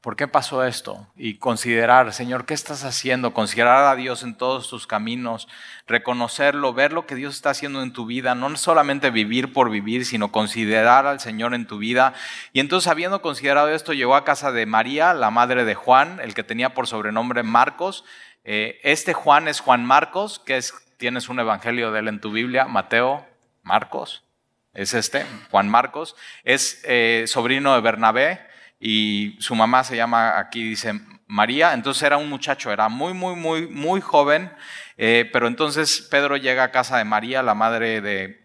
¿Por 0.00 0.16
qué 0.16 0.26
pasó 0.26 0.64
esto? 0.64 1.06
Y 1.14 1.34
considerar, 1.34 2.14
Señor, 2.14 2.46
¿qué 2.46 2.54
estás 2.54 2.84
haciendo? 2.84 3.34
Considerar 3.34 3.84
a 3.84 3.96
Dios 3.96 4.22
en 4.22 4.34
todos 4.34 4.70
tus 4.70 4.86
caminos, 4.86 5.46
reconocerlo, 5.86 6.72
ver 6.72 6.94
lo 6.94 7.06
que 7.06 7.14
Dios 7.14 7.34
está 7.34 7.50
haciendo 7.50 7.82
en 7.82 7.92
tu 7.92 8.06
vida, 8.06 8.34
no 8.34 8.56
solamente 8.56 9.10
vivir 9.10 9.52
por 9.52 9.68
vivir, 9.68 10.06
sino 10.06 10.32
considerar 10.32 11.06
al 11.06 11.20
Señor 11.20 11.52
en 11.52 11.66
tu 11.66 11.76
vida. 11.76 12.14
Y 12.54 12.60
entonces, 12.60 12.88
habiendo 12.88 13.20
considerado 13.20 13.68
esto, 13.68 13.92
llegó 13.92 14.16
a 14.16 14.24
casa 14.24 14.52
de 14.52 14.64
María, 14.64 15.12
la 15.12 15.30
madre 15.30 15.66
de 15.66 15.74
Juan, 15.74 16.18
el 16.22 16.32
que 16.32 16.44
tenía 16.44 16.72
por 16.72 16.86
sobrenombre 16.86 17.42
Marcos. 17.42 18.06
Eh, 18.44 18.80
este 18.82 19.12
Juan 19.12 19.48
es 19.48 19.60
Juan 19.60 19.84
Marcos, 19.84 20.38
que 20.38 20.56
es, 20.56 20.72
tienes 20.96 21.28
un 21.28 21.40
evangelio 21.40 21.92
de 21.92 22.00
él 22.00 22.08
en 22.08 22.22
tu 22.22 22.32
Biblia, 22.32 22.64
Mateo, 22.64 23.26
Marcos, 23.62 24.24
es 24.72 24.94
este, 24.94 25.26
Juan 25.50 25.68
Marcos, 25.68 26.16
es 26.42 26.80
eh, 26.84 27.24
sobrino 27.26 27.74
de 27.74 27.82
Bernabé 27.82 28.49
y 28.80 29.36
su 29.40 29.54
mamá 29.54 29.84
se 29.84 29.94
llama, 29.94 30.38
aquí 30.38 30.64
dice 30.64 30.98
María, 31.26 31.74
entonces 31.74 32.02
era 32.02 32.16
un 32.16 32.30
muchacho, 32.30 32.72
era 32.72 32.88
muy, 32.88 33.12
muy, 33.12 33.36
muy, 33.36 33.68
muy 33.68 34.00
joven, 34.00 34.50
eh, 34.96 35.28
pero 35.32 35.46
entonces 35.46 36.08
Pedro 36.10 36.38
llega 36.38 36.64
a 36.64 36.70
casa 36.72 36.96
de 36.96 37.04
María, 37.04 37.42
la 37.42 37.54
madre 37.54 38.00
de, 38.00 38.40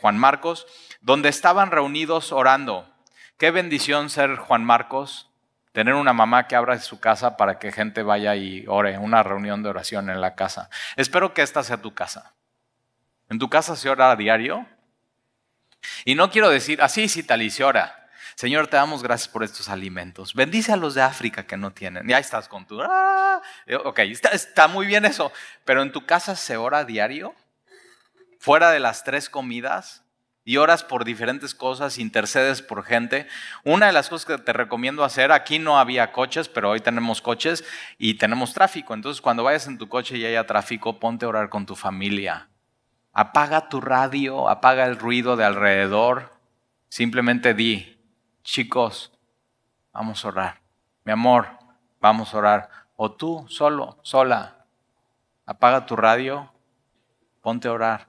Juan 0.00 0.16
Marcos, 0.16 0.66
donde 1.02 1.28
estaban 1.28 1.70
reunidos 1.70 2.32
orando. 2.32 2.88
Qué 3.36 3.50
bendición 3.50 4.08
ser 4.08 4.36
Juan 4.36 4.64
Marcos, 4.64 5.30
tener 5.72 5.94
una 5.94 6.14
mamá 6.14 6.46
que 6.46 6.56
abra 6.56 6.78
su 6.78 6.98
casa 6.98 7.36
para 7.36 7.58
que 7.58 7.72
gente 7.72 8.02
vaya 8.02 8.36
y 8.36 8.64
ore, 8.68 8.96
una 8.96 9.22
reunión 9.22 9.62
de 9.62 9.68
oración 9.68 10.08
en 10.08 10.20
la 10.22 10.34
casa. 10.34 10.70
Espero 10.96 11.34
que 11.34 11.42
esta 11.42 11.62
sea 11.62 11.82
tu 11.82 11.92
casa. 11.92 12.32
¿En 13.28 13.38
tu 13.38 13.50
casa 13.50 13.76
se 13.76 13.90
ora 13.90 14.10
a 14.10 14.16
diario? 14.16 14.66
Y 16.06 16.14
no 16.14 16.30
quiero 16.30 16.48
decir, 16.48 16.80
así 16.80 17.08
sí, 17.08 17.22
tal 17.22 17.42
y 17.42 17.50
se 17.50 17.64
ora. 17.64 17.99
Señor, 18.40 18.68
te 18.68 18.78
damos 18.78 19.02
gracias 19.02 19.28
por 19.28 19.44
estos 19.44 19.68
alimentos. 19.68 20.32
Bendice 20.32 20.72
a 20.72 20.76
los 20.76 20.94
de 20.94 21.02
África 21.02 21.46
que 21.46 21.58
no 21.58 21.72
tienen. 21.72 22.08
Ya 22.08 22.18
estás 22.18 22.48
con 22.48 22.66
tu... 22.66 22.80
¡ah! 22.80 23.42
Ok, 23.84 23.98
está, 23.98 24.66
muy 24.66 24.86
bien 24.86 25.04
eso. 25.04 25.30
Pero 25.66 25.82
en 25.82 25.92
tu 25.92 26.06
casa 26.06 26.34
se 26.34 26.56
ora 26.56 26.86
diario, 26.86 27.34
fuera 28.38 28.70
de 28.70 28.80
las 28.80 29.04
tres 29.04 29.28
comidas, 29.28 30.04
y 30.42 30.56
oras 30.56 30.84
por 30.84 31.04
diferentes 31.04 31.54
cosas, 31.54 31.98
intercedes 31.98 32.62
por 32.62 32.82
gente. 32.82 33.26
Una 33.62 33.88
de 33.88 33.92
las 33.92 34.08
cosas 34.08 34.24
que 34.24 34.42
te 34.42 34.54
recomiendo 34.54 35.04
hacer, 35.04 35.32
aquí 35.32 35.58
no 35.58 35.78
había 35.78 36.10
coches, 36.10 36.48
pero 36.48 36.70
hoy 36.70 36.80
tenemos 36.80 37.20
coches 37.20 37.62
y 37.98 38.14
tenemos 38.14 38.54
tráfico. 38.54 38.94
Entonces, 38.94 39.20
cuando 39.20 39.44
vayas 39.44 39.66
en 39.66 39.76
tu 39.76 39.86
coche 39.86 40.16
y 40.16 40.24
haya 40.24 40.46
tráfico, 40.46 40.98
ponte 40.98 41.26
a 41.26 41.28
orar 41.28 41.50
con 41.50 41.66
tu 41.66 41.76
familia. 41.76 42.48
Apaga 43.12 43.68
tu 43.68 43.82
radio, 43.82 44.48
apaga 44.48 44.86
el 44.86 44.96
ruido 44.96 45.36
de 45.36 45.44
alrededor. 45.44 46.32
Simplemente 46.88 47.52
di, 47.52 47.99
chicos, 48.42 49.12
vamos 49.92 50.24
a 50.24 50.28
orar. 50.28 50.60
Mi 51.04 51.12
amor, 51.12 51.48
vamos 52.00 52.34
a 52.34 52.38
orar. 52.38 52.70
O 52.96 53.12
tú, 53.12 53.46
solo, 53.48 53.98
sola, 54.02 54.66
apaga 55.46 55.86
tu 55.86 55.96
radio, 55.96 56.52
ponte 57.40 57.68
a 57.68 57.72
orar. 57.72 58.08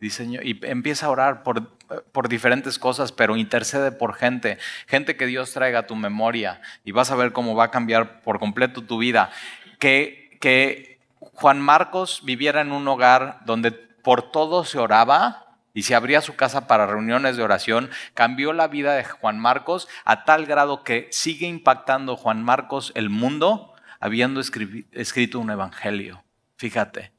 Diseño, 0.00 0.40
y 0.42 0.60
empieza 0.64 1.06
a 1.06 1.10
orar 1.10 1.42
por, 1.42 1.76
por 2.12 2.28
diferentes 2.28 2.78
cosas, 2.78 3.12
pero 3.12 3.36
intercede 3.36 3.92
por 3.92 4.14
gente, 4.14 4.58
gente 4.86 5.16
que 5.16 5.26
Dios 5.26 5.52
traiga 5.52 5.80
a 5.80 5.86
tu 5.86 5.96
memoria 5.96 6.60
y 6.84 6.92
vas 6.92 7.10
a 7.10 7.16
ver 7.16 7.32
cómo 7.32 7.54
va 7.54 7.64
a 7.64 7.70
cambiar 7.70 8.20
por 8.20 8.38
completo 8.38 8.82
tu 8.82 8.98
vida. 8.98 9.30
Que, 9.78 10.36
que 10.40 11.00
Juan 11.18 11.60
Marcos 11.60 12.20
viviera 12.24 12.60
en 12.60 12.72
un 12.72 12.86
hogar 12.88 13.40
donde 13.46 13.72
por 13.72 14.30
todo 14.30 14.64
se 14.64 14.78
oraba, 14.78 15.45
y 15.76 15.82
se 15.82 15.94
abría 15.94 16.22
su 16.22 16.36
casa 16.36 16.66
para 16.66 16.86
reuniones 16.86 17.36
de 17.36 17.42
oración, 17.42 17.90
cambió 18.14 18.54
la 18.54 18.66
vida 18.66 18.94
de 18.94 19.04
Juan 19.04 19.38
Marcos 19.38 19.88
a 20.06 20.24
tal 20.24 20.46
grado 20.46 20.84
que 20.84 21.06
sigue 21.12 21.46
impactando 21.46 22.16
Juan 22.16 22.42
Marcos 22.42 22.92
el 22.94 23.10
mundo 23.10 23.74
habiendo 24.00 24.40
escrito 24.40 25.38
un 25.38 25.50
evangelio. 25.50 26.24
Fíjate, 26.56 27.12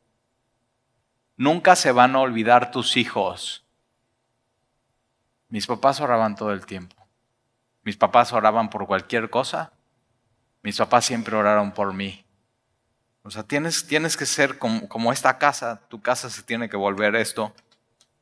nunca 1.35 1.75
se 1.75 1.91
van 1.91 2.15
a 2.15 2.19
olvidar 2.19 2.71
tus 2.71 2.97
hijos. 2.97 3.63
Mis 5.49 5.67
papás 5.67 6.01
oraban 6.01 6.35
todo 6.35 6.51
el 6.51 6.65
tiempo. 6.65 6.95
Mis 7.83 7.95
papás 7.95 8.33
oraban 8.33 8.71
por 8.71 8.87
cualquier 8.87 9.29
cosa. 9.29 9.71
Mis 10.63 10.77
papás 10.77 11.05
siempre 11.05 11.35
oraron 11.35 11.73
por 11.73 11.93
mí. 11.93 12.25
O 13.21 13.29
sea, 13.29 13.43
tienes, 13.43 13.85
tienes 13.85 14.17
que 14.17 14.25
ser 14.25 14.57
como, 14.57 14.89
como 14.89 15.13
esta 15.13 15.37
casa. 15.37 15.79
Tu 15.89 16.01
casa 16.01 16.31
se 16.31 16.41
tiene 16.41 16.69
que 16.69 16.77
volver 16.77 17.15
esto 17.15 17.53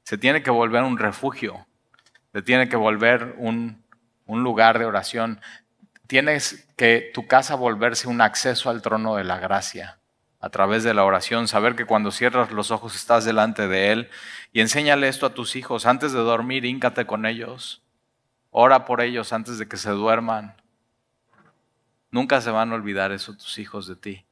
se 0.06 0.20
tiene 0.20 0.44
que 0.44 0.52
volver 0.52 0.84
un 0.84 1.00
refugio, 1.00 1.66
se 2.32 2.44
tiene 2.44 2.70
que 2.70 2.76
volver 2.76 3.36
un, 3.38 3.84
lugar 4.28 4.78
de 4.78 4.86
oración. 4.86 5.42
Tienes 6.08 6.68
que 6.78 7.10
tu 7.14 7.28
casa 7.28 7.56
volverse 7.56 8.08
un 8.08 8.22
acceso 8.22 8.70
al 8.70 8.84
trono 8.84 9.16
de 9.16 9.24
la 9.24 9.40
gracia 9.40 9.98
a 10.40 10.50
través 10.50 10.84
de 10.84 10.94
la 10.94 11.04
oración, 11.04 11.48
saber 11.48 11.76
que 11.76 11.86
cuando 11.86 12.12
cierras 12.12 12.52
los 12.52 12.70
ojos 12.70 12.96
estás 12.96 13.26
delante 13.26 13.68
de 13.68 13.92
Él 13.92 14.10
y 14.54 14.62
enséñale 14.62 15.08
esto 15.08 15.26
a 15.26 15.34
tus 15.34 15.56
hijos. 15.56 15.88
Antes 15.88 16.14
de 16.14 16.20
dormir, 16.20 16.66
híncate 16.66 17.08
con 17.08 17.26
ellos. 17.26 17.82
Ora 18.52 18.86
por 18.86 19.02
ellos 19.02 19.34
antes 19.34 19.58
de 19.58 19.68
que 19.68 19.78
se 19.78 19.90
duerman. 19.90 20.56
Nunca 22.12 22.42
se 22.42 22.52
van 22.52 22.72
a 22.72 22.76
olvidar 22.76 23.12
eso 23.12 23.34
tus 23.34 23.58
hijos 23.58 23.88
de 23.88 23.96
ti. 23.96 24.26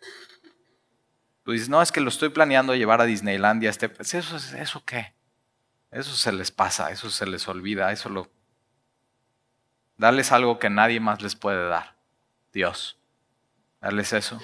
Tú 1.43 1.51
dices, 1.51 1.67
no, 1.67 1.82
es 1.82 1.91
que 1.91 1.99
lo 1.99 2.09
estoy 2.09 2.30
planeando 2.30 2.76
llevar 2.76 3.01
a 3.01 3.05
Disneylandia. 3.05 3.71
Este, 3.71 3.91
¿Eso, 3.99 4.38
¿Eso 4.38 4.84
qué? 4.86 5.12
Eso 5.94 6.16
se 6.16 6.32
les 6.32 6.52
pasa, 6.52 6.91
eso 6.91 7.10
se 7.10 7.26
les 7.26 7.48
olvida, 7.48 7.91
eso 7.91 8.10
lo... 8.10 8.32
Darles 9.98 10.32
algo 10.32 10.58
que 10.58 10.70
nadie 10.70 11.00
más 11.00 11.22
les 11.22 11.36
puede 11.36 11.68
dar, 11.68 11.96
Dios. 12.52 12.98
Darles 13.80 14.12
eso. 14.12 14.41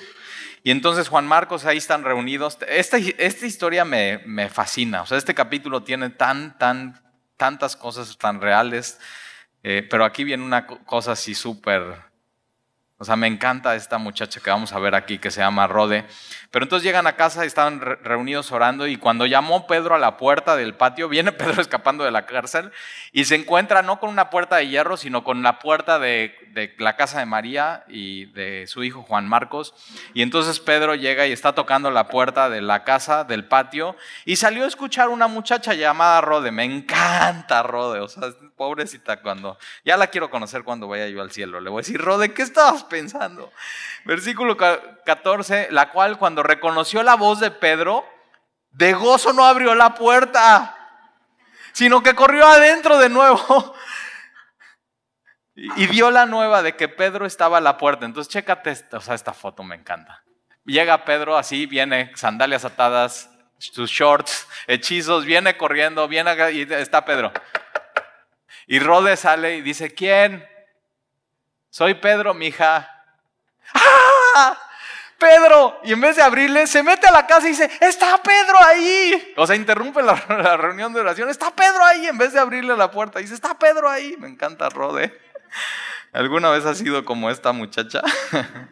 Y 0.63 0.71
entonces 0.71 1.07
Juan 1.09 1.25
Marcos 1.27 1.65
ahí 1.65 1.77
están 1.77 2.03
reunidos. 2.03 2.57
Esta, 2.67 2.97
esta 2.97 3.45
historia 3.45 3.83
me, 3.83 4.19
me, 4.25 4.49
fascina. 4.49 5.01
O 5.01 5.05
sea, 5.05 5.17
este 5.17 5.33
capítulo 5.33 5.83
tiene 5.83 6.09
tan, 6.09 6.57
tan, 6.57 7.01
tantas 7.35 7.75
cosas 7.75 8.17
tan 8.17 8.41
reales. 8.41 8.99
Eh, 9.63 9.87
pero 9.89 10.05
aquí 10.05 10.23
viene 10.23 10.43
una 10.43 10.67
cosa 10.67 11.13
así 11.13 11.33
súper 11.33 12.08
o 13.01 13.05
sea, 13.05 13.15
me 13.15 13.27
encanta 13.27 13.75
esta 13.75 13.97
muchacha 13.97 14.41
que 14.41 14.49
vamos 14.49 14.73
a 14.73 14.79
ver 14.79 14.93
aquí 14.93 15.19
que 15.19 15.31
se 15.31 15.39
llama 15.39 15.67
Rode. 15.67 16.05
Pero 16.51 16.65
entonces 16.65 16.83
llegan 16.83 17.07
a 17.07 17.15
casa 17.15 17.45
y 17.45 17.47
estaban 17.47 17.79
reunidos 17.79 18.51
orando 18.51 18.87
y 18.87 18.97
cuando 18.97 19.25
llamó 19.25 19.67
Pedro 19.67 19.95
a 19.95 19.99
la 19.99 20.17
puerta 20.17 20.57
del 20.57 20.73
patio, 20.73 21.07
viene 21.07 21.31
Pedro 21.31 21.61
escapando 21.61 22.03
de 22.03 22.11
la 22.11 22.25
cárcel 22.25 22.73
y 23.13 23.23
se 23.23 23.35
encuentra 23.35 23.83
no 23.83 24.01
con 24.01 24.09
una 24.09 24.29
puerta 24.29 24.57
de 24.57 24.67
hierro, 24.67 24.97
sino 24.97 25.23
con 25.23 25.43
la 25.43 25.59
puerta 25.59 25.97
de, 25.97 26.35
de 26.51 26.75
la 26.77 26.97
casa 26.97 27.19
de 27.19 27.25
María 27.25 27.85
y 27.87 28.25
de 28.33 28.67
su 28.67 28.83
hijo 28.83 29.03
Juan 29.03 29.29
Marcos. 29.29 29.73
Y 30.13 30.21
entonces 30.21 30.59
Pedro 30.59 30.93
llega 30.95 31.25
y 31.25 31.31
está 31.31 31.53
tocando 31.55 31.91
la 31.91 32.09
puerta 32.09 32.49
de 32.49 32.61
la 32.61 32.83
casa, 32.83 33.23
del 33.23 33.45
patio, 33.45 33.95
y 34.25 34.35
salió 34.35 34.65
a 34.65 34.67
escuchar 34.67 35.07
una 35.07 35.27
muchacha 35.27 35.73
llamada 35.73 36.19
Rode. 36.19 36.51
Me 36.51 36.65
encanta 36.65 37.63
Rode, 37.63 38.01
o 38.01 38.09
sea, 38.09 38.29
pobrecita 38.57 39.21
cuando... 39.21 39.57
Ya 39.85 39.95
la 39.95 40.07
quiero 40.07 40.29
conocer 40.29 40.63
cuando 40.63 40.87
vaya 40.87 41.07
yo 41.07 41.21
al 41.21 41.31
cielo. 41.31 41.61
Le 41.61 41.69
voy 41.69 41.79
a 41.79 41.83
decir, 41.83 42.01
Rode, 42.01 42.33
¿qué 42.33 42.41
estabas 42.41 42.83
pensando? 42.89 43.53
Versículo 44.03 44.57
14, 44.57 45.69
la 45.71 45.91
cual 45.91 46.17
cuando 46.17 46.43
reconoció 46.43 47.03
la 47.03 47.15
voz 47.15 47.39
de 47.39 47.51
Pedro, 47.51 48.05
de 48.71 48.93
gozo 48.93 49.33
no 49.33 49.45
abrió 49.45 49.75
la 49.75 49.95
puerta, 49.95 50.75
sino 51.71 52.03
que 52.03 52.15
corrió 52.15 52.45
adentro 52.45 52.97
de 52.97 53.09
nuevo. 53.09 53.75
Y 55.75 55.87
dio 55.87 56.09
la 56.09 56.25
nueva 56.25 56.61
de 56.61 56.77
que 56.77 56.87
Pedro 56.87 57.25
estaba 57.25 57.57
a 57.57 57.61
la 57.61 57.77
puerta. 57.77 58.05
Entonces, 58.05 58.31
chécate, 58.31 58.71
esta, 58.71 58.99
esta 59.13 59.33
foto 59.33 59.61
me 59.61 59.75
encanta. 59.75 60.23
Llega 60.63 61.03
Pedro 61.03 61.37
así, 61.37 61.65
viene, 61.65 62.13
sandalias 62.15 62.63
atadas, 62.63 63.29
sus 63.57 63.89
shorts, 63.89 64.47
hechizos, 64.67 65.25
viene 65.25 65.57
corriendo, 65.57 66.07
viene 66.07 66.31
y 66.53 66.61
está 66.61 67.03
Pedro. 67.03 67.33
Y 68.67 68.79
Rode 68.79 69.17
sale 69.17 69.57
y 69.57 69.61
dice, 69.61 69.93
¿quién? 69.93 70.47
Soy 71.69 71.93
Pedro, 71.95 72.33
mija. 72.33 72.89
¡Ah! 73.73 74.57
Pedro. 75.19 75.79
Y 75.83 75.91
en 75.91 76.01
vez 76.01 76.15
de 76.15 76.23
abrirle, 76.23 76.65
se 76.65 76.81
mete 76.81 77.05
a 77.07 77.11
la 77.11 77.27
casa 77.27 77.45
y 77.47 77.51
dice, 77.51 77.69
está 77.81 78.17
Pedro 78.23 78.57
ahí. 78.65 79.33
O 79.35 79.45
sea, 79.45 79.55
interrumpe 79.55 80.01
la, 80.01 80.15
reunión 80.57 80.93
de 80.93 81.01
oración. 81.01 81.29
Está 81.29 81.51
Pedro 81.51 81.83
ahí. 81.83 82.07
En 82.07 82.17
vez 82.17 82.33
de 82.33 82.39
abrirle 82.39 82.75
la 82.75 82.89
puerta, 82.89 83.19
dice, 83.19 83.33
está 83.33 83.59
Pedro 83.59 83.89
ahí. 83.89 84.15
Me 84.17 84.29
encanta 84.29 84.69
Rode. 84.69 85.19
¿Alguna 86.13 86.49
vez 86.49 86.65
ha 86.65 86.73
sido 86.73 87.05
como 87.05 87.29
esta 87.29 87.51
muchacha? 87.51 88.01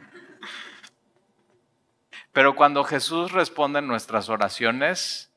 Pero 2.31 2.55
cuando 2.55 2.83
Jesús 2.83 3.31
responde 3.31 3.79
en 3.79 3.87
nuestras 3.87 4.29
oraciones, 4.29 5.31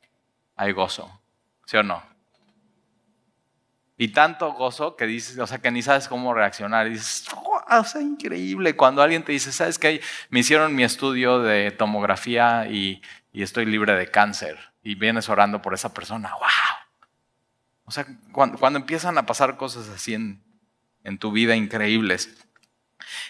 hay 0.57 0.73
gozo. 0.73 1.21
¿Sí 1.67 1.77
o 1.77 1.83
no? 1.83 2.03
Y 3.97 4.09
tanto 4.09 4.53
gozo 4.53 4.97
que 4.97 5.07
dices, 5.07 5.39
o 5.39 5.47
sea, 5.47 5.59
que 5.59 5.71
ni 5.71 5.83
sabes 5.83 6.09
cómo 6.09 6.33
reaccionar. 6.33 6.87
Y 6.87 6.91
dices, 6.91 7.25
o 7.79 7.85
sea, 7.85 8.03
increíble. 8.03 8.75
Cuando 8.75 9.03
alguien 9.03 9.23
te 9.23 9.33
dice, 9.33 9.53
¿sabes 9.53 9.79
qué? 9.79 10.01
Me 10.29 10.41
hicieron 10.41 10.75
mi 10.75 10.83
estudio 10.83 11.41
de 11.41 11.71
tomografía 11.71 12.67
y, 12.69 13.01
estoy 13.33 13.65
libre 13.67 13.95
de 13.95 14.11
cáncer. 14.11 14.59
Y 14.83 14.97
vienes 14.97 15.29
orando 15.29 15.63
por 15.63 15.75
esa 15.75 15.95
persona. 15.95 16.31
¡Wow! 16.31 16.49
O 17.85 17.91
sea, 17.91 18.07
cuando, 18.33 18.79
empiezan 18.79 19.19
a 19.19 19.27
pasar 19.27 19.57
cosas 19.57 19.89
así 19.89 20.15
en, 20.15 20.43
en 21.05 21.19
tu 21.19 21.33
vida 21.33 21.55
increíbles. 21.55 22.47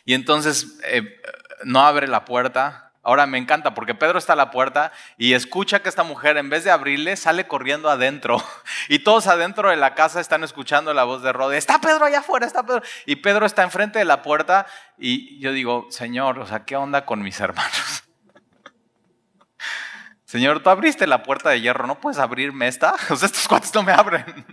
Y 0.05 0.15
entonces 0.15 0.79
eh, 0.85 1.21
no 1.65 1.81
abre 1.81 2.09
la 2.09 2.25
puerta, 2.25 2.90
Ahora 3.03 3.27
me 3.27 3.39
encanta 3.39 3.73
porque 3.73 3.95
Pedro 3.95 4.19
está 4.19 4.35
a 4.35 4.37
la 4.37 4.51
puerta 4.51 4.93
y 5.17 5.33
escucha 5.33 5.81
que 5.81 5.89
esta 5.89 6.03
mujer 6.03 6.37
en 6.37 6.51
vez 6.51 6.65
de 6.65 6.71
abrirle 6.71 7.17
sale 7.17 7.47
corriendo 7.47 7.89
adentro. 7.89 8.43
Y 8.89 9.01
todos 9.01 9.27
adentro 9.27 9.71
de 9.71 9.77
la 9.77 9.95
casa 9.95 10.21
están 10.21 10.43
escuchando 10.43 10.93
la 10.93 11.05
voz 11.05 11.23
de 11.23 11.33
Rode. 11.33 11.57
Está 11.57 11.81
Pedro 11.81 12.07
allá 12.07 12.21
afuera, 12.21 12.47
está 12.47 12.65
Pedro. 12.65 12.83
Y 13.07 13.17
Pedro 13.17 13.47
está 13.47 13.63
enfrente 13.63 13.99
de 13.99 14.05
la 14.05 14.23
puerta 14.23 14.67
y 14.99 15.39
yo 15.39 15.53
digo, 15.53 15.87
Señor, 15.91 16.39
o 16.39 16.47
sea, 16.47 16.65
¿qué 16.65 16.77
onda 16.77 17.07
con 17.07 17.23
mis 17.23 17.39
hermanos? 17.41 18.05
Señor, 20.25 20.63
tú 20.63 20.71
abriste 20.71 21.07
la 21.07 21.23
puerta 21.23 21.51
de 21.51 21.61
hierro, 21.61 21.87
¿no 21.87 22.01
puedes 22.01 22.19
abrirme 22.19 22.69
esta? 22.69 22.95
O 23.11 23.17
sea, 23.17 23.27
estos 23.27 23.47
cuates 23.47 23.75
no 23.75 23.83
me 23.83 23.93
abren. 23.93 24.45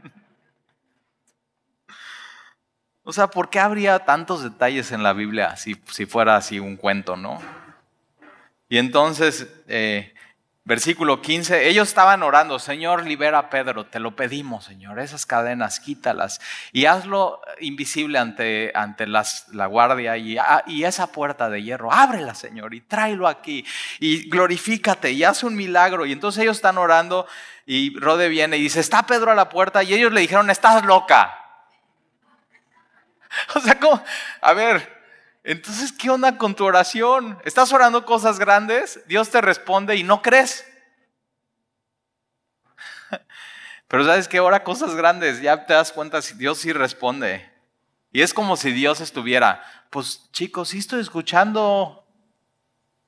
O 3.04 3.14
sea, 3.14 3.28
¿por 3.28 3.50
qué 3.50 3.60
habría 3.60 4.00
tantos 4.00 4.44
detalles 4.44 4.92
en 4.92 5.02
la 5.02 5.14
Biblia 5.14 5.56
si, 5.56 5.82
si 5.92 6.06
fuera 6.06 6.36
así 6.36 6.60
un 6.60 6.76
cuento, 6.76 7.16
no? 7.16 7.42
Y 8.70 8.78
entonces, 8.78 9.48
eh, 9.68 10.14
versículo 10.68 11.22
15, 11.22 11.70
ellos 11.70 11.88
estaban 11.88 12.24
orando, 12.24 12.60
Señor, 12.60 13.06
libera 13.06 13.38
a 13.40 13.50
Pedro, 13.50 13.86
te 13.86 14.02
lo 14.02 14.18
pedimos, 14.18 14.66
Señor, 14.66 15.00
esas 15.00 15.26
cadenas, 15.26 15.80
quítalas 15.80 16.42
y 16.74 16.84
hazlo 16.84 17.40
invisible 17.62 18.20
ante, 18.20 18.74
ante 18.76 19.08
las, 19.08 19.48
la 19.54 19.68
guardia 19.68 20.18
y, 20.18 20.38
ah, 20.38 20.66
y 20.68 20.84
esa 20.84 21.14
puerta 21.14 21.50
de 21.50 21.64
hierro, 21.64 21.94
ábrela, 21.94 22.36
Señor, 22.36 22.74
y 22.74 22.82
tráelo 22.82 23.30
aquí 23.30 23.66
y 24.00 24.30
glorifícate 24.30 25.12
y 25.12 25.24
haz 25.24 25.44
un 25.44 25.56
milagro. 25.56 26.06
Y 26.06 26.12
entonces 26.12 26.44
ellos 26.44 26.58
están 26.58 26.78
orando 26.78 27.26
y 27.66 27.98
Rode 27.98 28.28
viene 28.28 28.58
y 28.58 28.64
dice, 28.64 28.82
está 28.82 29.04
Pedro 29.04 29.32
a 29.32 29.36
la 29.36 29.48
puerta 29.48 29.84
y 29.84 29.94
ellos 29.94 30.12
le 30.12 30.20
dijeron, 30.20 30.50
estás 30.50 30.84
loca. 30.84 31.34
O 33.56 33.60
sea, 33.60 33.80
¿cómo? 33.80 34.04
A 34.42 34.54
ver, 34.54 34.97
entonces, 35.48 35.94
¿qué 35.94 36.10
onda 36.10 36.38
con 36.38 36.56
tu 36.56 36.66
oración? 36.66 37.40
¿Estás 37.46 37.72
orando 37.72 38.04
cosas 38.04 38.38
grandes? 38.38 39.00
Dios 39.08 39.30
te 39.30 39.40
responde 39.40 39.96
y 39.96 40.04
no 40.04 40.22
crees. 40.22 40.66
Pero 43.88 44.04
sabes 44.04 44.28
que 44.28 44.42
ora 44.42 44.66
cosas 44.66 44.94
grandes, 44.94 45.42
ya 45.42 45.66
te 45.66 45.74
das 45.74 45.94
cuenta 45.94 46.22
si 46.22 46.34
Dios 46.34 46.58
sí 46.58 46.74
responde. 46.74 47.50
Y 48.12 48.24
es 48.24 48.34
como 48.34 48.58
si 48.58 48.74
Dios 48.74 49.00
estuviera, 49.00 49.64
pues 49.90 50.30
chicos, 50.34 50.68
sí 50.68 50.80
estoy 50.80 51.00
escuchando. 51.00 52.06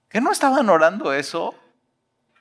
¿Qué 0.07 0.21
no 0.21 0.31
estaban 0.31 0.69
orando 0.69 1.11
eso? 1.11 1.53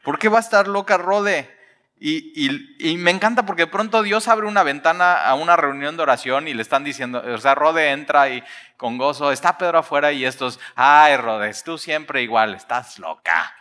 ¿Por 0.04 0.20
qué 0.20 0.28
va 0.28 0.38
a 0.38 0.42
estar 0.42 0.68
loca 0.68 0.96
Rode? 0.96 1.57
Y, 2.00 2.96
me 2.96 3.10
encanta 3.10 3.44
porque 3.44 3.62
de 3.62 3.66
pronto 3.72 4.02
Dios 4.02 4.28
abre 4.28 4.46
una 4.46 4.62
ventana 4.62 5.24
a 5.24 5.34
una 5.34 5.56
reunión 5.56 5.96
de 5.96 6.02
oración 6.02 6.46
y 6.46 6.54
le 6.54 6.62
están 6.62 6.84
diciendo, 6.84 7.22
o 7.26 7.38
sea, 7.38 7.54
Rode 7.54 7.90
entra 7.90 8.28
y 8.28 8.42
con 8.76 8.98
gozo, 8.98 9.32
está 9.32 9.58
Pedro 9.58 9.78
afuera 9.78 10.12
y 10.12 10.24
estos, 10.24 10.60
ay 10.76 11.16
Rodes, 11.16 11.64
tú 11.64 11.76
siempre 11.76 12.22
igual, 12.22 12.54
estás 12.54 12.98
loca. 12.98 13.52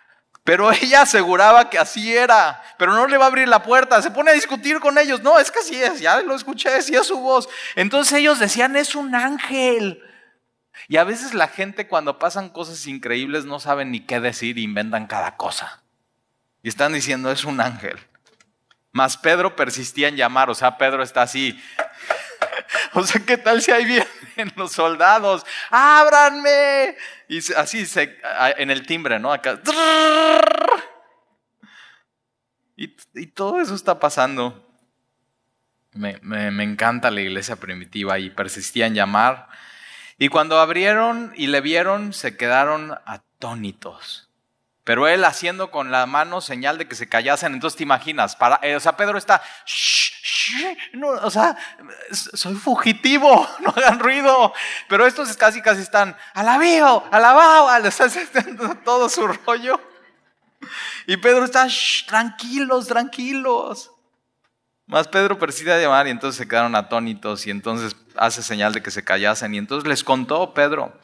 Pero 0.44 0.72
ella 0.82 1.02
aseguraba 1.02 1.70
que 1.70 1.80
así 1.80 2.16
era, 2.16 2.62
pero 2.78 2.94
no 2.94 3.08
le 3.08 3.18
va 3.18 3.26
a 3.26 3.28
abrir 3.30 3.48
la 3.48 3.64
puerta, 3.64 4.02
se 4.02 4.12
pone 4.12 4.32
a 4.32 4.36
discutir 4.36 4.80
con 4.80 4.98
ellos, 5.00 5.22
no, 5.24 5.40
es 5.40 5.50
que 5.50 5.60
así 5.60 5.82
es, 5.82 6.00
ya 6.00 6.22
lo 6.22 6.36
escuché, 6.36 6.70
decía 6.70 7.04
su 7.04 7.20
voz. 7.20 7.50
Entonces 7.76 8.20
ellos 8.20 8.40
decían, 8.40 8.76
es 8.76 8.94
un 8.94 9.16
ángel. 9.16 10.04
Y 10.88 10.98
a 10.98 11.04
veces 11.04 11.34
la 11.34 11.48
gente 11.48 11.88
cuando 11.88 12.20
pasan 12.20 12.50
cosas 12.50 12.86
increíbles 12.86 13.46
no 13.46 13.60
saben 13.60 13.90
ni 13.90 14.02
qué 14.02 14.20
decir, 14.20 14.60
inventan 14.60 15.08
cada 15.08 15.38
cosa. 15.38 15.82
Y 16.62 16.70
están 16.70 16.94
diciendo, 16.94 17.32
es 17.32 17.44
un 17.44 17.60
ángel. 17.60 17.98
Mas 18.92 19.18
Pedro 19.18 19.56
persistía 19.56 20.08
en 20.08 20.16
llamar, 20.16 20.50
o 20.50 20.56
sea, 20.56 20.78
Pedro 20.78 21.04
está 21.04 21.24
así. 21.24 21.62
O 22.94 23.04
sea, 23.04 23.22
¿qué 23.26 23.38
tal 23.38 23.62
si 23.62 23.72
ahí 23.72 23.86
vienen 23.86 24.54
los 24.56 24.72
soldados? 24.72 25.46
¡Ábranme! 25.70 26.96
Y 27.28 27.40
así 27.54 27.86
en 28.58 28.72
el 28.72 28.86
timbre, 28.86 29.20
¿no? 29.20 29.32
Acá. 29.32 29.60
Y, 32.76 32.88
todo 33.28 33.62
eso 33.62 33.74
está 33.74 34.00
pasando. 34.00 34.68
Me, 35.94 36.20
me 36.22 36.64
encanta 36.64 37.10
la 37.10 37.22
iglesia 37.22 37.56
primitiva 37.56 38.20
y 38.20 38.30
persistía 38.30 38.86
en 38.86 38.96
llamar. 38.96 39.48
Y 40.18 40.30
cuando 40.30 40.60
abrieron 40.60 41.34
y 41.36 41.48
le 41.48 41.62
vieron, 41.62 42.14
se 42.14 42.38
quedaron 42.38 42.98
atónitos. 43.06 44.27
Pero 44.88 45.06
él 45.06 45.26
haciendo 45.26 45.70
con 45.70 45.92
la 45.92 46.06
mano 46.06 46.40
señal 46.40 46.78
de 46.78 46.88
que 46.88 46.96
se 46.96 47.10
callasen, 47.10 47.54
entonces 47.54 47.76
te 47.76 47.84
imaginas, 47.84 48.38
para, 48.38 48.58
eh, 48.64 48.74
o 48.74 48.80
sea, 48.80 48.96
Pedro 48.96 49.18
está, 49.18 49.42
o 51.22 51.30
sea, 51.30 51.58
soy 52.14 52.56
fugitivo, 52.56 53.46
no 53.60 53.72
hagan 53.72 54.00
ruido. 54.00 54.54
Pero 54.88 55.06
estos 55.06 55.36
casi, 55.36 55.62
casi 55.62 55.82
están, 55.82 56.16
alabío, 56.34 57.04
alabao, 57.12 57.68
todo 58.86 59.10
su 59.10 59.28
rollo. 59.28 59.78
Y 61.06 61.18
Pedro 61.18 61.44
está, 61.44 61.68
tranquilos, 62.08 62.88
tranquilos. 62.88 63.92
Más 64.86 65.10
Pedro 65.10 65.38
persiste 65.38 65.74
a 65.74 65.82
llamar 65.82 66.08
y 66.08 66.12
entonces 66.12 66.38
se 66.38 66.48
quedaron 66.48 66.76
atónitos 66.76 67.46
y 67.46 67.52
entonces 67.52 67.94
hace 68.16 68.42
señal 68.42 68.72
de 68.72 68.82
que 68.82 68.92
se 68.92 69.04
callasen. 69.04 69.54
Y 69.54 69.58
entonces 69.58 69.86
les 69.86 70.06
contó 70.06 70.54
Pedro 70.54 70.98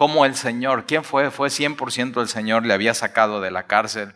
cómo 0.00 0.24
el 0.24 0.34
Señor, 0.34 0.86
¿quién 0.86 1.04
fue? 1.04 1.30
Fue 1.30 1.50
100% 1.50 2.22
el 2.22 2.28
Señor, 2.28 2.64
le 2.64 2.72
había 2.72 2.94
sacado 2.94 3.42
de 3.42 3.50
la 3.50 3.66
cárcel. 3.66 4.14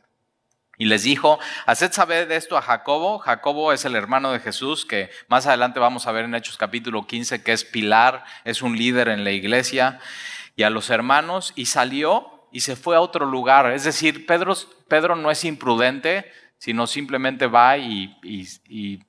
Y 0.78 0.86
les 0.86 1.02
dijo, 1.02 1.38
haced 1.66 1.92
saber 1.92 2.32
esto 2.32 2.56
a 2.56 2.62
Jacobo. 2.62 3.18
Jacobo 3.18 3.70
es 3.70 3.84
el 3.84 3.94
hermano 3.94 4.32
de 4.32 4.40
Jesús, 4.40 4.86
que 4.86 5.10
más 5.28 5.46
adelante 5.46 5.80
vamos 5.80 6.06
a 6.06 6.12
ver 6.12 6.24
en 6.24 6.34
Hechos 6.34 6.56
capítulo 6.56 7.06
15, 7.06 7.42
que 7.42 7.52
es 7.52 7.66
pilar, 7.66 8.24
es 8.44 8.62
un 8.62 8.78
líder 8.78 9.08
en 9.08 9.24
la 9.24 9.32
iglesia. 9.32 10.00
Y 10.56 10.62
a 10.62 10.70
los 10.70 10.88
hermanos, 10.88 11.52
y 11.54 11.66
salió 11.66 12.48
y 12.50 12.60
se 12.60 12.76
fue 12.76 12.96
a 12.96 13.02
otro 13.02 13.26
lugar. 13.26 13.70
Es 13.70 13.84
decir, 13.84 14.24
Pedro, 14.24 15.16
no 15.16 15.30
es 15.30 15.44
imprudente, 15.44 16.32
sino 16.56 16.86
simplemente 16.86 17.46
va 17.46 17.76
y 17.76 18.16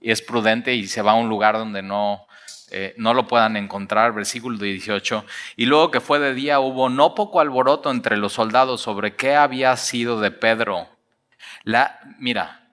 es 0.02 0.22
prudente 0.22 0.76
y 0.76 0.88
se 0.88 1.02
va 1.02 1.14
a 1.14 1.16
un 1.16 1.30
lugar 1.30 1.58
donde 1.58 1.82
no, 1.82 2.25
eh, 2.72 2.94
no 2.98 3.14
lo 3.14 3.28
puedan 3.28 3.58
encontrar, 3.58 4.14
versículo 4.14 4.58
18. 4.58 5.26
Y 5.56 5.66
luego 5.66 5.92
que 5.92 6.02
fue 6.02 6.20
de 6.20 6.34
día 6.34 6.60
hubo 6.60 6.90
no 6.90 7.16
poco 7.16 7.40
alboroto 7.40 7.92
entre 7.92 8.18
los 8.18 8.34
soldados 8.34 8.82
sobre 8.82 9.16
qué 9.16 9.36
había 9.36 9.76
sido 9.78 10.20
de 10.20 10.32
Pedro. 10.32 10.88
La, 11.64 12.00
mira, 12.20 12.70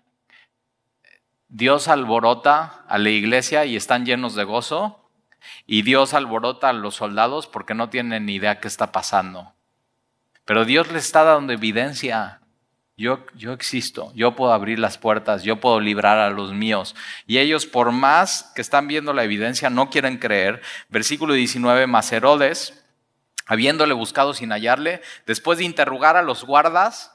Dios 1.48 1.88
alborota 1.88 2.84
a 2.88 2.98
la 2.98 3.10
iglesia 3.10 3.64
y 3.64 3.76
están 3.76 4.06
llenos 4.06 4.34
de 4.34 4.44
gozo, 4.44 5.02
y 5.66 5.82
Dios 5.82 6.14
alborota 6.14 6.68
a 6.68 6.72
los 6.72 6.96
soldados 6.96 7.46
porque 7.46 7.74
no 7.74 7.88
tienen 7.90 8.26
ni 8.26 8.34
idea 8.34 8.60
qué 8.60 8.68
está 8.68 8.92
pasando. 8.92 9.52
Pero 10.44 10.64
Dios 10.64 10.90
les 10.92 11.04
está 11.04 11.24
dando 11.24 11.52
evidencia. 11.52 12.41
Yo, 12.96 13.24
yo 13.34 13.52
existo, 13.52 14.12
yo 14.14 14.36
puedo 14.36 14.52
abrir 14.52 14.78
las 14.78 14.98
puertas, 14.98 15.42
yo 15.42 15.60
puedo 15.60 15.80
librar 15.80 16.18
a 16.18 16.30
los 16.30 16.52
míos. 16.52 16.94
Y 17.26 17.38
ellos, 17.38 17.64
por 17.66 17.90
más 17.90 18.52
que 18.54 18.60
están 18.60 18.86
viendo 18.86 19.12
la 19.12 19.24
evidencia, 19.24 19.70
no 19.70 19.88
quieren 19.88 20.18
creer. 20.18 20.60
Versículo 20.90 21.32
19, 21.34 21.86
más 21.86 22.12
Herodes, 22.12 22.84
habiéndole 23.46 23.94
buscado 23.94 24.34
sin 24.34 24.50
hallarle, 24.50 25.00
después 25.26 25.58
de 25.58 25.64
interrogar 25.64 26.16
a 26.16 26.22
los 26.22 26.44
guardas, 26.44 27.12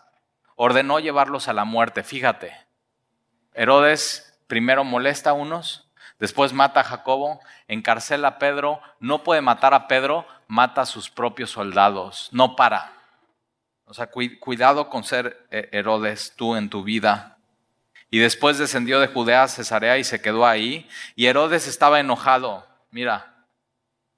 ordenó 0.56 1.00
llevarlos 1.00 1.48
a 1.48 1.54
la 1.54 1.64
muerte. 1.64 2.04
Fíjate, 2.04 2.54
Herodes 3.54 4.40
primero 4.48 4.84
molesta 4.84 5.30
a 5.30 5.34
unos, 5.34 5.90
después 6.20 6.54
mata 6.54 6.82
a 6.82 6.86
Jacobo, 6.86 7.40
encarcela 7.68 8.28
a 8.28 8.40
Pedro, 8.40 8.82
no 9.00 9.24
puede 9.24 9.42
matar 9.42 9.74
a 9.74 9.88
Pedro, 9.88 10.26
mata 10.48 10.82
a 10.82 10.86
sus 10.86 11.10
propios 11.10 11.52
soldados, 11.52 12.30
no 12.32 12.56
para. 12.56 12.97
O 13.88 13.94
sea, 13.94 14.08
cuidado 14.08 14.90
con 14.90 15.04
ser 15.06 15.48
eh, 15.50 15.70
Herodes 15.72 16.34
tú 16.36 16.56
en 16.56 16.70
tu 16.70 16.84
vida. 16.84 17.38
Y 18.12 18.20
después 18.20 18.58
descendió 18.58 19.00
de 19.00 19.08
Judea 19.08 19.44
a 19.44 19.48
Cesarea 19.48 19.98
y 19.98 20.04
se 20.04 20.22
quedó 20.22 20.46
ahí. 20.46 20.88
Y 21.16 21.26
Herodes 21.28 21.68
estaba 21.68 22.00
enojado. 22.00 22.68
Mira, 22.92 23.46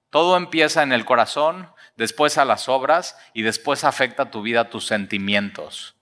todo 0.09 0.37
empieza 0.37 0.81
en 0.81 0.91
el 0.91 1.05
corazón, 1.05 1.69
después 1.95 2.39
a 2.39 2.45
las 2.45 2.67
obras 2.67 3.15
y 3.33 3.43
después 3.43 3.83
afecta 3.83 4.31
tu 4.31 4.41
vida, 4.41 4.71
tus 4.71 4.87
sentimientos. 4.87 5.95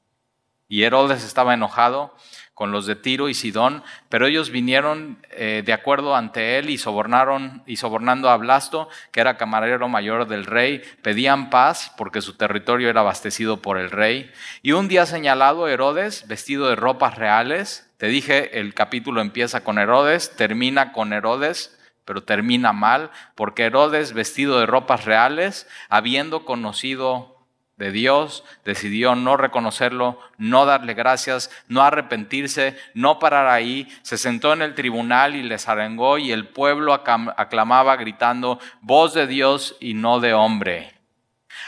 Y 0.69 0.83
Herodes 0.83 1.25
estaba 1.25 1.53
enojado 1.53 2.15
con 2.57 2.71
los 2.71 2.87
de 2.87 2.95
Tiro 2.95 3.29
y 3.29 3.35
Sidón, 3.35 3.83
pero 4.09 4.25
ellos 4.25 4.49
vinieron 4.49 5.19
eh, 5.29 5.61
de 5.63 5.73
acuerdo 5.73 6.15
ante 6.15 6.57
él 6.57 6.71
y 6.71 6.79
sobornaron 6.79 7.61
y 7.67 7.75
sobornando 7.75 8.31
a 8.31 8.37
Blasto, 8.37 8.89
que 9.11 9.19
era 9.19 9.37
camarero 9.37 9.87
mayor 9.89 10.27
del 10.27 10.47
rey, 10.47 10.81
pedían 11.03 11.51
paz 11.51 11.93
porque 11.97 12.19
su 12.19 12.33
territorio 12.33 12.89
era 12.89 13.01
abastecido 13.01 13.61
por 13.61 13.77
el 13.77 13.91
rey. 13.91 14.31
Y 14.63 14.71
un 14.71 14.87
día 14.87 15.05
señalado 15.05 15.67
Herodes, 15.67 16.27
vestido 16.27 16.67
de 16.67 16.75
ropas 16.75 17.15
reales, 17.15 17.93
te 17.97 18.07
dije, 18.07 18.59
el 18.59 18.73
capítulo 18.73 19.21
empieza 19.21 19.63
con 19.63 19.77
Herodes, 19.77 20.35
termina 20.35 20.93
con 20.93 21.13
Herodes, 21.13 21.77
pero 22.05 22.23
termina 22.23 22.73
mal, 22.73 23.11
porque 23.35 23.65
Herodes, 23.65 24.13
vestido 24.13 24.59
de 24.59 24.65
ropas 24.65 25.05
reales, 25.05 25.67
habiendo 25.89 26.43
conocido 26.43 27.36
de 27.77 27.91
Dios, 27.91 28.43
decidió 28.65 29.15
no 29.15 29.37
reconocerlo, 29.37 30.19
no 30.37 30.65
darle 30.65 30.95
gracias, 30.95 31.51
no 31.67 31.83
arrepentirse, 31.83 32.75
no 32.95 33.19
parar 33.19 33.47
ahí, 33.47 33.87
se 34.01 34.17
sentó 34.17 34.51
en 34.53 34.63
el 34.63 34.73
tribunal 34.73 35.35
y 35.35 35.43
les 35.43 35.69
arengó 35.69 36.17
y 36.17 36.31
el 36.31 36.47
pueblo 36.47 36.93
aclamaba 36.93 37.95
gritando, 37.95 38.59
voz 38.81 39.13
de 39.13 39.27
Dios 39.27 39.77
y 39.79 39.93
no 39.93 40.19
de 40.19 40.33
hombre. 40.33 40.93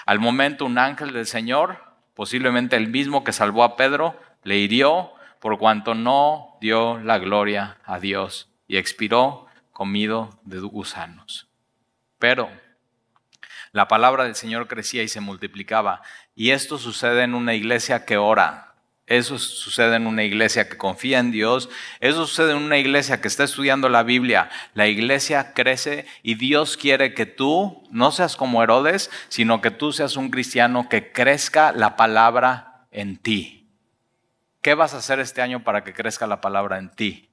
Al 0.05 0.20
momento 0.20 0.66
un 0.66 0.80
ángel 0.80 1.14
del 1.14 1.28
Señor, 1.28 1.78
posiblemente 2.16 2.76
el 2.76 2.89
mismo 2.89 3.24
que 3.24 3.32
salvó 3.32 3.64
a 3.64 3.76
Pedro, 3.76 4.20
le 4.43 4.57
hirió 4.57 5.12
por 5.39 5.57
cuanto 5.60 5.93
no 5.93 6.57
dio 6.60 6.99
la 6.99 7.20
gloria 7.20 7.78
a 7.86 7.99
Dios 7.99 8.49
y 8.68 8.78
expiró 8.78 9.45
comido 9.72 10.39
de 10.43 10.60
gusanos. 10.60 11.47
Pero 12.18 12.49
la 13.72 13.88
palabra 13.88 14.24
del 14.24 14.36
Señor 14.36 14.67
crecía 14.67 15.03
y 15.03 15.07
se 15.07 15.22
multiplicaba. 15.22 16.01
Y 16.36 16.51
esto 16.51 16.78
sucede 16.78 17.24
en 17.24 17.34
una 17.34 17.53
iglesia 17.53 18.05
que 18.05 18.17
ora. 18.17 18.70
Eso 19.09 19.39
sucede 19.39 19.95
en 19.95 20.05
una 20.05 20.24
iglesia 20.24 20.70
que 20.70 20.78
confía 20.78 21.17
en 21.17 21.32
Dios. 21.32 21.70
Eso 21.99 22.28
sucede 22.28 22.51
en 22.51 22.57
una 22.57 22.78
iglesia 22.78 23.22
que 23.22 23.28
está 23.28 23.43
estudiando 23.43 23.89
la 23.89 24.03
Biblia. 24.03 24.51
La 24.76 24.88
iglesia 24.88 25.53
crece 25.53 26.05
y 26.22 26.36
Dios 26.36 26.78
quiere 26.78 27.15
que 27.15 27.26
tú 27.26 27.84
no 27.89 28.11
seas 28.11 28.36
como 28.36 28.61
Herodes, 28.61 29.09
sino 29.30 29.61
que 29.61 29.72
tú 29.72 29.91
seas 29.93 30.15
un 30.15 30.30
cristiano 30.30 30.89
que 30.89 31.11
crezca 31.11 31.72
la 31.72 31.95
palabra 31.95 32.86
en 32.91 33.17
ti. 33.17 33.67
¿Qué 34.61 34.76
vas 34.76 34.93
a 34.93 34.97
hacer 34.97 35.20
este 35.20 35.41
año 35.41 35.63
para 35.63 35.84
que 35.84 35.93
crezca 35.93 36.28
la 36.28 36.39
palabra 36.39 36.78
en 36.78 36.91
ti? 36.91 37.32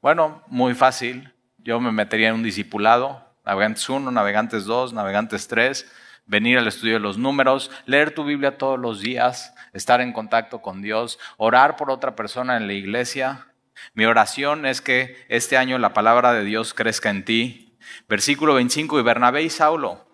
Bueno, 0.00 0.42
muy 0.48 0.74
fácil. 0.74 1.32
Yo 1.58 1.78
me 1.78 1.92
metería 1.92 2.30
en 2.30 2.34
un 2.34 2.42
discipulado, 2.42 3.33
Navegantes 3.44 3.88
1, 3.88 4.10
Navegantes 4.10 4.64
2, 4.64 4.92
Navegantes 4.94 5.48
3, 5.48 5.90
venir 6.26 6.58
al 6.58 6.66
estudio 6.66 6.94
de 6.94 7.00
los 7.00 7.18
números, 7.18 7.70
leer 7.84 8.14
tu 8.14 8.24
Biblia 8.24 8.56
todos 8.56 8.78
los 8.78 9.00
días, 9.00 9.54
estar 9.74 10.00
en 10.00 10.14
contacto 10.14 10.62
con 10.62 10.80
Dios, 10.80 11.18
orar 11.36 11.76
por 11.76 11.90
otra 11.90 12.16
persona 12.16 12.56
en 12.56 12.66
la 12.66 12.72
iglesia. 12.72 13.48
Mi 13.92 14.06
oración 14.06 14.64
es 14.64 14.80
que 14.80 15.26
este 15.28 15.58
año 15.58 15.78
la 15.78 15.92
palabra 15.92 16.32
de 16.32 16.44
Dios 16.44 16.72
crezca 16.72 17.10
en 17.10 17.24
ti. 17.24 17.76
Versículo 18.08 18.54
25, 18.54 18.98
y 18.98 19.02
Bernabé 19.02 19.42
y 19.42 19.50
Saulo, 19.50 20.06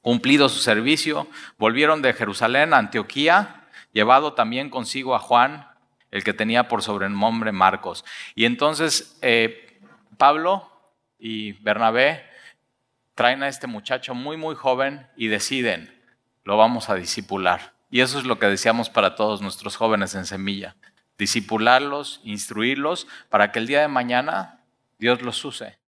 cumplido 0.00 0.48
su 0.48 0.60
servicio, 0.60 1.26
volvieron 1.58 2.00
de 2.00 2.14
Jerusalén 2.14 2.72
a 2.72 2.78
Antioquía, 2.78 3.66
llevado 3.92 4.32
también 4.32 4.70
consigo 4.70 5.14
a 5.14 5.18
Juan, 5.18 5.68
el 6.10 6.24
que 6.24 6.32
tenía 6.32 6.66
por 6.68 6.82
sobrenombre 6.82 7.52
Marcos. 7.52 8.06
Y 8.34 8.46
entonces 8.46 9.18
eh, 9.20 9.78
Pablo 10.16 10.72
y 11.18 11.52
Bernabé 11.52 12.27
traen 13.18 13.42
a 13.42 13.48
este 13.48 13.66
muchacho 13.66 14.14
muy, 14.14 14.36
muy 14.36 14.54
joven 14.54 15.08
y 15.16 15.26
deciden, 15.26 15.92
lo 16.44 16.56
vamos 16.56 16.88
a 16.88 16.94
disipular. 16.94 17.74
Y 17.90 18.02
eso 18.02 18.16
es 18.20 18.24
lo 18.24 18.38
que 18.38 18.46
deseamos 18.46 18.90
para 18.90 19.16
todos 19.16 19.42
nuestros 19.42 19.74
jóvenes 19.74 20.14
en 20.14 20.24
semilla. 20.24 20.76
Disipularlos, 21.18 22.20
instruirlos, 22.22 23.08
para 23.28 23.50
que 23.50 23.58
el 23.58 23.66
día 23.66 23.80
de 23.80 23.88
mañana 23.88 24.60
Dios 25.00 25.20
los 25.22 25.44
use. 25.44 25.80